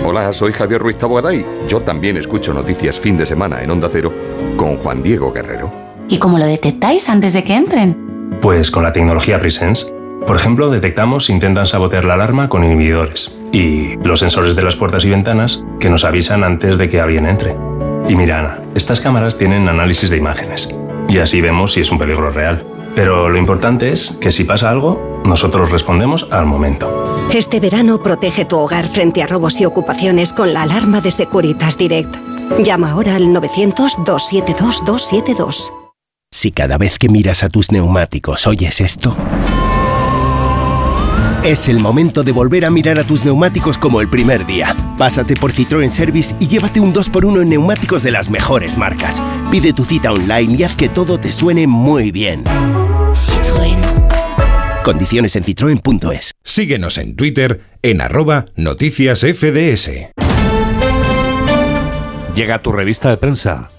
Hola, 0.05 0.31
soy 0.33 0.51
Javier 0.51 0.81
Ruiz 0.81 0.97
Tabogaday. 0.97 1.45
Yo 1.67 1.81
también 1.81 2.17
escucho 2.17 2.53
noticias 2.53 2.99
fin 2.99 3.17
de 3.17 3.25
semana 3.25 3.63
en 3.63 3.71
Onda 3.71 3.89
Cero 3.91 4.13
con 4.55 4.77
Juan 4.77 5.01
Diego 5.01 5.33
Guerrero. 5.33 5.71
¿Y 6.07 6.19
cómo 6.19 6.37
lo 6.37 6.45
detectáis 6.45 7.09
antes 7.09 7.33
de 7.33 7.43
que 7.43 7.55
entren? 7.55 8.37
Pues 8.41 8.69
con 8.69 8.83
la 8.83 8.93
tecnología 8.93 9.39
Presence. 9.39 9.91
Por 10.27 10.35
ejemplo, 10.35 10.69
detectamos 10.69 11.25
si 11.25 11.33
intentan 11.33 11.65
sabotear 11.65 12.05
la 12.05 12.13
alarma 12.13 12.49
con 12.49 12.63
inhibidores 12.63 13.35
y 13.51 13.95
los 13.97 14.19
sensores 14.19 14.55
de 14.55 14.61
las 14.61 14.75
puertas 14.75 15.03
y 15.05 15.09
ventanas 15.09 15.63
que 15.79 15.89
nos 15.89 16.03
avisan 16.03 16.43
antes 16.43 16.77
de 16.77 16.87
que 16.87 16.99
alguien 16.99 17.25
entre. 17.25 17.55
Y 18.07 18.15
mira, 18.15 18.39
Ana, 18.39 18.59
estas 18.75 19.01
cámaras 19.01 19.37
tienen 19.37 19.67
análisis 19.67 20.09
de 20.09 20.17
imágenes 20.17 20.73
y 21.07 21.19
así 21.19 21.41
vemos 21.41 21.73
si 21.73 21.81
es 21.81 21.91
un 21.91 21.97
peligro 21.97 22.29
real. 22.29 22.65
Pero 22.95 23.29
lo 23.29 23.37
importante 23.37 23.91
es 23.91 24.17
que 24.21 24.31
si 24.31 24.45
pasa 24.45 24.69
algo, 24.69 25.21
nosotros 25.25 25.71
respondemos 25.71 26.27
al 26.31 26.45
momento. 26.45 27.27
Este 27.33 27.59
verano 27.59 28.01
protege 28.01 28.45
tu 28.45 28.57
hogar 28.57 28.87
frente 28.87 29.21
a 29.21 29.27
robos 29.27 29.59
y 29.59 29.65
ocupaciones 29.65 30.31
con 30.31 30.53
la 30.53 30.63
alarma 30.63 31.01
de 31.01 31.11
Securitas 31.11 31.77
Direct. 31.77 32.15
Llama 32.63 32.91
ahora 32.91 33.15
al 33.15 33.25
900-272-272. 33.27 35.73
Si 36.31 36.51
cada 36.51 36.77
vez 36.77 36.97
que 36.97 37.09
miras 37.09 37.43
a 37.43 37.49
tus 37.49 37.71
neumáticos 37.71 38.47
oyes 38.47 38.79
esto, 38.81 39.15
es 41.45 41.69
el 41.69 41.79
momento 41.79 42.23
de 42.23 42.31
volver 42.31 42.65
a 42.65 42.71
mirar 42.71 42.97
a 42.97 43.03
tus 43.03 43.23
neumáticos 43.23 43.77
como 43.77 44.01
el 44.01 44.09
primer 44.09 44.47
día. 44.47 44.75
Pásate 44.97 45.35
por 45.35 45.53
Citroën 45.53 45.91
Service 45.91 46.35
y 46.39 46.47
llévate 46.47 46.79
un 46.79 46.91
2x1 46.91 47.43
en 47.43 47.49
neumáticos 47.49 48.01
de 48.01 48.09
las 48.09 48.31
mejores 48.31 48.77
marcas. 48.77 49.21
Pide 49.51 49.71
tu 49.71 49.83
cita 49.83 50.11
online 50.11 50.55
y 50.55 50.63
haz 50.63 50.75
que 50.75 50.89
todo 50.89 51.19
te 51.19 51.31
suene 51.31 51.67
muy 51.67 52.09
bien. 52.09 52.43
Citroën. 53.13 54.83
Condiciones 54.83 55.35
en 55.35 55.43
citroen.es. 55.43 56.31
Síguenos 56.43 56.97
en 56.97 57.15
Twitter 57.15 57.61
en 57.83 58.01
arroba 58.01 58.45
noticias 58.55 59.19
FDS. 59.19 59.91
Llega 62.35 62.59
tu 62.63 62.71
revista 62.71 63.11
de 63.11 63.17
prensa. 63.17 63.69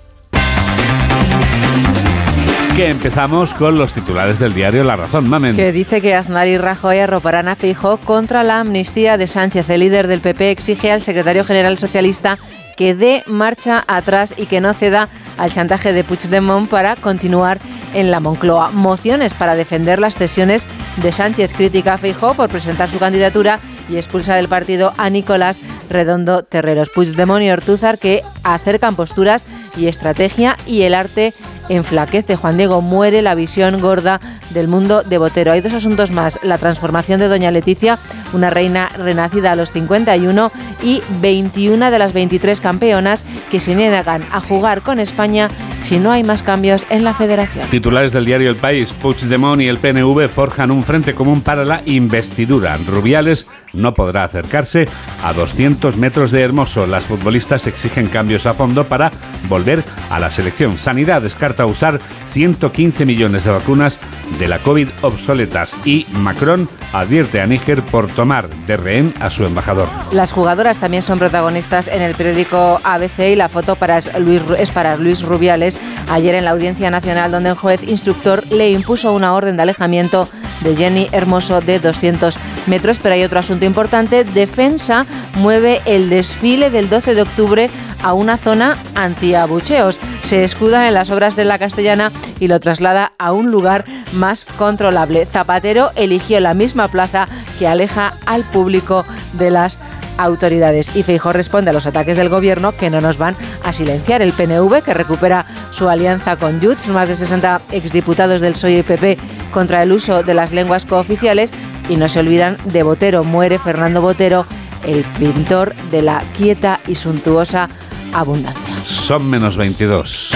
Que 2.76 2.90
empezamos 2.90 3.54
con 3.54 3.78
los 3.78 3.94
titulares 3.94 4.38
del 4.38 4.52
diario 4.52 4.84
La 4.84 4.96
Razón, 4.96 5.26
mamen. 5.30 5.56
Que 5.56 5.72
dice 5.72 6.02
que 6.02 6.14
Aznar 6.14 6.46
y 6.46 6.58
Rajoy 6.58 6.98
arroparán 6.98 7.48
a 7.48 7.56
Feijóo 7.56 7.96
contra 7.96 8.42
la 8.42 8.60
amnistía 8.60 9.16
de 9.16 9.26
Sánchez. 9.26 9.70
El 9.70 9.80
líder 9.80 10.08
del 10.08 10.20
PP 10.20 10.50
exige 10.50 10.92
al 10.92 11.00
secretario 11.00 11.42
general 11.42 11.78
socialista 11.78 12.36
que 12.76 12.94
dé 12.94 13.22
marcha 13.26 13.82
atrás 13.86 14.34
y 14.36 14.44
que 14.44 14.60
no 14.60 14.74
ceda 14.74 15.08
al 15.38 15.54
chantaje 15.54 15.94
de 15.94 16.04
Puigdemont 16.04 16.68
para 16.68 16.96
continuar 16.96 17.60
en 17.94 18.10
la 18.10 18.20
Moncloa. 18.20 18.70
Mociones 18.72 19.32
para 19.32 19.56
defender 19.56 19.98
las 19.98 20.14
cesiones 20.14 20.66
de 20.98 21.12
Sánchez. 21.12 21.52
Crítica 21.56 21.94
a 21.94 21.98
Feijóo 21.98 22.34
por 22.34 22.50
presentar 22.50 22.90
su 22.90 22.98
candidatura 22.98 23.58
y 23.88 23.96
expulsa 23.96 24.34
del 24.34 24.48
partido 24.48 24.92
a 24.98 25.08
Nicolás 25.08 25.60
Redondo 25.88 26.42
Terreros. 26.42 26.90
Puigdemont 26.90 27.42
y 27.42 27.48
Ortúzar 27.48 27.98
que 27.98 28.22
acercan 28.44 28.96
posturas 28.96 29.46
y 29.78 29.86
estrategia 29.86 30.58
y 30.66 30.82
el 30.82 30.94
arte 30.94 31.32
enflaquece. 31.68 32.36
Juan 32.36 32.56
Diego 32.56 32.80
muere 32.80 33.22
la 33.22 33.34
visión 33.34 33.80
gorda 33.80 34.20
del 34.50 34.68
mundo 34.68 35.02
de 35.02 35.18
Botero. 35.18 35.52
Hay 35.52 35.60
dos 35.60 35.74
asuntos 35.74 36.10
más. 36.10 36.38
La 36.42 36.58
transformación 36.58 37.20
de 37.20 37.28
Doña 37.28 37.50
Leticia, 37.50 37.98
una 38.32 38.50
reina 38.50 38.88
renacida 38.96 39.52
a 39.52 39.56
los 39.56 39.72
51 39.72 40.50
y 40.82 41.02
21 41.20 41.90
de 41.90 41.98
las 41.98 42.12
23 42.12 42.60
campeonas 42.60 43.24
que 43.50 43.60
se 43.60 43.74
niegan 43.74 44.24
a 44.32 44.40
jugar 44.40 44.82
con 44.82 44.98
España 44.98 45.48
si 45.86 46.00
no 46.00 46.10
hay 46.10 46.24
más 46.24 46.42
cambios 46.42 46.84
en 46.90 47.04
la 47.04 47.14
federación. 47.14 47.68
Titulares 47.68 48.12
del 48.12 48.24
diario 48.24 48.50
El 48.50 48.56
País. 48.56 48.92
Puigdemont 48.92 49.62
y 49.62 49.68
el 49.68 49.78
PNV 49.78 50.28
forjan 50.28 50.72
un 50.72 50.82
frente 50.82 51.14
común 51.14 51.42
para 51.42 51.64
la 51.64 51.80
investidura. 51.86 52.76
Rubiales 52.88 53.46
no 53.72 53.94
podrá 53.94 54.24
acercarse 54.24 54.88
a 55.22 55.32
200 55.32 55.96
metros 55.96 56.32
de 56.32 56.42
Hermoso. 56.42 56.88
Las 56.88 57.04
futbolistas 57.04 57.68
exigen 57.68 58.08
cambios 58.08 58.46
a 58.46 58.54
fondo 58.54 58.88
para 58.88 59.12
volver 59.48 59.84
a 60.10 60.18
la 60.18 60.30
selección. 60.30 60.76
Sanidad 60.76 61.22
descarta 61.22 61.66
usar 61.66 62.00
115 62.30 63.06
millones 63.06 63.44
de 63.44 63.50
vacunas 63.52 64.00
de 64.40 64.48
la 64.48 64.58
COVID 64.58 64.88
obsoletas 65.02 65.76
y 65.84 66.06
Macron 66.12 66.68
advierte 66.92 67.40
a 67.40 67.46
Níger 67.46 67.82
por 67.82 68.08
tomar 68.08 68.48
de 68.66 68.76
rehén 68.76 69.14
a 69.20 69.30
su 69.30 69.44
embajador. 69.44 69.88
Las 70.10 70.32
jugadoras 70.32 70.78
también 70.78 71.02
son 71.02 71.18
protagonistas 71.18 71.88
en 71.88 72.02
el 72.02 72.14
periódico 72.14 72.80
ABC 72.82 73.30
y 73.30 73.36
la 73.36 73.48
foto 73.48 73.76
para 73.76 74.00
Luis, 74.18 74.42
es 74.58 74.70
para 74.70 74.96
Luis 74.96 75.22
Rubiales 75.22 75.75
ayer 76.08 76.34
en 76.34 76.44
la 76.44 76.52
Audiencia 76.52 76.90
Nacional 76.90 77.30
donde 77.30 77.50
un 77.52 77.56
juez 77.56 77.82
instructor 77.82 78.46
le 78.50 78.70
impuso 78.70 79.12
una 79.12 79.34
orden 79.34 79.56
de 79.56 79.62
alejamiento 79.62 80.28
de 80.60 80.76
Jenny 80.76 81.08
Hermoso 81.12 81.60
de 81.60 81.78
200 81.78 82.36
metros. 82.66 82.98
Pero 83.02 83.14
hay 83.14 83.24
otro 83.24 83.38
asunto 83.38 83.64
importante. 83.64 84.24
Defensa 84.24 85.06
mueve 85.34 85.80
el 85.84 86.08
desfile 86.08 86.70
del 86.70 86.88
12 86.88 87.14
de 87.14 87.22
octubre 87.22 87.70
a 88.02 88.12
una 88.12 88.36
zona 88.36 88.76
antiabucheos. 88.94 89.98
Se 90.22 90.44
escuda 90.44 90.88
en 90.88 90.94
las 90.94 91.10
obras 91.10 91.36
de 91.36 91.44
la 91.44 91.58
castellana 91.58 92.12
y 92.40 92.48
lo 92.48 92.60
traslada 92.60 93.12
a 93.18 93.32
un 93.32 93.50
lugar 93.50 93.84
más 94.12 94.44
controlable. 94.44 95.26
Zapatero 95.26 95.90
eligió 95.96 96.40
la 96.40 96.54
misma 96.54 96.88
plaza 96.88 97.28
que 97.58 97.66
aleja 97.66 98.14
al 98.26 98.42
público 98.44 99.04
de 99.34 99.50
las 99.50 99.78
autoridades. 100.18 100.94
Y 100.96 101.02
Feijó 101.02 101.32
responde 101.32 101.70
a 101.70 101.72
los 101.72 101.86
ataques 101.86 102.16
del 102.16 102.28
gobierno 102.28 102.72
que 102.72 102.90
no 102.90 103.00
nos 103.00 103.18
van 103.18 103.36
a 103.62 103.72
silenciar. 103.72 104.22
El 104.22 104.32
PNV, 104.32 104.82
que 104.82 104.94
recupera 104.94 105.46
su 105.72 105.88
alianza 105.88 106.36
con 106.36 106.60
Junts, 106.60 106.88
más 106.88 107.08
de 107.08 107.16
60 107.16 107.62
exdiputados 107.72 108.40
del 108.40 108.52
PSOE 108.52 108.78
y 108.78 108.82
PP 108.82 109.18
contra 109.52 109.82
el 109.82 109.92
uso 109.92 110.22
de 110.22 110.34
las 110.34 110.52
lenguas 110.52 110.84
cooficiales. 110.84 111.50
Y 111.88 111.96
no 111.96 112.08
se 112.08 112.20
olvidan 112.20 112.56
de 112.64 112.82
Botero. 112.82 113.24
Muere 113.24 113.58
Fernando 113.58 114.00
Botero, 114.00 114.46
el 114.86 115.04
pintor 115.18 115.74
de 115.90 116.02
la 116.02 116.22
quieta 116.36 116.80
y 116.86 116.94
suntuosa 116.94 117.68
abundancia. 118.12 118.76
Son 118.84 119.28
menos 119.28 119.56
22. 119.56 120.32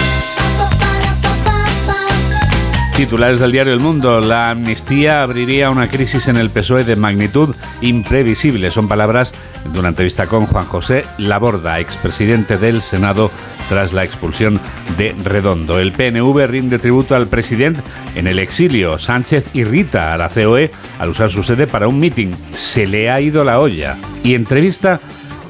Titulares 2.97 3.41
del 3.41 3.53
diario 3.53 3.73
El 3.73 3.81
Mundo. 3.81 4.21
La 4.21 4.51
amnistía 4.51 5.23
abriría 5.23 5.71
una 5.71 5.89
crisis 5.89 6.29
en 6.29 6.37
el 6.37 6.51
PSOE 6.51 6.85
de 6.85 6.97
magnitud 6.97 7.55
imprevisible. 7.81 8.71
Son 8.71 8.89
palabras 8.89 9.33
de 9.73 9.79
una 9.79 9.89
entrevista 9.89 10.27
con 10.27 10.47
Juan 10.47 10.67
José 10.67 11.05
Laborda, 11.17 11.81
expresidente 11.81 12.59
del 12.59 12.83
Senado 12.83 13.31
tras 13.69 13.93
la 13.93 14.05
expulsión 14.05 14.61
de 14.99 15.15
Redondo. 15.25 15.79
El 15.79 15.93
PNV 15.93 16.47
rinde 16.47 16.79
tributo 16.79 17.15
al 17.15 17.27
presidente 17.27 17.83
en 18.15 18.27
el 18.27 18.39
exilio. 18.39 18.99
Sánchez 18.99 19.49
irrita 19.55 20.13
a 20.13 20.19
la 20.19 20.29
COE 20.29 20.71
al 20.99 21.09
usar 21.09 21.31
su 21.31 21.43
sede 21.43 21.67
para 21.67 21.89
un 21.89 21.99
mitin. 21.99 22.35
Se 22.53 22.87
le 22.87 23.11
ha 23.11 23.21
ido 23.21 23.45
la 23.45 23.61
olla. 23.61 23.97
Y 24.23 24.35
entrevista 24.35 25.01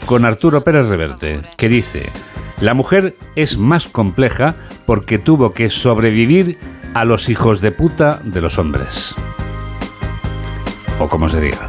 con 0.07 0.24
Arturo 0.24 0.62
Pérez 0.62 0.86
Reverte, 0.86 1.41
que 1.57 1.68
dice, 1.68 2.09
la 2.61 2.74
mujer 2.74 3.16
es 3.36 3.57
más 3.57 3.88
compleja 3.88 4.55
porque 4.86 5.18
tuvo 5.18 5.51
que 5.53 5.70
sobrevivir 5.70 6.59
a 6.95 7.05
los 7.05 7.28
hijos 7.28 7.61
de 7.61 7.72
puta 7.72 8.20
de 8.24 8.41
los 8.41 8.59
hombres. 8.59 9.14
O 10.99 11.09
como 11.09 11.28
se 11.28 11.41
diga. 11.41 11.68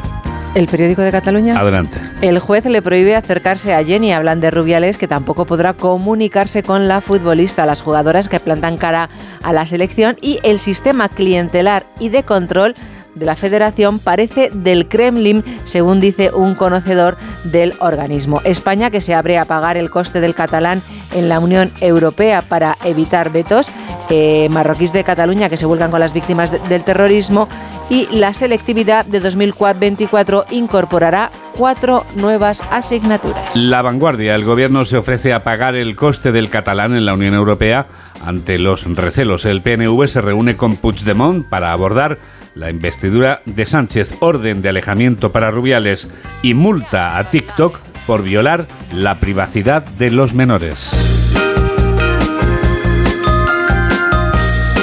¿El 0.53 0.67
periódico 0.67 1.01
de 1.01 1.11
Cataluña? 1.11 1.57
Adelante. 1.57 1.97
El 2.21 2.39
juez 2.39 2.65
le 2.65 2.81
prohíbe 2.81 3.15
acercarse 3.15 3.73
a 3.73 3.83
Jenny. 3.85 4.11
Hablan 4.11 4.41
de 4.41 4.51
Rubiales 4.51 4.97
que 4.97 5.07
tampoco 5.07 5.45
podrá 5.45 5.73
comunicarse 5.73 6.61
con 6.61 6.89
la 6.89 6.99
futbolista, 6.99 7.65
las 7.65 7.81
jugadoras 7.81 8.27
que 8.27 8.41
plantan 8.41 8.77
cara 8.77 9.09
a 9.43 9.53
la 9.53 9.65
selección 9.65 10.17
y 10.19 10.39
el 10.43 10.59
sistema 10.59 11.07
clientelar 11.07 11.85
y 11.99 12.09
de 12.09 12.23
control 12.23 12.75
de 13.15 13.25
la 13.25 13.35
federación 13.35 13.99
parece 13.99 14.49
del 14.53 14.87
Kremlin, 14.87 15.43
según 15.65 15.99
dice 15.99 16.31
un 16.33 16.55
conocedor 16.55 17.17
del 17.45 17.73
organismo. 17.79 18.41
España, 18.43 18.89
que 18.89 19.01
se 19.01 19.13
abre 19.13 19.37
a 19.37 19.45
pagar 19.45 19.77
el 19.77 19.89
coste 19.89 20.21
del 20.21 20.35
catalán 20.35 20.81
en 21.13 21.29
la 21.29 21.39
Unión 21.39 21.71
Europea 21.81 22.41
para 22.41 22.77
evitar 22.85 23.31
vetos, 23.31 23.67
eh, 24.09 24.47
marroquíes 24.49 24.93
de 24.93 25.03
Cataluña 25.03 25.49
que 25.49 25.57
se 25.57 25.65
vuelcan 25.65 25.91
con 25.91 25.99
las 25.99 26.13
víctimas 26.13 26.51
de- 26.51 26.59
del 26.69 26.83
terrorismo 26.83 27.47
y 27.89 28.07
la 28.15 28.33
selectividad 28.33 29.05
de 29.05 29.19
2024 29.19 30.45
incorporará 30.51 31.31
cuatro 31.55 32.05
nuevas 32.15 32.61
asignaturas. 32.71 33.55
La 33.55 33.81
vanguardia. 33.81 34.35
El 34.35 34.43
gobierno 34.43 34.85
se 34.85 34.97
ofrece 34.97 35.33
a 35.33 35.43
pagar 35.43 35.75
el 35.75 35.95
coste 35.95 36.31
del 36.31 36.49
catalán 36.49 36.95
en 36.95 37.05
la 37.05 37.13
Unión 37.13 37.33
Europea 37.33 37.85
ante 38.25 38.59
los 38.59 38.83
recelos. 38.95 39.45
El 39.45 39.61
PNV 39.61 40.07
se 40.07 40.21
reúne 40.21 40.55
con 40.57 40.75
Puigdemont 40.75 41.47
para 41.47 41.71
abordar 41.71 42.19
la 42.55 42.69
investidura 42.69 43.41
de 43.45 43.65
Sánchez, 43.65 44.17
orden 44.19 44.61
de 44.61 44.69
alejamiento 44.69 45.31
para 45.31 45.51
Rubiales 45.51 46.09
y 46.41 46.53
multa 46.53 47.17
a 47.17 47.23
TikTok 47.23 47.79
por 48.05 48.23
violar 48.23 48.67
la 48.93 49.15
privacidad 49.15 49.83
de 49.83 50.11
los 50.11 50.33
menores. 50.33 51.20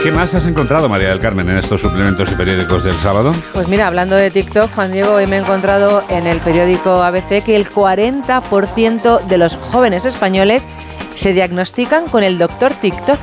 ¿Qué 0.09 0.15
más 0.15 0.35
has 0.35 0.47
encontrado, 0.47 0.89
María 0.89 1.11
del 1.11 1.21
Carmen, 1.21 1.51
en 1.51 1.59
estos 1.59 1.83
suplementos 1.83 2.33
y 2.33 2.35
periódicos 2.35 2.83
del 2.83 2.95
sábado? 2.95 3.35
Pues 3.53 3.69
mira, 3.69 3.87
hablando 3.87 4.17
de 4.17 4.31
TikTok, 4.31 4.75
Juan 4.75 4.91
Diego, 4.91 5.13
hoy 5.13 5.27
me 5.27 5.37
he 5.37 5.41
encontrado 5.41 6.03
en 6.09 6.27
el 6.27 6.41
periódico 6.41 7.03
ABC 7.03 7.45
que 7.45 7.57
el 7.57 7.69
40% 7.69 9.27
de 9.27 9.37
los 9.37 9.57
jóvenes 9.57 10.07
españoles 10.07 10.67
se 11.15 11.35
diagnostican 11.35 12.09
con 12.09 12.23
el 12.23 12.39
doctor 12.39 12.73
TikTok. 12.73 13.19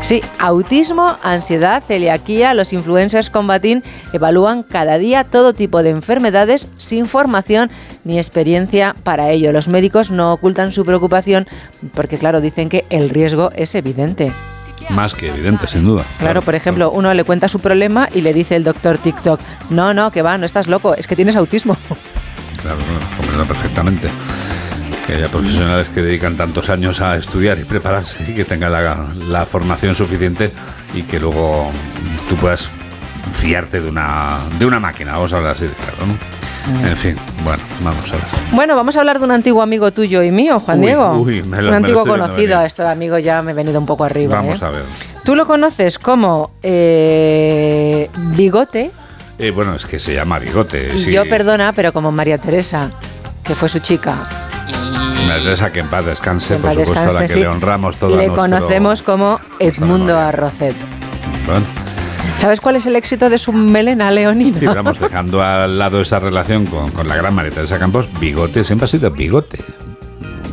Sí, 0.00 0.22
autismo, 0.38 1.16
ansiedad, 1.24 1.82
celiaquía, 1.84 2.54
los 2.54 2.72
influencers 2.72 3.28
con 3.28 3.48
batín 3.48 3.82
evalúan 4.12 4.62
cada 4.62 4.96
día 4.96 5.24
todo 5.24 5.54
tipo 5.54 5.82
de 5.82 5.90
enfermedades 5.90 6.68
sin 6.78 7.04
formación 7.04 7.68
ni 8.04 8.18
experiencia 8.18 8.94
para 9.02 9.30
ello. 9.30 9.50
Los 9.50 9.66
médicos 9.66 10.12
no 10.12 10.34
ocultan 10.34 10.72
su 10.72 10.84
preocupación 10.84 11.48
porque, 11.94 12.16
claro, 12.16 12.40
dicen 12.40 12.68
que 12.68 12.84
el 12.90 13.10
riesgo 13.10 13.50
es 13.56 13.74
evidente. 13.74 14.30
Más 14.88 15.14
que 15.14 15.28
evidente, 15.28 15.68
sin 15.68 15.84
duda. 15.84 16.04
Claro, 16.18 16.42
por 16.42 16.54
ejemplo, 16.54 16.90
uno 16.90 17.12
le 17.14 17.24
cuenta 17.24 17.48
su 17.48 17.60
problema 17.60 18.08
y 18.12 18.22
le 18.22 18.32
dice 18.32 18.56
el 18.56 18.64
doctor 18.64 18.98
TikTok, 18.98 19.40
no, 19.70 19.94
no, 19.94 20.10
que 20.10 20.22
va, 20.22 20.38
no 20.38 20.46
estás 20.46 20.66
loco, 20.68 20.94
es 20.94 21.06
que 21.06 21.16
tienes 21.16 21.36
autismo. 21.36 21.76
Claro, 22.60 22.76
comprendo 23.16 23.46
perfectamente. 23.46 24.08
Que 25.06 25.14
haya 25.14 25.28
profesionales 25.28 25.88
que 25.88 26.02
dedican 26.02 26.36
tantos 26.36 26.68
años 26.68 27.00
a 27.00 27.16
estudiar 27.16 27.58
y 27.58 27.64
prepararse 27.64 28.22
y 28.30 28.34
que 28.34 28.44
tengan 28.44 28.70
la, 28.72 29.06
la 29.16 29.46
formación 29.46 29.94
suficiente 29.94 30.52
y 30.92 31.02
que 31.04 31.18
luego 31.18 31.70
tú 32.28 32.36
puedas 32.36 32.68
fiarte 33.32 33.80
de 33.80 33.88
una, 33.88 34.40
de 34.58 34.66
una 34.66 34.78
máquina, 34.78 35.12
vamos 35.12 35.32
a 35.32 35.38
hablar 35.38 35.52
así 35.52 35.64
de 35.68 35.72
claro, 35.72 36.06
¿no? 36.06 36.39
En 36.84 36.96
fin, 36.96 37.16
bueno, 37.42 37.62
vamos 37.82 38.12
a 38.12 38.16
ver. 38.16 38.24
Bueno, 38.52 38.76
vamos 38.76 38.96
a 38.96 39.00
hablar 39.00 39.18
de 39.18 39.24
un 39.24 39.30
antiguo 39.32 39.62
amigo 39.62 39.90
tuyo 39.92 40.22
y 40.22 40.30
mío, 40.30 40.60
Juan 40.60 40.80
Uy, 40.80 40.86
Diego. 40.86 41.12
uy, 41.18 41.42
me 41.42 41.62
lo- 41.62 41.62
un 41.62 41.64
me 41.64 41.70
lo 41.70 41.76
antiguo 41.76 42.04
conocido, 42.06 42.60
esto 42.62 42.82
de 42.82 42.90
amigo 42.90 43.18
ya 43.18 43.42
me 43.42 43.52
he 43.52 43.54
venido 43.54 43.80
un 43.80 43.86
poco 43.86 44.04
arriba. 44.04 44.36
Vamos 44.36 44.60
¿eh? 44.62 44.64
a 44.66 44.70
ver. 44.70 44.82
Tú 45.24 45.34
lo 45.34 45.46
conoces 45.46 45.98
como 45.98 46.50
eh, 46.62 48.08
Bigote, 48.36 48.90
Eh, 49.38 49.50
bueno, 49.52 49.74
es 49.74 49.86
que 49.86 49.98
se 49.98 50.14
llama 50.14 50.38
bigote. 50.38 50.96
sí. 50.98 51.12
yo 51.12 51.26
perdona, 51.28 51.72
pero 51.72 51.92
como 51.92 52.12
María 52.12 52.36
Teresa, 52.38 52.90
que 53.42 53.54
fue 53.54 53.68
su 53.68 53.78
chica. 53.80 54.14
Teresa 55.26 55.72
que 55.72 55.80
en 55.80 55.86
paz 55.88 56.04
descanse, 56.04 56.56
En 56.56 56.60
por 56.62 56.74
paz 56.74 56.86
supuesto, 56.86 57.10
a 57.10 57.12
la 57.14 57.20
que 57.26 57.28
sí. 57.34 57.40
le 57.40 57.46
honramos 57.48 57.96
todo 57.96 58.10
Le 58.10 58.26
nuestro... 58.28 58.36
conocemos 58.36 59.02
como 59.02 59.40
Edmundo 59.58 60.18
Arrocet. 60.18 60.74
Bueno, 61.46 61.64
¿Sabes 62.36 62.60
cuál 62.60 62.76
es 62.76 62.86
el 62.86 62.96
éxito 62.96 63.28
de 63.28 63.38
su 63.38 63.52
melena 63.52 64.10
leonina? 64.10 64.58
sí, 64.58 64.66
vamos 64.66 64.98
dejando 64.98 65.42
al 65.42 65.78
lado 65.78 66.00
esa 66.00 66.18
relación 66.18 66.66
con, 66.66 67.06
la 67.06 67.16
gran 67.16 67.34
María 67.34 67.50
Teresa 67.50 67.78
Campos, 67.78 68.08
bigote 68.18 68.64
siempre 68.64 68.86
ha 68.86 68.88
sido 68.88 69.10
bigote. 69.10 69.58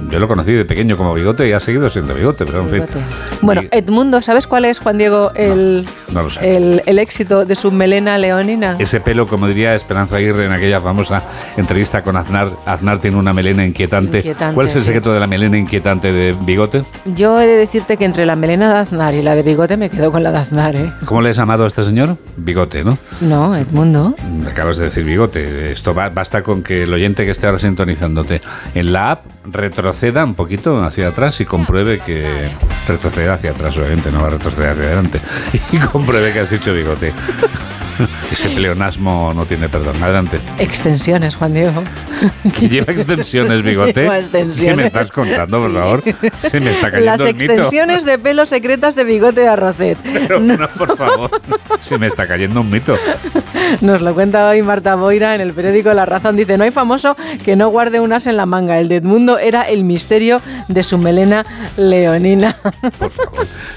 Yo 0.10 0.20
lo 0.20 0.28
conocí 0.28 0.54
de 0.54 0.64
pequeño 0.64 0.96
como 0.96 1.14
bigote 1.14 1.48
y 1.48 1.52
ha 1.52 1.60
seguido 1.60 1.90
siendo 1.90 2.14
bigote, 2.14 2.46
pero 2.46 2.62
en 2.62 2.70
fin. 2.70 2.84
Bueno, 3.42 3.64
Edmundo, 3.72 4.22
¿sabes 4.22 4.48
cuál 4.48 4.64
es, 4.66 4.80
Juan 4.80 4.98
Diego, 4.98 5.32
el, 5.36 5.86
No 6.14 6.30
sé. 6.30 6.56
el, 6.56 6.82
el 6.86 6.98
éxito 7.00 7.46
de 7.46 7.56
su 7.58 7.72
melena 7.74 8.18
leonina? 8.18 8.78
Ese 8.80 9.02
pelo, 9.02 9.28
como 9.28 9.48
diría 9.48 9.76
Esperanza 9.76 10.16
Aguirre 10.16 10.46
en 10.46 10.54
aquella 10.54 10.80
famosa 10.80 11.22
entrevista 11.58 12.04
con 12.04 12.16
Aznar, 12.16 12.52
Aznar 12.66 13.02
tiene 13.02 13.18
una 13.18 13.34
melena 13.34 13.66
inquietante. 13.66 14.20
Inquietante, 14.20 14.56
¿Cuál 14.56 14.68
es 14.68 14.76
el 14.76 14.82
sí. 14.82 14.86
secreto 14.86 15.14
de 15.14 15.20
la 15.20 15.28
melena 15.28 15.58
inquietante 15.58 16.14
de 16.14 16.34
bigote? 16.42 16.84
Yo 17.14 17.42
he 17.42 17.46
de 17.46 17.56
decirte 17.58 17.98
que 17.98 18.06
entre 18.06 18.26
la 18.26 18.38
melena 18.38 18.74
de 18.74 18.80
Aznar 18.80 19.14
y 19.14 19.22
la 19.22 19.36
de 19.36 19.44
bigote 19.44 19.76
me 19.76 19.90
quedo 19.90 20.10
con 20.12 20.24
la 20.24 20.32
de 20.32 20.38
Aznar, 20.38 20.76
¿eh? 20.78 20.90
¿Cómo 21.06 21.20
le 21.22 21.32
has 21.32 21.38
llamado 21.38 21.66
a 21.66 21.68
este 21.68 21.84
señor? 21.84 22.16
Bigote, 22.38 22.86
¿no? 22.86 22.98
No, 23.20 23.56
Edmundo. 23.58 24.16
Acabas 24.50 24.78
de 24.78 24.86
decir 24.86 25.06
bigote. 25.06 25.72
Esto 25.74 25.94
ba- 25.94 26.10
basta 26.10 26.44
con 26.44 26.64
que 26.64 26.84
el 26.84 26.94
oyente 26.94 27.26
que 27.26 27.32
esté 27.32 27.48
ahora 27.48 27.60
sintonizándote 27.60 28.42
en 28.74 28.94
la 28.94 29.12
app 29.12 29.26
retroceda 29.52 29.97
un 30.02 30.36
poquito 30.36 30.78
hacia 30.86 31.08
atrás 31.08 31.40
y 31.42 31.46
compruebe 31.46 32.00
que 32.00 32.50
retroceda 32.88 33.34
hacia 33.34 33.52
atrás, 33.52 33.76
obviamente, 33.78 34.12
no 34.12 34.22
va 34.22 34.28
a 34.28 34.32
retroceder 34.32 34.72
hacia 34.72 34.84
adelante. 34.84 35.20
Y 35.72 35.78
compruebe 35.80 36.32
que 36.32 36.40
has 36.42 36.50
dicho 36.52 36.72
bigote. 36.74 37.14
Ese 38.32 38.50
pleonasmo 38.50 39.34
no 39.34 39.46
tiene 39.46 39.70
perdón. 39.70 39.96
Adelante. 40.04 40.38
Extensiones, 40.60 41.36
Juan 41.36 41.54
Diego. 41.56 41.82
Que 42.60 42.70
lleva 42.70 42.94
extensiones, 42.94 43.64
bigote. 43.64 44.02
Lleva 44.02 44.14
¿Qué 44.16 44.20
extensiones. 44.20 44.78
me 44.78 44.86
estás 44.86 45.10
contando, 45.10 45.60
por 45.62 45.72
Sí. 45.72 45.76
favor? 45.76 46.04
Se 46.44 46.60
me 46.60 46.70
está 46.72 46.92
cayendo 46.92 47.12
Las 47.12 47.20
el 47.22 47.34
mito. 47.36 47.52
extensiones 47.54 48.06
de 48.06 48.20
pelo 48.20 48.46
secretas 48.46 48.94
de 48.96 49.04
bigote 49.04 49.42
de 49.42 49.48
Arrocet. 49.48 49.98
Pero, 50.04 50.40
no, 50.40 50.68
por 50.78 50.96
favor. 50.96 51.32
Se 51.80 51.98
me 51.98 52.06
está 52.06 52.28
cayendo 52.28 52.62
un 52.62 52.70
mito. 52.70 52.96
Nos 53.82 54.02
lo 54.02 54.14
cuenta 54.14 54.48
hoy 54.48 54.62
Marta 54.62 54.94
Boira 54.94 55.34
en 55.34 55.42
el 55.42 55.54
periódico 55.54 55.92
La 55.94 56.06
Razón. 56.06 56.36
Dice, 56.36 56.56
no 56.58 56.66
hay 56.66 56.72
famoso 56.72 57.18
que 57.44 57.56
no 57.56 57.70
guarde 57.70 58.00
un 58.00 58.14
as 58.14 58.28
en 58.28 58.38
la 58.38 58.46
manga. 58.46 58.80
El 58.80 58.90
de 58.90 58.98
Edmundo 58.98 59.40
era 59.40 59.64
el 59.64 59.84
misterio 59.88 60.42
de 60.68 60.84
su 60.84 60.98
melena 60.98 61.46
leonina. 61.78 62.56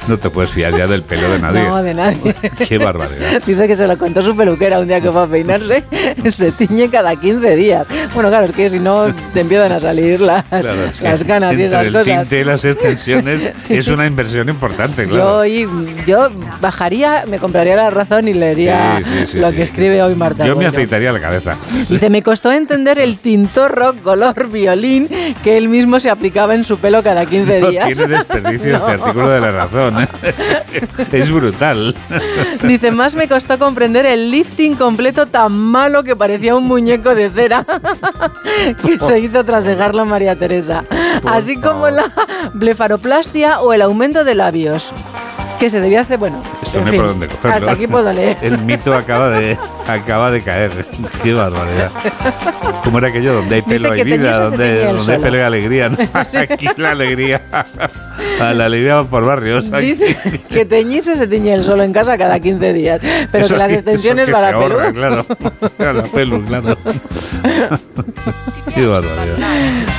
No 0.09 0.19
te 0.19 0.31
puedes 0.31 0.51
fiar 0.51 0.77
ya 0.77 0.87
del 0.87 1.03
pelo 1.03 1.31
de 1.31 1.39
nadie. 1.39 1.63
No, 1.63 1.83
de 1.83 1.95
nadie. 1.95 2.35
Qué 2.69 2.79
barbaridad. 2.79 3.43
Dice 3.47 3.67
que 3.67 3.75
se 3.77 3.87
lo 3.87 3.97
contó 3.97 4.23
su 4.23 4.37
peluquera 4.37 4.79
un 4.81 4.89
día 4.89 5.01
que 5.01 5.11
fue 5.11 5.23
a 5.23 5.27
peinarse. 5.27 5.85
Se 6.31 6.53
tiñe 6.53 6.89
cada 6.89 7.15
15 7.17 7.57
días. 7.57 7.87
Bueno, 8.15 8.29
claro, 8.29 8.47
es 8.47 8.53
que 8.53 8.69
si 8.71 8.79
no 8.79 9.07
te 9.33 9.41
empiezan 9.41 9.73
a 9.73 9.81
salir 9.81 10.21
las, 10.21 10.45
Claro, 10.47 10.85
es 10.85 11.01
que 11.01 11.09
las 11.09 11.23
ganas 11.23 11.57
y 11.59 11.63
esas 11.63 11.87
el 11.87 11.93
cosas. 11.93 12.05
tinte 12.07 12.41
y 12.41 12.45
las 12.45 12.65
extensiones 12.65 13.51
es 13.69 13.89
una 13.89 14.07
inversión 14.07 14.49
importante, 14.49 15.05
Yo, 15.07 15.11
claro. 15.11 15.39
hoy- 15.39 15.69
yo 16.07 16.29
bajaría, 16.61 17.25
me 17.29 17.39
compraría 17.39 17.77
la 17.77 17.91
razón 17.91 18.27
y 18.29 18.35
leería 18.35 18.99
Sí, 18.99 19.05
sí, 19.05 19.27
sí, 19.33 19.39
lo 19.39 19.51
sí. 19.51 19.57
que 19.57 19.63
escribe 19.63 20.03
hoy 20.03 20.15
Marta. 20.15 20.47
Yo 20.47 20.57
me 20.57 20.67
afeitaría 20.67 21.13
la 21.13 21.21
cabeza. 21.21 21.57
Dice, 21.89 22.11
me 22.11 22.23
costó 22.23 22.51
entender 22.53 22.99
el 22.99 23.19
tintorro 23.19 23.95
color 24.03 24.49
violín 24.51 25.09
que 25.45 25.57
él 25.57 25.69
mismo 25.69 26.00
se 26.01 26.11
aplicaba 26.11 26.55
en 26.55 26.65
su 26.65 26.79
pelo 26.79 27.03
cada 27.03 27.25
15 27.27 27.61
No 27.61 27.69
días. 27.71 27.87
tiene 27.87 28.07
desperdicio 28.09 28.77
este 28.77 28.87
No. 28.97 29.03
artículo 29.05 29.29
de 29.31 29.41
la 29.41 29.51
razón. 29.53 30.03
¿eh? 30.03 30.09
Es 31.13 31.31
brutal. 31.31 31.95
Dice, 32.63 32.91
más 32.91 33.15
me 33.15 33.29
costó 33.29 33.59
comprender 33.59 34.07
el 34.07 34.31
lifting 34.31 34.75
completo 34.77 35.27
tan 35.27 35.53
malo 35.53 36.03
que 36.03 36.17
parecía 36.17 36.55
un 36.57 36.65
muñeco 36.65 37.15
de 37.15 37.31
cera 37.31 37.65
que 38.85 38.99
se 38.99 39.19
hizo 39.21 39.45
tras 39.45 39.65
dejarlo 39.65 40.03
a 40.03 40.05
María 40.05 40.37
Teresa. 40.37 40.85
Así 41.25 41.57
como 41.57 41.89
la 41.91 42.11
blefaroplastia 42.55 43.61
o 43.61 43.73
el 43.73 43.83
aumento 43.83 44.25
de 44.25 44.35
labios. 44.35 44.93
Que 45.61 45.69
se 45.69 45.79
debía 45.79 46.01
hacer, 46.01 46.17
bueno. 46.17 46.43
Esto 46.63 46.81
no 46.81 46.91
hay 46.91 46.97
por 46.97 47.09
dónde 47.09 47.29
cogerlo. 47.29 47.55
Hasta 47.55 47.73
aquí 47.73 47.87
puedo 47.87 48.11
leer. 48.15 48.39
El 48.41 48.57
mito 48.59 48.95
acaba 48.95 49.29
de, 49.29 49.59
acaba 49.87 50.31
de 50.31 50.43
caer. 50.43 50.87
Qué 51.23 51.35
barbaridad. 51.35 51.91
¿Cómo 52.83 52.97
era 52.97 53.09
aquello? 53.09 53.35
Donde 53.35 53.57
hay 53.57 53.63
pelo 53.63 53.93
hay 53.93 54.03
vida, 54.03 54.41
donde, 54.41 54.87
donde 54.87 55.13
hay 55.13 55.19
pelo 55.21 55.37
hay 55.37 55.43
alegría. 55.43 55.91
¿no? 55.91 55.99
Aquí 56.41 56.67
la 56.79 56.93
alegría. 56.93 57.43
A 58.41 58.55
la 58.55 58.65
alegría 58.65 58.95
va 58.97 59.05
por 59.05 59.27
barrios. 59.27 59.71
Aquí. 59.71 59.93
Dice 59.93 60.41
que 60.49 60.65
teñirse 60.65 61.15
se 61.15 61.27
tiñe 61.27 61.53
él 61.53 61.63
solo 61.63 61.83
en 61.83 61.93
casa 61.93 62.17
cada 62.17 62.41
15 62.41 62.73
días. 62.73 63.03
Pero 63.31 63.45
Eso 63.45 63.55
que 63.55 63.59
las 63.59 63.73
extensiones 63.73 64.33
ahorra, 64.33 64.87
pelo. 64.87 64.95
claro. 64.95 65.27
A 65.79 65.93
la 65.93 66.03
pelu, 66.05 66.43
claro. 66.43 66.75
Qué 68.75 68.87
barbaridad. 68.87 69.39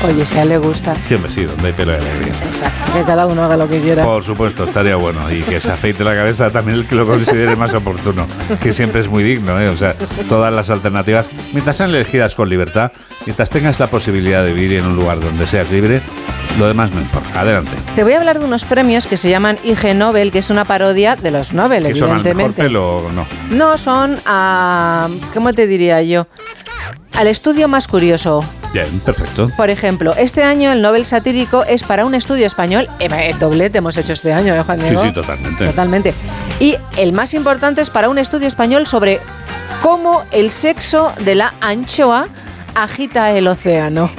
Oye, 0.06 0.26
si 0.26 0.38
a 0.38 0.44
él 0.44 0.50
le 0.50 0.58
gusta. 0.58 0.96
Siempre 0.96 1.32
sí, 1.32 1.44
donde 1.44 1.68
hay 1.68 1.74
pelo 1.74 1.92
hay 1.92 2.00
alegría. 2.00 2.34
Exacto. 2.34 2.94
Que 2.94 3.04
cada 3.04 3.26
uno 3.26 3.44
haga 3.44 3.58
lo 3.58 3.70
que 3.70 3.82
quiera. 3.82 4.04
Por 4.04 4.24
supuesto, 4.24 4.64
estaría 4.64 4.96
bueno. 4.96 5.32
Y 5.32 5.42
que 5.42 5.62
se 5.62 5.72
afeite 5.72 6.04
la 6.04 6.16
cabeza 6.16 6.50
también 6.50 6.80
el 6.80 6.86
que 6.86 6.96
lo 6.96 7.06
considere 7.06 7.56
más 7.56 7.74
oportuno. 7.74 8.28
Que 8.62 8.74
siempre 8.74 9.02
es 9.02 9.10
muy 9.10 9.24
digno, 9.24 9.60
¿eh? 9.60 9.70
O 9.70 9.78
sea, 9.78 9.94
todas 10.30 10.54
las 10.54 10.70
alternativas, 10.70 11.30
mientras 11.54 11.78
sean 11.78 11.89
elegidas 11.89 12.36
con 12.36 12.50
libertad, 12.50 12.92
mientras 13.26 13.50
tengas 13.50 13.80
la 13.80 13.88
posibilidad 13.88 14.44
de 14.44 14.54
vivir 14.54 14.80
en 14.80 14.86
un 14.86 14.96
lugar 14.96 15.20
donde 15.20 15.46
seas 15.48 15.72
libre, 15.72 16.02
lo 16.60 16.68
demás 16.68 16.92
no 16.92 17.02
importa. 17.02 17.42
Adelante. 17.42 17.72
Te 17.96 18.04
voy 18.04 18.14
a 18.14 18.18
hablar 18.18 18.39
de 18.39 18.46
unos 18.46 18.64
premios 18.66 19.08
que 19.08 19.18
se 19.18 19.30
llaman 19.30 19.58
IG 19.64 19.96
Nobel, 19.96 20.32
que 20.32 20.39
es 20.39 20.50
una 20.50 20.66
parodia 20.66 21.16
de 21.16 21.32
los 21.32 21.54
Nobel, 21.54 21.86
¿Que 21.86 21.96
son 21.96 22.12
al 22.12 22.24
mejor 22.24 22.54
pelo 22.54 22.98
o 23.06 23.12
no? 23.12 23.26
No 23.50 23.78
son 23.78 24.18
a. 24.26 25.10
¿Cómo 25.34 25.54
te 25.54 25.68
diría 25.68 26.02
yo? 26.02 26.28
Al 27.18 27.28
estudio 27.28 27.68
más 27.68 27.88
curioso. 27.88 28.43
Bien, 28.74 28.88
perfecto. 29.01 29.49
Por 29.57 29.70
ejemplo, 29.70 30.14
este 30.16 30.43
año 30.43 30.72
el 30.72 30.82
Nobel 30.82 31.03
satírico 31.05 31.64
es 31.66 31.84
para 31.84 32.05
un 32.05 32.16
estudio 32.16 32.47
español. 32.47 32.88
Eh, 32.99 33.09
El 33.32 33.38
doblete 33.38 33.80
hemos 33.80 33.97
hecho 33.97 34.14
este 34.14 34.32
año, 34.34 34.55
¿eh, 34.55 34.64
Juan 34.64 34.80
Sí, 34.80 34.86
Diego? 34.88 35.03
sí, 35.03 35.12
totalmente. 35.12 35.66
Totalmente. 35.68 36.14
Y 36.59 36.76
el 36.97 37.12
más 37.12 37.34
importante 37.34 37.82
es 37.82 37.89
para 37.89 38.09
un 38.09 38.18
estudio 38.18 38.47
español 38.47 38.88
sobre 38.88 39.20
cómo 39.82 40.24
el 40.32 40.51
sexo 40.51 41.12
de 41.20 41.36
la 41.36 41.53
anchoa 41.59 42.28
agita 42.76 43.32
el 43.32 43.47
océano. 43.47 44.09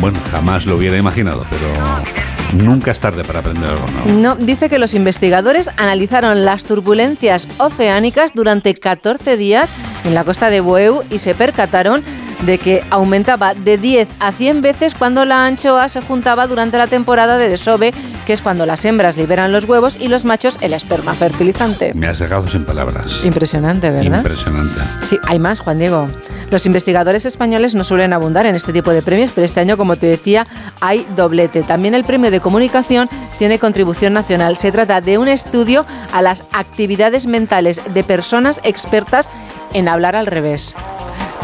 Bueno, 0.00 0.18
jamás 0.32 0.66
lo 0.66 0.76
hubiera 0.76 0.96
imaginado, 0.98 1.46
pero 1.48 2.64
nunca 2.64 2.90
es 2.90 2.98
tarde 2.98 3.22
para 3.22 3.38
aprender 3.38 3.70
algo 3.70 3.86
nuevo. 3.86 4.20
No, 4.20 4.34
dice 4.34 4.68
que 4.68 4.80
los 4.80 4.92
investigadores 4.94 5.70
analizaron 5.76 6.44
las 6.44 6.64
turbulencias 6.64 7.46
oceánicas 7.58 8.32
durante 8.34 8.74
14 8.74 9.36
días 9.36 9.70
en 10.04 10.14
la 10.14 10.24
costa 10.24 10.50
de 10.50 10.60
Bueu 10.60 11.02
y 11.10 11.20
se 11.20 11.34
percataron 11.34 12.02
de 12.44 12.58
que 12.58 12.82
aumentaba 12.90 13.54
de 13.54 13.78
10 13.78 14.08
a 14.20 14.32
100 14.32 14.62
veces 14.62 14.94
cuando 14.94 15.24
la 15.24 15.46
anchoa 15.46 15.88
se 15.88 16.00
juntaba 16.00 16.46
durante 16.46 16.78
la 16.78 16.86
temporada 16.86 17.38
de 17.38 17.48
desove, 17.48 17.92
que 18.26 18.32
es 18.32 18.42
cuando 18.42 18.66
las 18.66 18.84
hembras 18.84 19.16
liberan 19.16 19.52
los 19.52 19.64
huevos 19.64 19.96
y 19.98 20.08
los 20.08 20.24
machos 20.24 20.58
el 20.60 20.72
esperma 20.72 21.14
fertilizante. 21.14 21.92
Me 21.94 22.06
has 22.06 22.18
dejado 22.18 22.48
sin 22.48 22.64
palabras. 22.64 23.20
Impresionante, 23.24 23.90
¿verdad? 23.90 24.18
Impresionante. 24.18 24.80
Sí, 25.02 25.18
hay 25.26 25.38
más, 25.38 25.60
Juan 25.60 25.78
Diego. 25.78 26.08
Los 26.50 26.66
investigadores 26.66 27.26
españoles 27.26 27.74
no 27.74 27.84
suelen 27.84 28.12
abundar 28.12 28.46
en 28.46 28.54
este 28.54 28.72
tipo 28.72 28.92
de 28.92 29.02
premios, 29.02 29.30
pero 29.34 29.44
este 29.44 29.60
año, 29.60 29.76
como 29.76 29.96
te 29.96 30.06
decía, 30.06 30.46
hay 30.80 31.06
doblete. 31.16 31.62
También 31.62 31.94
el 31.94 32.04
premio 32.04 32.30
de 32.30 32.40
comunicación 32.40 33.08
tiene 33.38 33.58
contribución 33.58 34.12
nacional. 34.12 34.56
Se 34.56 34.70
trata 34.70 35.00
de 35.00 35.18
un 35.18 35.28
estudio 35.28 35.86
a 36.12 36.22
las 36.22 36.44
actividades 36.52 37.26
mentales 37.26 37.80
de 37.92 38.04
personas 38.04 38.60
expertas 38.62 39.30
en 39.72 39.88
hablar 39.88 40.16
al 40.16 40.26
revés. 40.26 40.74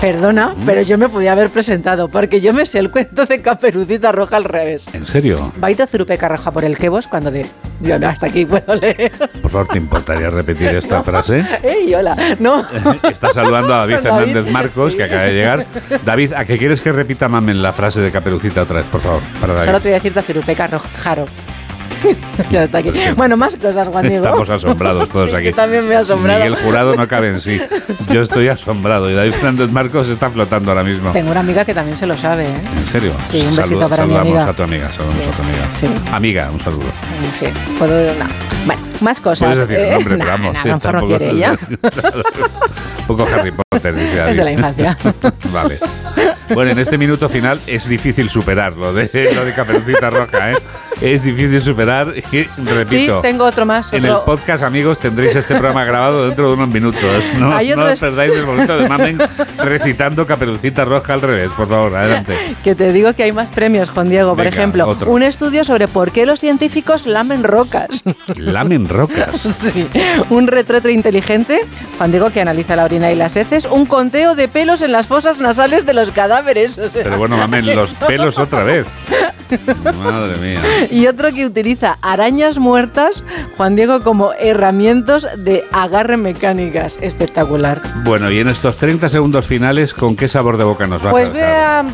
Perdona, 0.01 0.55
Mm. 0.57 0.65
pero 0.65 0.81
yo 0.81 0.97
me 0.97 1.11
podía 1.11 1.33
haber 1.33 1.51
presentado, 1.51 2.09
porque 2.09 2.41
yo 2.41 2.55
me 2.55 2.65
sé 2.65 2.79
el 2.79 2.91
cuento 2.91 3.27
de 3.27 3.43
Caperucita 3.43 4.11
Roja 4.13 4.37
al 4.37 4.45
revés. 4.45 4.87
¿En 4.95 5.07
serio? 5.07 5.53
Baita 5.57 5.87
Zurupeca 5.87 6.27
Roja 6.27 6.51
por 6.51 6.65
el 6.65 6.79
Quebos 6.79 7.07
cuando 7.07 7.31
de... 7.31 7.45
Yo 7.83 7.99
no, 7.99 8.09
hasta 8.09 8.27
aquí 8.27 8.47
puedo 8.47 8.75
leer. 8.77 9.13
Por 9.43 9.51
favor, 9.51 9.69
¿te 9.69 9.77
importaría 9.79 10.31
repetir 10.31 10.69
esta 10.69 11.03
frase? 11.05 11.45
¡Ey, 11.63 11.95
hola! 11.95 12.17
No. 12.39 12.65
Está 13.11 13.33
saludando 13.35 13.75
a 13.75 13.79
David 13.87 13.97
David, 14.03 14.09
Fernández 14.33 14.51
Marcos, 14.53 14.95
que 14.95 15.05
acaba 15.05 15.23
de 15.23 15.33
llegar. 15.35 15.67
David, 16.05 16.33
¿a 16.35 16.45
qué 16.47 16.57
quieres 16.57 16.81
que 16.81 16.93
repita 16.93 17.29
mamen 17.29 17.61
la 17.61 17.75
frase 17.75 18.01
de 18.01 18.11
Caperucita 18.11 18.63
otra 18.63 18.79
vez, 18.79 18.87
por 18.87 19.03
favor? 19.03 19.21
Para 19.39 19.53
David. 19.53 19.67
Solo 19.69 19.81
te 19.81 19.89
voy 19.89 19.95
a 19.97 20.01
decir 20.01 20.23
Zurupeca 20.23 20.67
Roja. 20.67 20.89
Jaro. 21.03 21.25
Ya 22.51 22.65
está 22.65 22.79
aquí. 22.79 22.91
Bueno, 23.17 23.37
más 23.37 23.55
cosas, 23.57 23.89
Juan 23.89 24.09
Diego. 24.09 24.25
Estamos 24.25 24.49
asombrados 24.51 25.09
todos 25.09 25.33
aquí. 25.35 25.47
Yo 25.47 25.55
también 25.55 25.87
me 25.87 25.95
he 25.95 25.99
asombrado. 25.99 26.39
Miguel 26.45 26.57
Jurado 26.65 26.97
no 26.97 27.07
cabe 27.07 27.29
en 27.29 27.41
sí. 27.41 27.61
Yo 28.11 28.23
estoy 28.23 28.49
asombrado 28.49 29.11
y 29.11 29.15
David 29.15 29.33
Fernández 29.33 29.71
Marcos 29.71 30.09
está 30.09 30.31
flotando 30.31 30.71
ahora 30.71 30.83
mismo. 30.83 31.11
Tengo 31.13 31.31
una 31.31 31.41
amiga 31.41 31.65
que 31.65 31.75
también 31.75 31.97
se 31.97 32.07
lo 32.07 32.17
sabe, 32.17 32.45
¿eh? 32.45 32.55
¿En 32.77 32.87
serio? 32.87 33.13
Sí, 33.31 33.41
un 33.41 33.47
besito 33.57 33.63
Saluda- 33.63 33.89
para 33.89 34.05
mi 34.07 34.13
saludamos 34.15 34.35
amiga. 34.37 34.51
a 34.51 34.55
tu 34.55 34.63
amiga, 34.63 34.91
saludamos 34.91 35.27
a 35.27 35.31
tu 35.31 35.43
amiga. 35.43 35.69
Sí. 35.79 35.87
Amiga, 36.13 36.51
un 36.53 36.61
saludo. 36.61 36.85
Sí, 37.39 37.47
puedo... 37.79 38.15
no. 38.15 38.25
Bueno, 38.67 38.83
más 39.01 39.21
cosas. 39.21 39.49
Puedes 39.49 39.69
decir 39.69 39.87
Eh, 39.87 39.91
nombre, 39.95 40.17
pero 40.19 40.31
vamos. 40.31 40.57
sí, 40.63 40.69
no 40.69 40.79
tampoco- 40.79 41.07
quiere 41.09 41.31
ella. 41.31 41.59
un 43.01 43.07
poco 43.07 43.27
Harry 43.35 43.53
Potter, 43.53 43.95
dice. 43.95 44.31
Es 44.31 44.37
de 44.37 44.45
la 44.45 44.53
infancia. 44.53 44.99
vale. 45.53 45.79
Bueno, 46.55 46.73
en 46.73 46.79
este 46.79 46.99
minuto 46.99 47.29
final 47.29 47.61
es 47.67 47.89
difícil 47.89 48.29
superar 48.29 48.77
lo 48.77 48.93
de, 48.93 49.09
lo 49.35 49.45
de 49.45 49.53
Caperucita 49.55 50.11
Roja, 50.11 50.53
¿eh? 50.53 50.57
Es 51.01 51.25
difícil 51.25 51.61
superar 51.61 52.13
y, 52.17 52.21
Sí, 52.23 52.47
repito, 52.65 53.21
tengo 53.21 53.45
otro 53.45 53.65
más. 53.65 53.93
en 53.93 54.05
el 54.05 54.11
otro- 54.11 54.25
podcast, 54.37 54.63
amigos, 54.63 54.99
tendréis 54.99 55.35
este 55.35 55.55
programa 55.55 55.85
grabado 55.85 56.27
dentro 56.27 56.49
de 56.49 56.55
unos 56.55 56.69
minutos. 56.69 57.01
No, 57.39 57.49
no 57.51 57.57
otro 57.57 57.93
os 57.93 58.01
perdáis 58.01 58.35
el 58.35 58.45
momento 58.45 58.77
de 58.79 58.89
Mamen 58.89 59.19
recitando 59.59 60.27
Caperucita 60.27 60.85
Roja 60.85 61.15
al 61.15 61.23
revés, 61.23 61.51
por 61.57 61.69
favor, 61.69 61.95
adelante. 61.97 62.37
Que 62.65 62.75
te 62.75 62.93
digo 62.93 63.13
que 63.15 63.23
hay 63.23 63.33
más 63.33 63.51
premios, 63.51 63.89
Juan 63.91 64.11
Diego. 64.11 64.31
Por 64.31 64.45
Venga, 64.45 64.51
ejemplo, 64.51 64.87
otro. 64.87 65.11
un 65.11 65.23
estudio 65.23 65.65
sobre 65.65 65.89
por 65.89 66.11
qué 66.13 66.27
los 66.27 66.41
científicos 66.41 67.07
lamen 67.07 67.43
rocas. 67.45 68.03
Lamen 68.37 68.89
rocas. 68.89 69.37
Sí. 69.73 69.87
Un 70.29 70.47
retrete 70.47 70.93
inteligente, 70.93 71.61
Juan 71.99 72.11
Diego, 72.11 72.31
que 72.31 72.41
analiza 72.41 72.77
la 72.77 72.85
orina 72.85 73.11
y 73.11 73.17
las 73.17 73.37
heces. 73.37 73.65
Un 73.65 73.87
conteo 73.87 74.35
de 74.35 74.49
pelos 74.49 74.83
en 74.83 74.93
las 74.93 75.07
fosas 75.07 75.41
nasales 75.41 75.87
de 75.87 75.95
los 75.95 76.11
cadáveres. 76.11 76.40
O 76.41 76.89
sea- 76.91 77.03
Pero 77.05 77.19
bueno, 77.19 77.37
Mamen, 77.37 77.75
los 77.75 77.95
pelos 78.07 78.39
otra 78.39 78.63
vez. 78.65 78.87
Madre 80.03 80.37
mía. 80.39 80.61
Y 80.91 81.07
otro 81.07 81.33
que 81.33 81.47
utiliza 81.47 81.99
arañas 82.03 82.59
muertas, 82.59 83.23
Juan 83.57 83.77
Diego, 83.77 84.03
como 84.03 84.33
herramientas 84.35 85.27
de 85.37 85.65
agarre 85.73 86.17
mecánicas. 86.17 86.95
Espectacular. 87.01 87.81
Bueno, 88.05 88.31
y 88.31 88.39
en 88.39 88.49
estos 88.49 88.77
30 88.77 89.09
segundos 89.09 89.47
finales, 89.47 89.95
¿con 89.95 90.17
qué 90.17 90.29
sabor 90.29 90.57
de 90.57 90.65
boca 90.65 90.87
nos 90.87 91.03
vas 91.03 91.13
Pues 91.13 91.29
a 91.29 91.33
voy 91.33 91.41
dejar? 91.41 91.85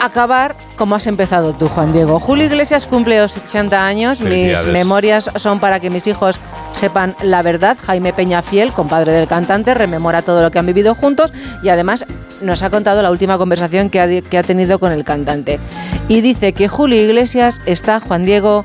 a 0.00 0.04
acabar 0.06 0.56
como 0.76 0.94
has 0.96 1.06
empezado 1.06 1.52
tú, 1.54 1.68
Juan 1.68 1.92
Diego. 1.92 2.18
Julio 2.20 2.46
Iglesias 2.46 2.86
cumple 2.86 3.22
80 3.22 3.86
años. 3.86 4.20
Mis 4.20 4.64
memorias 4.66 5.30
son 5.36 5.60
para 5.60 5.80
que 5.80 5.90
mis 5.90 6.06
hijos 6.06 6.36
sepan 6.72 7.14
la 7.22 7.42
verdad. 7.42 7.76
Jaime 7.86 8.12
Peñafiel, 8.12 8.72
compadre 8.72 9.12
del 9.12 9.28
cantante, 9.28 9.72
rememora 9.74 10.22
todo 10.22 10.42
lo 10.42 10.50
que 10.50 10.58
han 10.58 10.66
vivido 10.66 10.94
juntos 10.94 11.32
y 11.62 11.68
además 11.68 12.04
nos 12.42 12.62
ha 12.62 12.70
contado 12.70 13.00
la 13.02 13.10
última 13.12 13.38
conversación 13.38 13.88
que 13.94 14.00
ha, 14.00 14.08
di- 14.08 14.22
que 14.22 14.38
ha 14.38 14.42
tenido 14.42 14.80
con 14.80 14.90
el 14.90 15.04
cantante. 15.04 15.60
Y 16.08 16.20
dice 16.20 16.52
que 16.52 16.66
Julio 16.66 17.00
Iglesias 17.00 17.62
está, 17.64 18.00
Juan 18.00 18.24
Diego, 18.24 18.64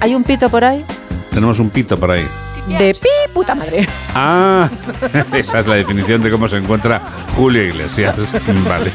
¿hay 0.00 0.14
un 0.14 0.22
pito 0.22 0.50
por 0.50 0.64
ahí? 0.66 0.84
Tenemos 1.30 1.58
un 1.60 1.70
pito 1.70 1.96
por 1.96 2.10
ahí. 2.10 2.26
De 2.78 2.92
pi 2.94 3.08
puta 3.32 3.54
madre. 3.54 3.88
Ah, 4.14 4.68
esa 5.32 5.60
es 5.60 5.66
la 5.66 5.76
definición 5.76 6.22
de 6.22 6.30
cómo 6.30 6.46
se 6.46 6.58
encuentra 6.58 7.00
Julio 7.34 7.62
Iglesias. 7.64 8.14
Vale. 8.68 8.92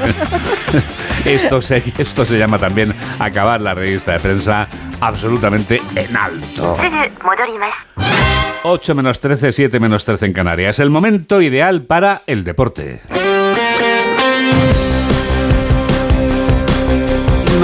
Esto 1.26 1.64
se, 1.64 1.84
esto 1.97 2.26
se 2.26 2.38
llama 2.38 2.60
también 2.60 2.93
acabar 3.18 3.60
la 3.60 3.74
revista 3.74 4.12
de 4.14 4.20
prensa 4.20 4.68
absolutamente 5.02 5.82
en 5.95 6.16
alto. 6.16 6.78
8 8.62 8.93
menos 8.95 9.20
13, 9.20 9.52
7 9.52 9.80
menos 9.80 10.06
13 10.06 10.28
en 10.28 10.34
Canarias. 10.34 10.78
El 10.78 10.91
momento 10.91 11.41
ideal 11.41 11.82
para 11.82 12.22
el 12.28 12.43
deporte. 12.43 13.02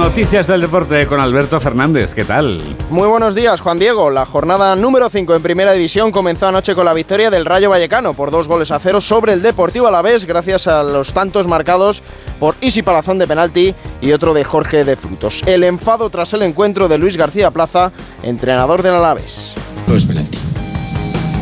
Noticias 0.05 0.45
del 0.45 0.61
deporte 0.61 1.07
con 1.07 1.19
Alberto 1.19 1.59
Fernández. 1.59 2.13
¿Qué 2.13 2.23
tal? 2.23 2.61
Muy 2.91 3.07
buenos 3.07 3.33
días, 3.33 3.59
Juan 3.59 3.79
Diego. 3.79 4.11
La 4.11 4.27
jornada 4.27 4.75
número 4.75 5.09
5 5.09 5.35
en 5.35 5.41
Primera 5.41 5.73
División 5.73 6.11
comenzó 6.11 6.47
anoche 6.47 6.75
con 6.75 6.85
la 6.85 6.93
victoria 6.93 7.31
del 7.31 7.43
Rayo 7.43 7.71
Vallecano 7.71 8.13
por 8.13 8.29
dos 8.29 8.47
goles 8.47 8.69
a 8.69 8.77
cero 8.77 9.01
sobre 9.01 9.33
el 9.33 9.41
Deportivo 9.41 9.87
Alavés, 9.87 10.25
gracias 10.25 10.67
a 10.67 10.83
los 10.83 11.11
tantos 11.11 11.47
marcados 11.47 12.03
por 12.39 12.55
Isi 12.61 12.83
Palazón 12.83 13.17
de 13.17 13.25
penalti 13.25 13.73
y 13.99 14.11
otro 14.11 14.35
de 14.35 14.43
Jorge 14.43 14.83
de 14.83 14.95
Frutos. 14.95 15.41
El 15.47 15.63
enfado 15.63 16.11
tras 16.11 16.33
el 16.33 16.43
encuentro 16.43 16.87
de 16.87 16.99
Luis 16.99 17.17
García 17.17 17.49
Plaza, 17.49 17.91
entrenador 18.21 18.83
del 18.83 18.93
Alavés. 18.93 19.53
No 19.87 19.95
es 19.95 20.05
penalti. 20.05 20.37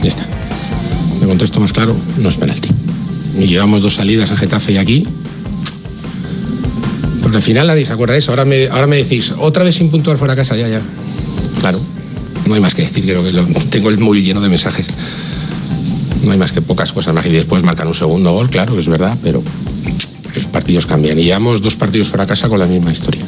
Ya 0.02 0.08
está. 0.08 0.24
De 1.20 1.28
contexto 1.28 1.60
más 1.60 1.74
claro, 1.74 1.94
no 2.18 2.30
es 2.30 2.38
penalti. 2.38 2.70
Y 3.38 3.46
llevamos 3.46 3.82
dos 3.82 3.96
salidas 3.96 4.32
a 4.32 4.38
Getafe 4.38 4.72
y 4.72 4.78
aquí. 4.78 5.08
Al 7.34 7.42
final 7.42 7.68
nadie 7.68 7.86
se 7.86 7.94
acuerda 7.94 8.16
eso. 8.16 8.32
Ahora 8.32 8.46
me, 8.46 8.68
ahora 8.68 8.88
me 8.88 8.98
decís, 8.98 9.34
otra 9.38 9.64
vez 9.64 9.76
sin 9.76 9.90
puntuar 9.90 10.18
fuera 10.18 10.34
de 10.36 10.42
casa, 10.42 10.56
ya, 10.56 10.68
ya. 10.68 10.82
Claro. 11.60 11.80
No 12.46 12.54
hay 12.56 12.60
más 12.60 12.76
que 12.76 12.82
decir, 12.82 13.04
creo 13.06 13.24
que 13.24 13.32
lo- 13.32 13.46
tengo 13.70 13.90
el 13.90 13.98
móvil 14.00 14.24
lleno 14.24 14.42
de 14.42 14.50
mensajes. 14.50 14.88
No 16.26 16.32
hay 16.32 16.38
más 16.38 16.52
que 16.52 16.62
pocas 16.62 16.92
cosas 16.92 17.14
más. 17.14 17.26
Y 17.26 17.30
después 17.32 17.64
marcan 17.64 17.88
un 17.88 17.94
segundo 17.94 18.32
gol, 18.34 18.50
claro, 18.50 18.74
que 18.74 18.80
es 18.82 18.88
verdad, 18.88 19.18
pero 19.24 19.42
los 20.36 20.46
partidos 20.48 20.86
cambian. 20.86 21.18
Y 21.20 21.24
llevamos 21.26 21.62
dos 21.62 21.76
partidos 21.76 22.08
fuera 22.08 22.26
de 22.26 22.30
casa 22.30 22.50
con 22.50 22.60
la 22.60 22.66
misma 22.66 22.92
historia. 22.92 23.22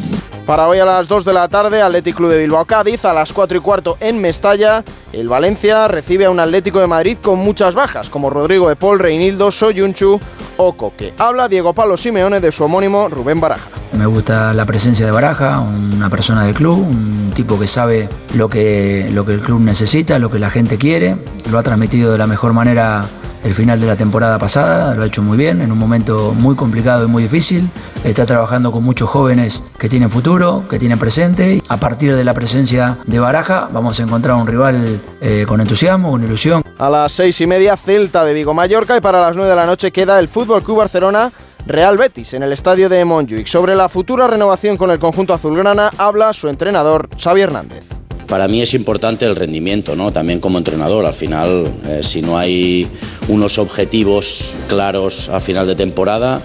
Para 0.46 0.68
hoy 0.68 0.78
a 0.78 0.86
las 0.86 1.08
2 1.08 1.26
de 1.26 1.34
la 1.34 1.48
tarde, 1.48 1.82
Athletic 1.82 2.16
Club 2.16 2.30
de 2.30 2.38
Bilbao 2.38 2.66
Cádiz, 2.66 3.04
a 3.04 3.14
las 3.14 3.34
4 3.34 3.58
y 3.58 3.62
cuarto 3.62 3.98
en 4.00 4.22
Mestalla, 4.22 4.84
el 5.12 5.28
Valencia 5.28 5.88
recibe 5.88 6.26
a 6.26 6.30
un 6.30 6.39
Atlético 6.39 6.80
de 6.80 6.86
Madrid 6.86 7.18
con 7.20 7.39
muchas 7.39 7.74
bajas, 7.74 8.12
como 8.12 8.30
Rodrigo 8.30 8.70
de 8.70 8.76
Paul, 8.76 9.00
Reinildo, 9.00 9.52
Soyunchu 9.52 10.20
o 10.58 10.74
Coque. 10.74 11.16
Habla 11.18 11.48
Diego 11.48 11.74
Pablo 11.74 11.98
Simeone 11.98 12.41
de 12.41 12.52
su 12.52 12.64
homónimo 12.64 13.10
Rubén 13.10 13.41
Baraja. 13.41 13.72
Me 13.93 14.06
gusta 14.06 14.54
la 14.54 14.66
presencia 14.66 15.08
de 15.08 15.12
Baraja, 15.12 15.62
una 15.62 16.12
persona 16.12 16.46
del 16.46 16.54
club, 16.54 16.78
un 16.78 17.32
tipo 17.34 17.60
que 17.60 17.68
sabe 17.68 18.08
lo 18.36 18.48
que, 18.48 19.10
lo 19.12 19.26
que 19.26 19.34
el 19.34 19.39
club 19.39 19.62
necesita, 19.62 20.20
lo 20.20 20.30
que 20.30 20.38
la 20.38 20.52
gente 20.52 20.78
quiere. 20.78 21.18
Lo 21.50 21.58
ha 21.58 21.64
transmitido 21.64 22.12
de 22.12 22.20
la 22.20 22.28
mejor 22.28 22.54
manera 22.54 23.06
el 23.46 23.54
final 23.54 23.80
de 23.80 23.86
la 23.86 23.96
temporada 23.96 24.39
pasada, 24.39 24.96
lo 24.96 25.04
ha 25.04 25.06
hecho 25.06 25.22
muy 25.22 25.38
bien, 25.38 25.62
en 25.62 25.72
un 25.72 25.78
momento 25.78 26.34
muy 26.34 26.56
complicado 26.56 27.06
y 27.06 27.08
muy 27.08 27.22
difícil. 27.22 27.70
Está 28.04 28.26
trabajando 28.26 28.72
con 28.72 28.84
muchos 28.84 29.08
jóvenes 29.08 29.64
que 29.78 29.88
tienen 29.88 30.10
futuro, 30.10 30.64
que 30.68 30.80
tienen 30.80 30.98
presente. 30.98 31.62
A 31.70 31.78
partir 31.78 32.16
de 32.16 32.24
la 32.24 32.34
presencia 32.34 32.98
de 33.06 33.20
Baraja 33.20 33.70
vamos 33.72 34.00
a 34.00 34.04
encontrar 34.04 34.36
un 34.36 34.48
rival 34.48 35.00
eh, 35.22 35.46
con 35.48 35.62
entusiasmo, 35.62 36.10
con 36.10 36.24
ilusión. 36.24 36.64
A 36.80 36.89
las 36.89 37.12
6 37.12 37.41
y 37.41 37.46
media, 37.46 37.78
Celta 37.78 38.26
de 38.26 38.34
Vigo 38.34 38.56
Mallorca 38.56 38.98
y 38.98 39.02
para 39.02 39.22
las 39.22 39.36
9 39.36 39.48
de 39.48 39.56
la 39.56 39.68
noche 39.68 39.91
queda 39.91 40.20
el 40.20 40.28
Fútbol 40.28 40.64
Club 40.64 40.78
Barcelona. 40.78 41.32
Real 41.68 41.98
Betis 41.98 42.34
en 42.34 42.41
el 42.41 42.52
estadio 42.52 42.89
de 42.89 43.06
Montjuic. 43.06 43.46
Sobre 43.46 43.76
la 43.76 43.89
futura 43.89 44.28
renovación 44.28 44.76
con 44.76 44.89
el 44.89 44.98
conjunto 44.98 45.36
azulgrana 45.36 45.91
habla 45.98 46.34
su 46.34 46.48
entrenador 46.48 47.10
Xavi 47.16 47.41
Hernández. 47.41 47.86
Para 48.28 48.48
mí 48.48 48.62
es 48.62 48.74
importante 48.74 49.26
el 49.26 49.36
rendimiento, 49.36 49.96
¿no? 49.96 50.12
También 50.12 50.39
como 50.39 50.58
entrenador. 50.58 51.06
Al 51.06 51.14
final, 51.14 51.72
eh, 51.86 52.00
si 52.02 52.22
no 52.22 52.38
hay 52.38 52.88
unos 53.28 53.57
objetivos 53.57 54.53
claros 54.67 55.30
a 55.30 55.39
final 55.39 55.67
de 55.67 55.76
temporada, 55.76 56.41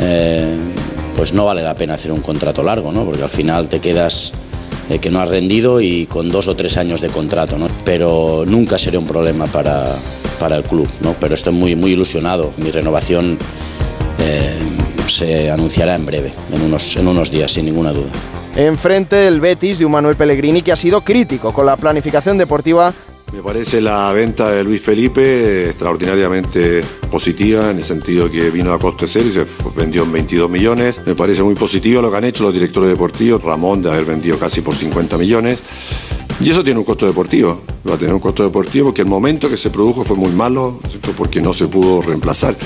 eh, 0.00 0.56
pues 1.16 1.32
no 1.32 1.44
vale 1.44 1.62
la 1.62 1.74
pena 1.74 1.94
hacer 1.94 2.12
un 2.12 2.20
contrato 2.20 2.62
largo, 2.62 2.92
¿no? 2.92 3.04
Porque 3.04 3.22
al 3.22 3.30
final 3.30 3.68
te 3.68 3.80
quedas 3.80 4.32
eh, 4.88 4.98
que 4.98 5.10
no 5.10 5.20
has 5.20 5.28
rendido 5.28 5.80
y 5.80 6.06
con 6.06 6.30
dos 6.30 6.48
o 6.48 6.56
tres 6.56 6.76
años 6.76 7.00
de 7.00 7.08
contrato, 7.08 7.58
¿no? 7.58 7.66
Pero 7.84 8.44
nunca 8.46 8.78
sería 8.78 8.98
un 9.00 9.06
problema 9.06 9.46
para, 9.46 9.96
para 10.38 10.56
el 10.56 10.62
club, 10.62 10.88
¿no? 11.00 11.14
Pero 11.20 11.34
estoy 11.34 11.52
muy, 11.52 11.76
muy 11.76 11.92
ilusionado. 11.92 12.52
Mi 12.56 12.70
renovación 12.70 13.38
eh, 14.20 14.56
se 15.06 15.50
anunciará 15.50 15.94
en 15.94 16.06
breve, 16.06 16.32
en 16.52 16.62
unos, 16.62 16.96
en 16.96 17.08
unos 17.08 17.30
días, 17.30 17.52
sin 17.52 17.66
ninguna 17.66 17.92
duda. 17.92 18.08
Enfrente 18.54 19.26
el 19.26 19.40
Betis 19.40 19.78
de 19.78 19.84
un 19.84 19.92
Manuel 19.92 20.16
Pellegrini 20.16 20.62
que 20.62 20.72
ha 20.72 20.76
sido 20.76 21.02
crítico 21.02 21.52
con 21.52 21.66
la 21.66 21.76
planificación 21.76 22.38
deportiva 22.38 22.92
me 23.32 23.42
parece 23.42 23.80
la 23.80 24.12
venta 24.12 24.50
de 24.50 24.64
Luis 24.64 24.80
Felipe 24.80 25.68
extraordinariamente 25.70 26.80
positiva 27.10 27.70
en 27.70 27.78
el 27.78 27.84
sentido 27.84 28.30
que 28.30 28.50
vino 28.50 28.72
a 28.72 28.78
coste 28.78 29.06
cero 29.06 29.26
y 29.28 29.32
se 29.32 29.46
vendió 29.76 30.04
en 30.04 30.12
22 30.12 30.50
millones. 30.50 31.00
Me 31.04 31.14
parece 31.14 31.42
muy 31.42 31.54
positivo 31.54 32.00
lo 32.00 32.10
que 32.10 32.16
han 32.16 32.24
hecho 32.24 32.44
los 32.44 32.52
directores 32.52 32.90
deportivos, 32.90 33.42
Ramón 33.42 33.82
de 33.82 33.90
haber 33.90 34.04
vendido 34.04 34.38
casi 34.38 34.60
por 34.60 34.74
50 34.74 35.18
millones. 35.18 35.60
Y 36.40 36.50
eso 36.50 36.62
tiene 36.62 36.78
un 36.78 36.84
costo 36.84 37.06
deportivo, 37.06 37.62
va 37.88 37.94
a 37.94 37.98
tener 37.98 38.14
un 38.14 38.20
costo 38.20 38.44
deportivo 38.44 38.86
porque 38.86 39.02
el 39.02 39.08
momento 39.08 39.48
que 39.48 39.56
se 39.56 39.70
produjo 39.70 40.04
fue 40.04 40.16
muy 40.16 40.30
malo, 40.30 40.80
porque 41.16 41.40
no 41.40 41.52
se 41.52 41.66
pudo 41.66 42.00
reemplazar. 42.00 42.56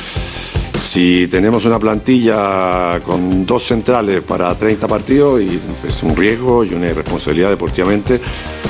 Si 0.78 1.28
tenemos 1.28 1.64
una 1.64 1.78
plantilla 1.78 3.00
con 3.04 3.46
dos 3.46 3.62
centrales 3.64 4.22
para 4.22 4.54
30 4.54 4.88
partidos, 4.88 5.40
es 5.40 6.02
un 6.02 6.16
riesgo 6.16 6.64
y 6.64 6.74
una 6.74 6.88
irresponsabilidad 6.88 7.50
deportivamente 7.50 8.20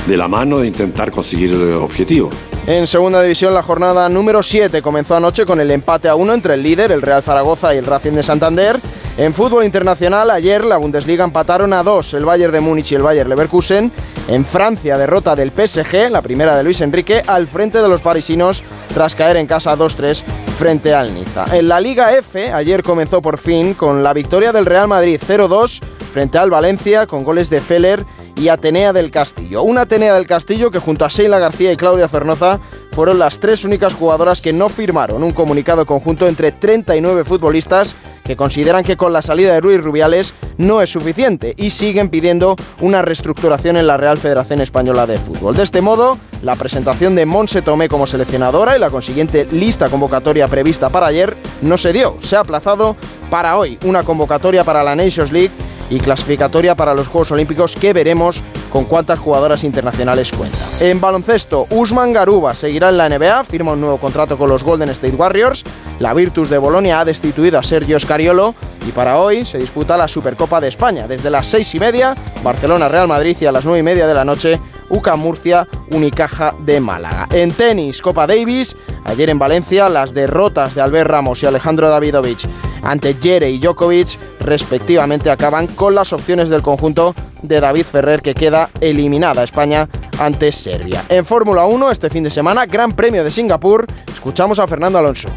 de 0.07 0.17
la 0.17 0.27
mano 0.27 0.59
de 0.59 0.67
intentar 0.67 1.11
conseguir 1.11 1.51
el 1.51 1.73
objetivo. 1.73 2.29
En 2.65 2.87
segunda 2.87 3.21
división, 3.21 3.53
la 3.53 3.61
jornada 3.61 4.07
número 4.07 4.41
7 4.41 4.81
comenzó 4.81 5.17
anoche 5.17 5.45
con 5.45 5.59
el 5.59 5.69
empate 5.69 6.07
a 6.07 6.15
uno 6.15 6.33
entre 6.33 6.53
el 6.53 6.63
líder, 6.63 6.93
el 6.93 7.01
Real 7.01 7.21
Zaragoza 7.21 7.75
y 7.75 7.77
el 7.77 7.85
Racing 7.85 8.13
de 8.13 8.23
Santander. 8.23 8.79
En 9.17 9.33
fútbol 9.33 9.65
internacional, 9.65 10.31
ayer 10.31 10.63
la 10.63 10.77
Bundesliga 10.77 11.25
empataron 11.25 11.73
a 11.73 11.83
dos 11.83 12.13
el 12.13 12.23
Bayern 12.23 12.53
de 12.53 12.61
Múnich 12.61 12.93
y 12.93 12.95
el 12.95 13.01
Bayern 13.01 13.29
Leverkusen. 13.29 13.91
En 14.29 14.45
Francia, 14.45 14.97
derrota 14.97 15.35
del 15.35 15.51
PSG, 15.51 16.09
la 16.09 16.21
primera 16.21 16.55
de 16.55 16.63
Luis 16.63 16.79
Enrique, 16.79 17.21
al 17.27 17.49
frente 17.49 17.81
de 17.81 17.89
los 17.89 17.99
parisinos 17.99 18.63
tras 18.93 19.13
caer 19.13 19.35
en 19.35 19.45
casa 19.45 19.75
2-3 19.75 20.23
frente 20.57 20.93
al 20.93 21.13
Niza. 21.13 21.45
En 21.57 21.67
la 21.67 21.81
Liga 21.81 22.13
F, 22.13 22.53
ayer 22.53 22.81
comenzó 22.81 23.21
por 23.21 23.39
fin 23.39 23.73
con 23.73 24.03
la 24.03 24.13
victoria 24.13 24.53
del 24.53 24.65
Real 24.65 24.87
Madrid 24.87 25.19
0-2 25.19 25.81
frente 26.13 26.37
al 26.37 26.49
Valencia 26.49 27.07
con 27.07 27.25
goles 27.25 27.49
de 27.49 27.59
Feller 27.59 28.05
y 28.35 28.49
Atenea 28.49 28.93
del 28.93 29.11
Castillo. 29.11 29.63
Una 29.63 29.81
Atenea 29.81 30.13
del 30.13 30.27
Castillo 30.27 30.71
que 30.71 30.79
junto 30.79 31.05
a 31.05 31.09
Sheila 31.09 31.39
García 31.39 31.71
y 31.71 31.77
Claudia 31.77 32.07
Zornoza 32.07 32.59
fueron 32.91 33.19
las 33.19 33.39
tres 33.39 33.63
únicas 33.65 33.93
jugadoras 33.93 34.41
que 34.41 34.53
no 34.53 34.69
firmaron 34.69 35.23
un 35.23 35.31
comunicado 35.31 35.85
conjunto 35.85 36.27
entre 36.27 36.51
39 36.51 37.23
futbolistas 37.23 37.95
que 38.23 38.35
consideran 38.35 38.83
que 38.83 38.97
con 38.97 39.11
la 39.11 39.21
salida 39.21 39.53
de 39.53 39.61
Ruiz 39.61 39.81
Rubiales 39.81 40.33
no 40.57 40.81
es 40.81 40.91
suficiente 40.91 41.53
y 41.57 41.71
siguen 41.71 42.09
pidiendo 42.09 42.55
una 42.79 43.01
reestructuración 43.01 43.77
en 43.77 43.87
la 43.87 43.97
Real 43.97 44.17
Federación 44.17 44.61
Española 44.61 45.05
de 45.05 45.17
Fútbol. 45.17 45.55
De 45.55 45.63
este 45.63 45.81
modo, 45.81 46.17
la 46.41 46.55
presentación 46.55 47.15
de 47.15 47.25
Monse 47.25 47.61
Tomé 47.61 47.89
como 47.89 48.07
seleccionadora 48.07 48.77
y 48.77 48.79
la 48.79 48.89
consiguiente 48.89 49.45
lista 49.51 49.89
convocatoria 49.89 50.47
prevista 50.47 50.89
para 50.89 51.07
ayer 51.07 51.35
no 51.61 51.77
se 51.77 51.93
dio, 51.93 52.17
se 52.21 52.35
ha 52.35 52.41
aplazado 52.41 52.95
para 53.29 53.57
hoy 53.57 53.77
una 53.83 54.03
convocatoria 54.03 54.63
para 54.63 54.83
la 54.83 54.95
Nations 54.95 55.31
League 55.31 55.51
y 55.93 55.99
clasificatoria 55.99 56.73
para 56.73 56.95
los 56.95 57.07
Juegos 57.07 57.31
Olímpicos 57.31 57.75
que 57.75 57.93
veremos 57.93 58.41
con 58.71 58.85
cuántas 58.85 59.19
jugadoras 59.19 59.63
internacionales 59.63 60.31
cuenta. 60.31 60.57
En 60.79 60.99
baloncesto, 60.99 61.67
Usman 61.69 62.13
Garuba 62.13 62.55
seguirá 62.55 62.89
en 62.89 62.97
la 62.97 63.07
NBA, 63.07 63.43
firma 63.43 63.73
un 63.73 63.81
nuevo 63.81 63.99
contrato 63.99 64.35
con 64.37 64.49
los 64.49 64.63
Golden 64.63 64.89
State 64.89 65.15
Warriors. 65.15 65.63
La 65.99 66.15
Virtus 66.15 66.49
de 66.49 66.57
Bolonia 66.57 66.99
ha 66.99 67.05
destituido 67.05 67.59
a 67.59 67.63
Sergio 67.63 67.99
Scariolo 67.99 68.55
y 68.87 68.91
para 68.91 69.19
hoy 69.19 69.45
se 69.45 69.59
disputa 69.59 69.95
la 69.95 70.07
Supercopa 70.07 70.59
de 70.59 70.69
España. 70.69 71.07
Desde 71.07 71.29
las 71.29 71.45
seis 71.45 71.73
y 71.75 71.79
media, 71.79 72.15
Barcelona 72.41 72.87
Real 72.87 73.07
Madrid 73.07 73.37
y 73.39 73.45
a 73.45 73.51
las 73.51 73.63
nueve 73.63 73.79
y 73.79 73.83
media 73.83 74.07
de 74.07 74.15
la 74.15 74.25
noche, 74.25 74.59
UCA 74.89 75.15
Murcia, 75.15 75.67
Unicaja 75.91 76.55
de 76.59 76.79
Málaga. 76.79 77.27
En 77.31 77.51
tenis, 77.51 78.01
Copa 78.01 78.25
Davis, 78.25 78.75
ayer 79.05 79.29
en 79.29 79.37
Valencia, 79.37 79.89
las 79.89 80.15
derrotas 80.15 80.73
de 80.73 80.81
Albert 80.81 81.09
Ramos 81.09 81.43
y 81.43 81.45
Alejandro 81.45 81.89
Davidovich 81.89 82.47
ante 82.83 83.15
Jere 83.21 83.49
y 83.49 83.59
Djokovic, 83.59 84.19
respectivamente, 84.39 85.31
acaban 85.31 85.67
con 85.67 85.95
las 85.95 86.13
opciones 86.13 86.49
del 86.49 86.61
conjunto 86.61 87.15
de 87.41 87.59
David 87.59 87.85
Ferrer, 87.85 88.21
que 88.21 88.33
queda 88.33 88.69
eliminada 88.81 89.43
España 89.43 89.87
ante 90.19 90.51
Serbia. 90.51 91.03
En 91.09 91.25
Fórmula 91.25 91.65
1, 91.65 91.91
este 91.91 92.09
fin 92.09 92.23
de 92.23 92.29
semana, 92.29 92.65
Gran 92.65 92.91
Premio 92.91 93.23
de 93.23 93.31
Singapur, 93.31 93.85
escuchamos 94.13 94.59
a 94.59 94.67
Fernando 94.67 94.99
Alonso. 94.99 95.29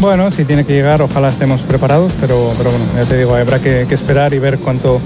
Bueno, 0.00 0.30
si 0.30 0.44
tiene 0.44 0.64
que 0.64 0.72
llegar, 0.72 1.02
ojalá 1.02 1.28
estemos 1.28 1.60
preparados, 1.60 2.12
pero, 2.20 2.52
pero 2.56 2.70
bueno, 2.70 2.86
ya 2.96 3.04
te 3.04 3.18
digo, 3.18 3.34
habrá 3.34 3.58
que, 3.58 3.82
esperar 3.82 4.32
y 4.32 4.38
ver 4.38 4.58
cuánto 4.58 4.98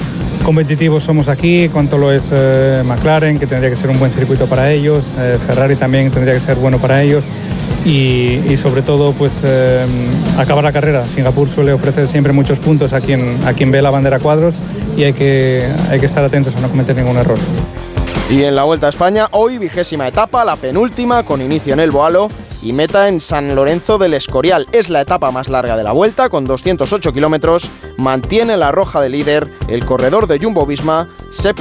competitivos 0.44 1.02
somos 1.02 1.26
aquí, 1.26 1.68
cuánto 1.68 1.98
lo 1.98 2.12
es 2.12 2.28
eh, 2.30 2.82
McLaren, 2.84 3.38
que 3.38 3.46
tendría 3.46 3.70
que 3.70 3.76
ser 3.76 3.90
un 3.90 3.98
buen 3.98 4.12
circuito 4.12 4.46
para 4.46 4.70
ellos, 4.70 5.04
eh, 5.18 5.38
Ferrari 5.46 5.74
también 5.74 6.10
tendría 6.12 6.34
que 6.34 6.44
ser 6.44 6.56
bueno 6.56 6.78
para 6.78 7.02
ellos 7.02 7.24
y, 7.84 8.56
sobre 8.56 8.82
todo 8.82 9.12
pues 9.12 9.32
eh, 9.42 9.86
acabar 10.38 10.64
la 10.64 10.72
carrera. 10.72 11.04
Singapur 11.04 11.48
suele 11.48 11.72
ofrecer 11.72 12.08
siempre 12.08 12.32
muchos 12.32 12.58
puntos 12.58 12.92
a 12.92 13.00
quien, 13.00 13.38
a 13.46 13.52
quien 13.52 13.70
ve 13.70 13.82
la 13.82 13.90
bandera 13.90 14.18
cuadros 14.18 14.54
y 14.96 15.04
hay 15.04 15.12
que, 15.12 15.68
hay 15.90 16.00
que 16.00 16.06
estar 16.06 16.24
atentos 16.24 16.56
a 16.56 16.60
no 16.60 16.70
cometer 16.70 16.96
ningún 16.96 17.16
error. 17.16 17.38
Y 18.30 18.42
en 18.42 18.54
la 18.54 18.64
Vuelta 18.64 18.86
a 18.86 18.90
España, 18.90 19.28
hoy 19.32 19.58
vigésima 19.58 20.08
etapa, 20.08 20.44
la 20.44 20.56
penúltima, 20.56 21.24
con 21.24 21.42
inicio 21.42 21.74
en 21.74 21.80
el 21.80 21.90
Boalo 21.90 22.28
y 22.62 22.72
meta 22.72 23.08
en 23.08 23.20
San 23.20 23.54
Lorenzo 23.54 23.98
del 23.98 24.14
Escorial. 24.14 24.66
Es 24.72 24.88
la 24.88 25.02
etapa 25.02 25.30
más 25.30 25.48
larga 25.48 25.76
de 25.76 25.84
la 25.84 25.92
Vuelta, 25.92 26.30
con 26.30 26.44
208 26.44 27.12
kilómetros. 27.12 27.70
Mantiene 27.98 28.56
la 28.56 28.72
roja 28.72 29.02
de 29.02 29.10
líder 29.10 29.48
el 29.68 29.84
corredor 29.84 30.26
de 30.26 30.38
Jumbo 30.38 30.64
Visma, 30.64 31.08
Sepp 31.30 31.60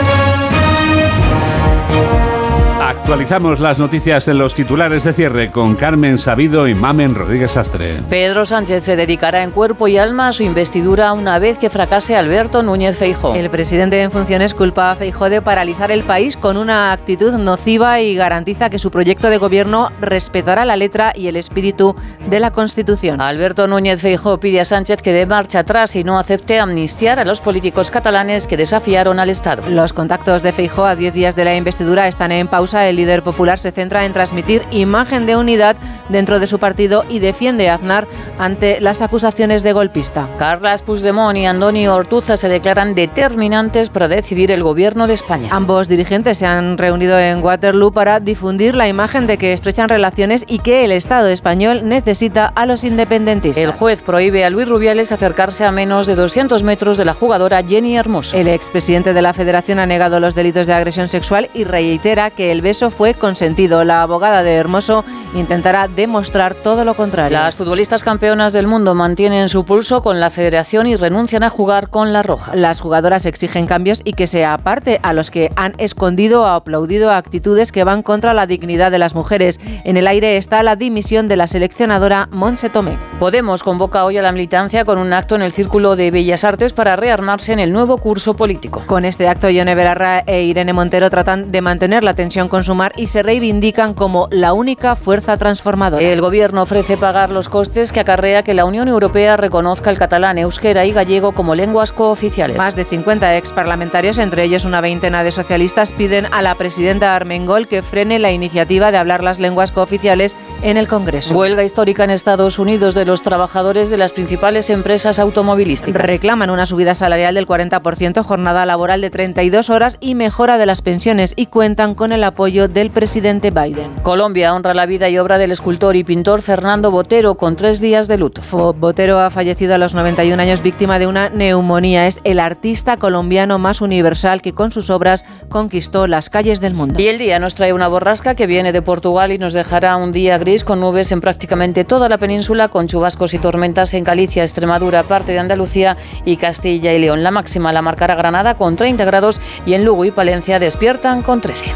Actualizamos 3.01 3.59
las 3.59 3.79
noticias 3.79 4.27
en 4.27 4.37
los 4.37 4.53
titulares 4.53 5.03
de 5.03 5.11
cierre 5.11 5.49
con 5.49 5.75
Carmen 5.75 6.19
Sabido 6.19 6.67
y 6.67 6.75
Mamen 6.75 7.15
Rodríguez 7.15 7.57
Astre. 7.57 7.99
Pedro 8.09 8.45
Sánchez 8.45 8.85
se 8.85 8.95
dedicará 8.95 9.43
en 9.43 9.49
cuerpo 9.49 9.87
y 9.87 9.97
alma 9.97 10.27
a 10.27 10.33
su 10.33 10.43
investidura 10.43 11.11
una 11.11 11.39
vez 11.39 11.57
que 11.57 11.71
fracase 11.71 12.15
Alberto 12.15 12.61
Núñez 12.61 12.97
Feijó. 12.97 13.33
El 13.33 13.49
presidente 13.49 14.01
en 14.01 14.11
funciones 14.11 14.53
culpa 14.53 14.91
a 14.91 14.95
Feijó 14.95 15.29
de 15.29 15.41
paralizar 15.41 15.91
el 15.91 16.03
país 16.03 16.37
con 16.37 16.57
una 16.57 16.93
actitud 16.93 17.33
nociva 17.33 17.99
y 18.01 18.15
garantiza 18.15 18.69
que 18.69 18.79
su 18.79 18.91
proyecto 18.91 19.29
de 19.29 19.39
gobierno 19.39 19.89
respetará 19.99 20.63
la 20.63 20.77
letra 20.77 21.11
y 21.13 21.27
el 21.27 21.37
espíritu 21.37 21.95
de 22.29 22.39
la 22.39 22.51
Constitución. 22.51 23.19
Alberto 23.19 23.67
Núñez 23.67 23.99
Feijó 23.99 24.39
pide 24.39 24.61
a 24.61 24.65
Sánchez 24.65 25.01
que 25.01 25.11
dé 25.11 25.25
marcha 25.25 25.59
atrás 25.59 25.95
y 25.95 26.03
no 26.03 26.19
acepte 26.19 26.59
amnistiar 26.59 27.19
a 27.19 27.25
los 27.25 27.41
políticos 27.41 27.89
catalanes 27.89 28.45
que 28.45 28.57
desafiaron 28.57 29.19
al 29.19 29.31
Estado. 29.31 29.63
Los 29.69 29.91
contactos 29.91 30.43
de 30.43 30.53
Feijó 30.53 30.85
a 30.85 30.95
10 30.95 31.13
días 31.13 31.35
de 31.35 31.45
la 31.45 31.55
investidura 31.55 32.07
están 32.07 32.31
en 32.31 32.47
pausa. 32.47 32.90
El 32.91 32.97
líder 32.97 33.23
popular 33.23 33.57
se 33.57 33.71
centra 33.71 34.03
en 34.03 34.11
transmitir 34.11 34.63
imagen 34.69 35.25
de 35.25 35.37
unidad 35.37 35.77
dentro 36.09 36.41
de 36.41 36.47
su 36.47 36.59
partido 36.59 37.05
y 37.07 37.19
defiende 37.19 37.69
a 37.69 37.75
Aznar 37.75 38.05
ante 38.37 38.81
las 38.81 39.01
acusaciones 39.01 39.63
de 39.63 39.71
golpista. 39.71 40.27
Carlas 40.37 40.81
Puigdemont 40.81 41.37
y 41.37 41.45
Andoni 41.45 41.87
Ortuza 41.87 42.35
se 42.35 42.49
declaran 42.49 42.93
determinantes 42.93 43.89
para 43.89 44.09
decidir 44.09 44.51
el 44.51 44.61
gobierno 44.61 45.07
de 45.07 45.13
España. 45.13 45.47
Ambos 45.51 45.87
dirigentes 45.87 46.39
se 46.39 46.45
han 46.45 46.77
reunido 46.77 47.17
en 47.17 47.41
Waterloo 47.41 47.93
para 47.93 48.19
difundir 48.19 48.75
la 48.75 48.89
imagen 48.89 49.25
de 49.25 49.37
que 49.37 49.53
estrechan 49.53 49.87
relaciones 49.87 50.43
y 50.47 50.59
que 50.59 50.83
el 50.83 50.91
Estado 50.91 51.29
español 51.29 51.87
necesita 51.87 52.47
a 52.47 52.65
los 52.65 52.83
independentistas. 52.83 53.63
El 53.63 53.71
juez 53.71 54.01
prohíbe 54.01 54.43
a 54.43 54.49
Luis 54.49 54.67
Rubiales 54.67 55.13
acercarse 55.13 55.63
a 55.63 55.71
menos 55.71 56.07
de 56.07 56.15
200 56.15 56.63
metros 56.63 56.97
de 56.97 57.05
la 57.05 57.13
jugadora 57.13 57.63
Jenny 57.63 57.95
Hermoso. 57.95 58.35
El 58.35 58.49
expresidente 58.49 59.13
de 59.13 59.21
la 59.21 59.33
Federación 59.33 59.79
ha 59.79 59.85
negado 59.85 60.19
los 60.19 60.35
delitos 60.35 60.67
de 60.67 60.73
agresión 60.73 61.07
sexual 61.07 61.49
y 61.53 61.63
reitera 61.63 62.31
que 62.31 62.51
el 62.51 62.61
beso 62.61 62.80
fue 62.89 63.13
consentido. 63.13 63.83
La 63.83 64.01
abogada 64.01 64.41
de 64.41 64.55
Hermoso 64.55 65.05
intentará 65.35 65.87
demostrar 65.87 66.55
todo 66.55 66.83
lo 66.85 66.95
contrario. 66.95 67.37
Las 67.37 67.55
futbolistas 67.55 68.03
campeonas 68.03 68.53
del 68.53 68.67
mundo 68.67 68.95
mantienen 68.95 69.49
su 69.49 69.65
pulso 69.65 70.01
con 70.01 70.19
la 70.19 70.29
federación 70.29 70.87
y 70.87 70.95
renuncian 70.95 71.43
a 71.43 71.49
jugar 71.49 71.89
con 71.89 72.13
la 72.13 72.23
roja. 72.23 72.55
Las 72.55 72.81
jugadoras 72.81 73.25
exigen 73.25 73.67
cambios 73.67 74.01
y 74.03 74.13
que 74.13 74.27
se 74.27 74.45
aparte 74.45 74.99
a 75.03 75.13
los 75.13 75.29
que 75.29 75.51
han 75.55 75.75
escondido 75.77 76.43
o 76.43 76.45
aplaudido 76.45 77.11
actitudes 77.11 77.71
que 77.71 77.83
van 77.83 78.03
contra 78.03 78.33
la 78.33 78.47
dignidad 78.47 78.91
de 78.91 78.99
las 78.99 79.13
mujeres. 79.13 79.59
En 79.83 79.97
el 79.97 80.07
aire 80.07 80.37
está 80.37 80.63
la 80.63 80.75
dimisión 80.75 81.27
de 81.27 81.37
la 81.37 81.47
seleccionadora 81.47 82.27
Monse 82.31 82.69
Tomé. 82.69 82.97
Podemos 83.19 83.63
convoca 83.63 84.05
hoy 84.05 84.17
a 84.17 84.21
la 84.21 84.31
militancia 84.31 84.85
con 84.85 84.97
un 84.97 85.13
acto 85.13 85.35
en 85.35 85.41
el 85.41 85.51
Círculo 85.51 85.95
de 85.95 86.11
Bellas 86.11 86.43
Artes 86.43 86.73
para 86.73 86.95
rearmarse 86.95 87.53
en 87.53 87.59
el 87.59 87.71
nuevo 87.71 87.97
curso 87.97 88.35
político. 88.35 88.83
Con 88.85 89.05
este 89.05 89.27
acto, 89.27 89.49
Yone 89.49 89.75
Belarra 89.75 90.23
e 90.25 90.43
Irene 90.43 90.73
Montero 90.73 91.09
tratan 91.09 91.51
de 91.51 91.61
mantener 91.61 92.03
la 92.03 92.13
tensión 92.13 92.47
con 92.47 92.63
Sumar 92.71 92.93
y 92.95 93.07
se 93.07 93.21
reivindican 93.21 93.93
como 93.93 94.29
la 94.31 94.53
única 94.53 94.95
fuerza 94.95 95.35
transformadora. 95.35 96.01
El 96.01 96.21
gobierno 96.21 96.61
ofrece 96.61 96.95
pagar 96.95 97.29
los 97.29 97.49
costes 97.49 97.91
que 97.91 97.99
acarrea 97.99 98.43
que 98.43 98.53
la 98.53 98.63
Unión 98.63 98.87
Europea 98.87 99.35
reconozca 99.35 99.89
el 99.89 99.99
catalán, 99.99 100.37
euskera 100.37 100.85
y 100.85 100.93
gallego 100.93 101.33
como 101.33 101.53
lenguas 101.53 101.91
cooficiales. 101.91 102.55
Más 102.55 102.77
de 102.77 102.85
50 102.85 103.35
ex 103.35 103.51
parlamentarios, 103.51 104.17
entre 104.19 104.45
ellos 104.45 104.63
una 104.63 104.79
veintena 104.79 105.25
de 105.25 105.33
socialistas, 105.33 105.91
piden 105.91 106.27
a 106.31 106.41
la 106.41 106.55
presidenta 106.55 107.13
Armengol 107.13 107.67
que 107.67 107.83
frene 107.83 108.19
la 108.19 108.31
iniciativa 108.31 108.89
de 108.93 108.99
hablar 108.99 109.21
las 109.21 109.37
lenguas 109.37 109.73
cooficiales 109.73 110.33
en 110.63 110.77
el 110.77 110.87
Congreso. 110.87 111.33
Huelga 111.33 111.63
histórica 111.63 112.03
en 112.03 112.11
Estados 112.11 112.59
Unidos 112.59 112.93
de 112.93 113.05
los 113.05 113.21
trabajadores 113.23 113.89
de 113.89 113.97
las 113.97 114.13
principales 114.13 114.69
empresas 114.69 115.17
automovilísticas. 115.17 116.01
Reclaman 116.01 116.49
una 116.49 116.65
subida 116.65 116.93
salarial 116.93 117.35
del 117.35 117.47
40%, 117.47 118.23
jornada 118.23 118.65
laboral 118.65 119.01
de 119.01 119.09
32 119.09 119.69
horas 119.69 119.97
y 119.99 120.15
mejora 120.15 120.57
de 120.57 120.65
las 120.65 120.81
pensiones 120.81 121.33
y 121.35 121.47
cuentan 121.47 121.95
con 121.95 122.11
el 122.11 122.23
apoyo 122.23 122.67
del 122.67 122.91
presidente 122.91 123.49
Biden. 123.49 123.91
Colombia 124.03 124.53
honra 124.53 124.73
la 124.73 124.85
vida 124.85 125.09
y 125.09 125.17
obra 125.17 125.37
del 125.37 125.51
escultor 125.51 125.95
y 125.95 126.03
pintor 126.03 126.41
Fernando 126.41 126.91
Botero 126.91 127.35
con 127.35 127.55
tres 127.55 127.81
días 127.81 128.07
de 128.07 128.17
luto. 128.17 128.41
Botero 128.73 129.19
ha 129.19 129.31
fallecido 129.31 129.75
a 129.75 129.77
los 129.77 129.93
91 129.93 130.41
años 130.41 130.61
víctima 130.61 130.99
de 130.99 131.07
una 131.07 131.29
neumonía. 131.29 132.07
Es 132.07 132.19
el 132.23 132.39
artista 132.39 132.97
colombiano 132.97 133.57
más 133.57 133.81
universal 133.81 134.41
que 134.41 134.53
con 134.53 134.71
sus 134.71 134.89
obras 134.89 135.25
conquistó 135.49 136.07
las 136.07 136.29
calles 136.29 136.61
del 136.61 136.73
mundo. 136.73 136.99
Y 136.99 137.07
el 137.07 137.17
día 137.17 137.39
nos 137.39 137.55
trae 137.55 137.73
una 137.73 137.87
borrasca 137.87 138.35
que 138.35 138.47
viene 138.47 138.71
de 138.71 138.81
Portugal 138.81 139.31
y 139.31 139.37
nos 139.37 139.53
dejará 139.53 139.95
un 139.95 140.11
día 140.11 140.37
gris 140.37 140.50
con 140.59 140.81
nubes 140.81 141.13
en 141.13 141.21
prácticamente 141.21 141.85
toda 141.85 142.09
la 142.09 142.17
península, 142.17 142.67
con 142.67 142.87
chubascos 142.87 143.33
y 143.33 143.39
tormentas 143.39 143.93
en 143.93 144.03
Galicia, 144.03 144.43
Extremadura, 144.43 145.03
parte 145.03 145.31
de 145.31 145.39
Andalucía 145.39 145.95
y 146.25 146.35
Castilla 146.35 146.93
y 146.93 146.99
León. 146.99 147.23
La 147.23 147.31
máxima 147.31 147.71
la 147.71 147.81
marcará 147.81 148.15
Granada 148.15 148.55
con 148.55 148.75
30 148.75 149.05
grados 149.05 149.39
y 149.65 149.75
en 149.75 149.85
Lugo 149.85 150.03
y 150.03 150.11
Palencia 150.11 150.59
despiertan 150.59 151.21
con 151.21 151.39
13. 151.39 151.73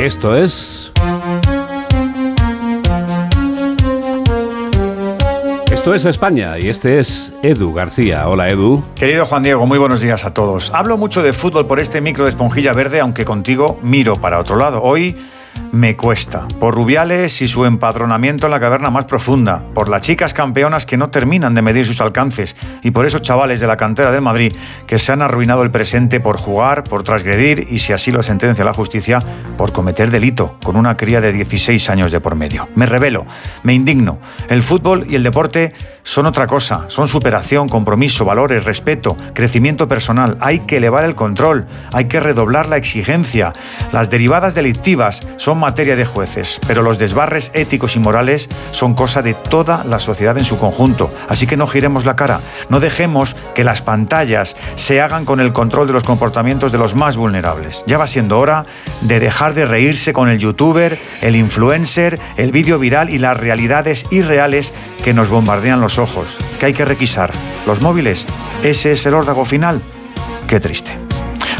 Esto 0.00 0.36
es... 0.36 0.90
Esto 5.70 5.94
es 5.94 6.04
España 6.04 6.58
y 6.58 6.68
este 6.68 6.98
es 6.98 7.32
Edu 7.44 7.72
García. 7.72 8.28
Hola 8.28 8.50
Edu. 8.50 8.82
Querido 8.96 9.24
Juan 9.24 9.44
Diego, 9.44 9.66
muy 9.66 9.78
buenos 9.78 10.00
días 10.00 10.24
a 10.24 10.34
todos. 10.34 10.72
Hablo 10.74 10.96
mucho 10.96 11.22
de 11.22 11.32
fútbol 11.32 11.68
por 11.68 11.78
este 11.78 12.00
micro 12.00 12.24
de 12.24 12.30
esponjilla 12.30 12.72
verde, 12.72 12.98
aunque 12.98 13.24
contigo 13.24 13.78
miro 13.82 14.16
para 14.16 14.40
otro 14.40 14.56
lado. 14.56 14.82
Hoy 14.82 15.16
me 15.72 15.96
cuesta. 15.96 16.46
Por 16.60 16.74
Rubiales 16.74 17.42
y 17.42 17.48
su 17.48 17.64
empadronamiento 17.64 18.46
en 18.46 18.50
la 18.50 18.60
caverna 18.60 18.90
más 18.90 19.04
profunda. 19.04 19.62
Por 19.74 19.88
las 19.88 20.00
chicas 20.00 20.34
campeonas 20.34 20.86
que 20.86 20.96
no 20.96 21.10
terminan 21.10 21.54
de 21.54 21.62
medir 21.62 21.84
sus 21.84 22.00
alcances. 22.00 22.56
Y 22.82 22.90
por 22.90 23.06
esos 23.06 23.22
chavales 23.22 23.60
de 23.60 23.66
la 23.66 23.76
cantera 23.76 24.10
del 24.10 24.22
Madrid 24.22 24.54
que 24.86 24.98
se 24.98 25.12
han 25.12 25.22
arruinado 25.22 25.62
el 25.62 25.70
presente 25.70 26.20
por 26.20 26.38
jugar, 26.38 26.84
por 26.84 27.02
transgredir 27.02 27.66
y, 27.70 27.78
si 27.78 27.92
así 27.92 28.10
lo 28.10 28.22
sentencia 28.22 28.64
la 28.64 28.72
justicia, 28.72 29.22
por 29.56 29.72
cometer 29.72 30.10
delito 30.10 30.56
con 30.62 30.76
una 30.76 30.96
cría 30.96 31.20
de 31.20 31.32
16 31.32 31.90
años 31.90 32.12
de 32.12 32.20
por 32.20 32.34
medio. 32.34 32.68
Me 32.74 32.86
revelo, 32.86 33.26
me 33.62 33.74
indigno. 33.74 34.18
El 34.48 34.62
fútbol 34.62 35.06
y 35.08 35.16
el 35.16 35.22
deporte 35.22 35.72
son 36.06 36.24
otra 36.26 36.46
cosa. 36.46 36.84
Son 36.86 37.08
superación, 37.08 37.68
compromiso, 37.68 38.24
valores, 38.24 38.64
respeto, 38.64 39.16
crecimiento 39.34 39.88
personal. 39.88 40.38
Hay 40.40 40.60
que 40.60 40.76
elevar 40.76 41.04
el 41.04 41.16
control. 41.16 41.66
Hay 41.92 42.04
que 42.04 42.20
redoblar 42.20 42.68
la 42.68 42.76
exigencia. 42.76 43.52
Las 43.92 44.08
derivadas 44.08 44.54
delictivas 44.54 45.26
son 45.36 45.58
materia 45.58 45.96
de 45.96 46.04
jueces, 46.04 46.60
pero 46.68 46.82
los 46.82 47.00
desbarres 47.00 47.50
éticos 47.54 47.96
y 47.96 47.98
morales 47.98 48.48
son 48.70 48.94
cosa 48.94 49.20
de 49.20 49.34
toda 49.34 49.82
la 49.82 49.98
sociedad 49.98 50.38
en 50.38 50.44
su 50.44 50.58
conjunto. 50.58 51.12
Así 51.28 51.48
que 51.48 51.56
no 51.56 51.66
giremos 51.66 52.06
la 52.06 52.14
cara, 52.14 52.40
no 52.68 52.78
dejemos 52.78 53.34
que 53.54 53.64
las 53.64 53.82
pantallas 53.82 54.56
se 54.76 55.00
hagan 55.00 55.24
con 55.24 55.40
el 55.40 55.52
control 55.52 55.88
de 55.88 55.92
los 55.92 56.04
comportamientos 56.04 56.70
de 56.70 56.78
los 56.78 56.94
más 56.94 57.16
vulnerables. 57.16 57.82
Ya 57.88 57.98
va 57.98 58.06
siendo 58.06 58.38
hora 58.38 58.64
de 59.00 59.18
dejar 59.18 59.54
de 59.54 59.66
reírse 59.66 60.12
con 60.12 60.28
el 60.28 60.38
youtuber, 60.38 61.00
el 61.20 61.34
influencer, 61.34 62.20
el 62.36 62.52
vídeo 62.52 62.78
viral 62.78 63.10
y 63.10 63.18
las 63.18 63.36
realidades 63.36 64.06
irreales 64.12 64.72
que 65.02 65.12
nos 65.12 65.28
bombardean 65.30 65.80
los 65.80 65.95
ojos, 65.98 66.36
que 66.58 66.66
hay 66.66 66.72
que 66.72 66.84
requisar. 66.84 67.32
Los 67.66 67.80
móviles, 67.80 68.26
ese 68.62 68.92
es 68.92 69.06
el 69.06 69.14
órdago 69.14 69.44
final. 69.44 69.82
Qué 70.46 70.60
triste. 70.60 70.92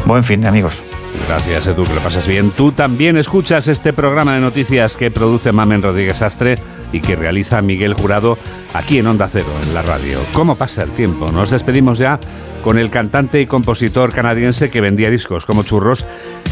Buen 0.04 0.24
fin, 0.24 0.46
amigos. 0.46 0.82
Gracias, 1.26 1.66
Edu, 1.66 1.84
que 1.84 1.94
lo 1.94 2.00
pasas 2.00 2.28
bien. 2.28 2.50
Tú 2.50 2.72
también 2.72 3.16
escuchas 3.16 3.66
este 3.66 3.92
programa 3.92 4.34
de 4.34 4.40
noticias 4.40 4.96
que 4.96 5.10
produce 5.10 5.50
Mamen 5.50 5.82
Rodríguez 5.82 6.22
Astre 6.22 6.58
y 6.92 7.00
que 7.00 7.16
realiza 7.16 7.60
Miguel 7.62 7.94
Jurado 7.94 8.38
aquí 8.74 8.98
en 8.98 9.08
Onda 9.08 9.26
Cero, 9.26 9.48
en 9.62 9.74
la 9.74 9.82
radio. 9.82 10.20
¿Cómo 10.32 10.54
pasa 10.54 10.84
el 10.84 10.90
tiempo? 10.90 11.32
Nos 11.32 11.50
despedimos 11.50 11.98
ya 11.98 12.20
con 12.62 12.78
el 12.78 12.90
cantante 12.90 13.40
y 13.40 13.46
compositor 13.46 14.12
canadiense 14.12 14.70
que 14.70 14.80
vendía 14.80 15.10
discos 15.10 15.46
como 15.46 15.64
churros 15.64 16.04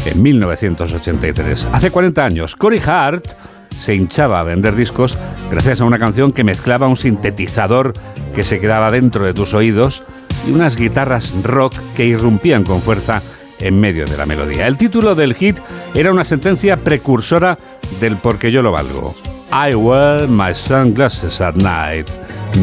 en 0.05 0.21
1983. 0.21 1.69
Hace 1.71 1.91
40 1.91 2.25
años, 2.25 2.55
Cory 2.55 2.81
Hart 2.85 3.33
se 3.79 3.95
hinchaba 3.95 4.39
a 4.39 4.43
vender 4.43 4.75
discos 4.75 5.17
gracias 5.51 5.81
a 5.81 5.85
una 5.85 5.99
canción 5.99 6.31
que 6.31 6.43
mezclaba 6.43 6.87
un 6.87 6.97
sintetizador 6.97 7.93
que 8.33 8.43
se 8.43 8.59
quedaba 8.59 8.91
dentro 8.91 9.25
de 9.25 9.33
tus 9.33 9.53
oídos 9.53 10.03
y 10.47 10.51
unas 10.51 10.75
guitarras 10.75 11.33
rock 11.43 11.73
que 11.95 12.05
irrumpían 12.05 12.63
con 12.63 12.81
fuerza 12.81 13.21
en 13.59 13.79
medio 13.79 14.05
de 14.05 14.17
la 14.17 14.25
melodía. 14.25 14.67
El 14.67 14.77
título 14.77 15.15
del 15.15 15.33
hit 15.33 15.59
era 15.93 16.11
una 16.11 16.25
sentencia 16.25 16.83
precursora 16.83 17.57
del 17.99 18.17
porque 18.17 18.51
yo 18.51 18.61
lo 18.61 18.71
valgo. 18.71 19.15
I 19.51 19.75
wear 19.75 20.27
my 20.27 20.53
sunglasses 20.53 21.39
at 21.41 21.55
night. 21.55 22.09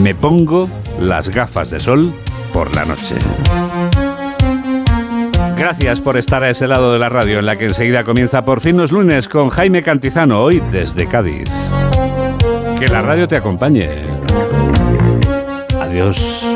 Me 0.03 0.15
pongo 0.15 0.69
las 1.01 1.29
gafas 1.29 1.71
de 1.71 1.81
sol 1.81 2.13
por 2.53 2.75
la 2.75 2.85
noche. 2.85 3.17
Gracias 5.63 6.01
por 6.01 6.17
estar 6.17 6.43
a 6.43 6.51
ese 6.51 6.67
lado 6.67 6.93
de 6.93 6.99
la 6.99 7.09
radio 7.09 7.39
en 7.39 7.47
la 7.47 7.55
que 7.55 7.67
enseguida 7.67 8.03
comienza 8.03 8.45
por 8.45 8.61
fin 8.61 8.77
los 8.77 8.91
lunes 8.91 9.29
con 9.29 9.49
Jaime 9.49 9.81
Cantizano, 9.85 10.43
hoy 10.43 10.61
desde 10.73 11.07
Cádiz. 11.07 11.49
Que 12.81 12.89
la 12.89 13.01
radio 13.01 13.29
te 13.29 13.37
acompañe. 13.37 14.03
Adiós. 15.81 16.52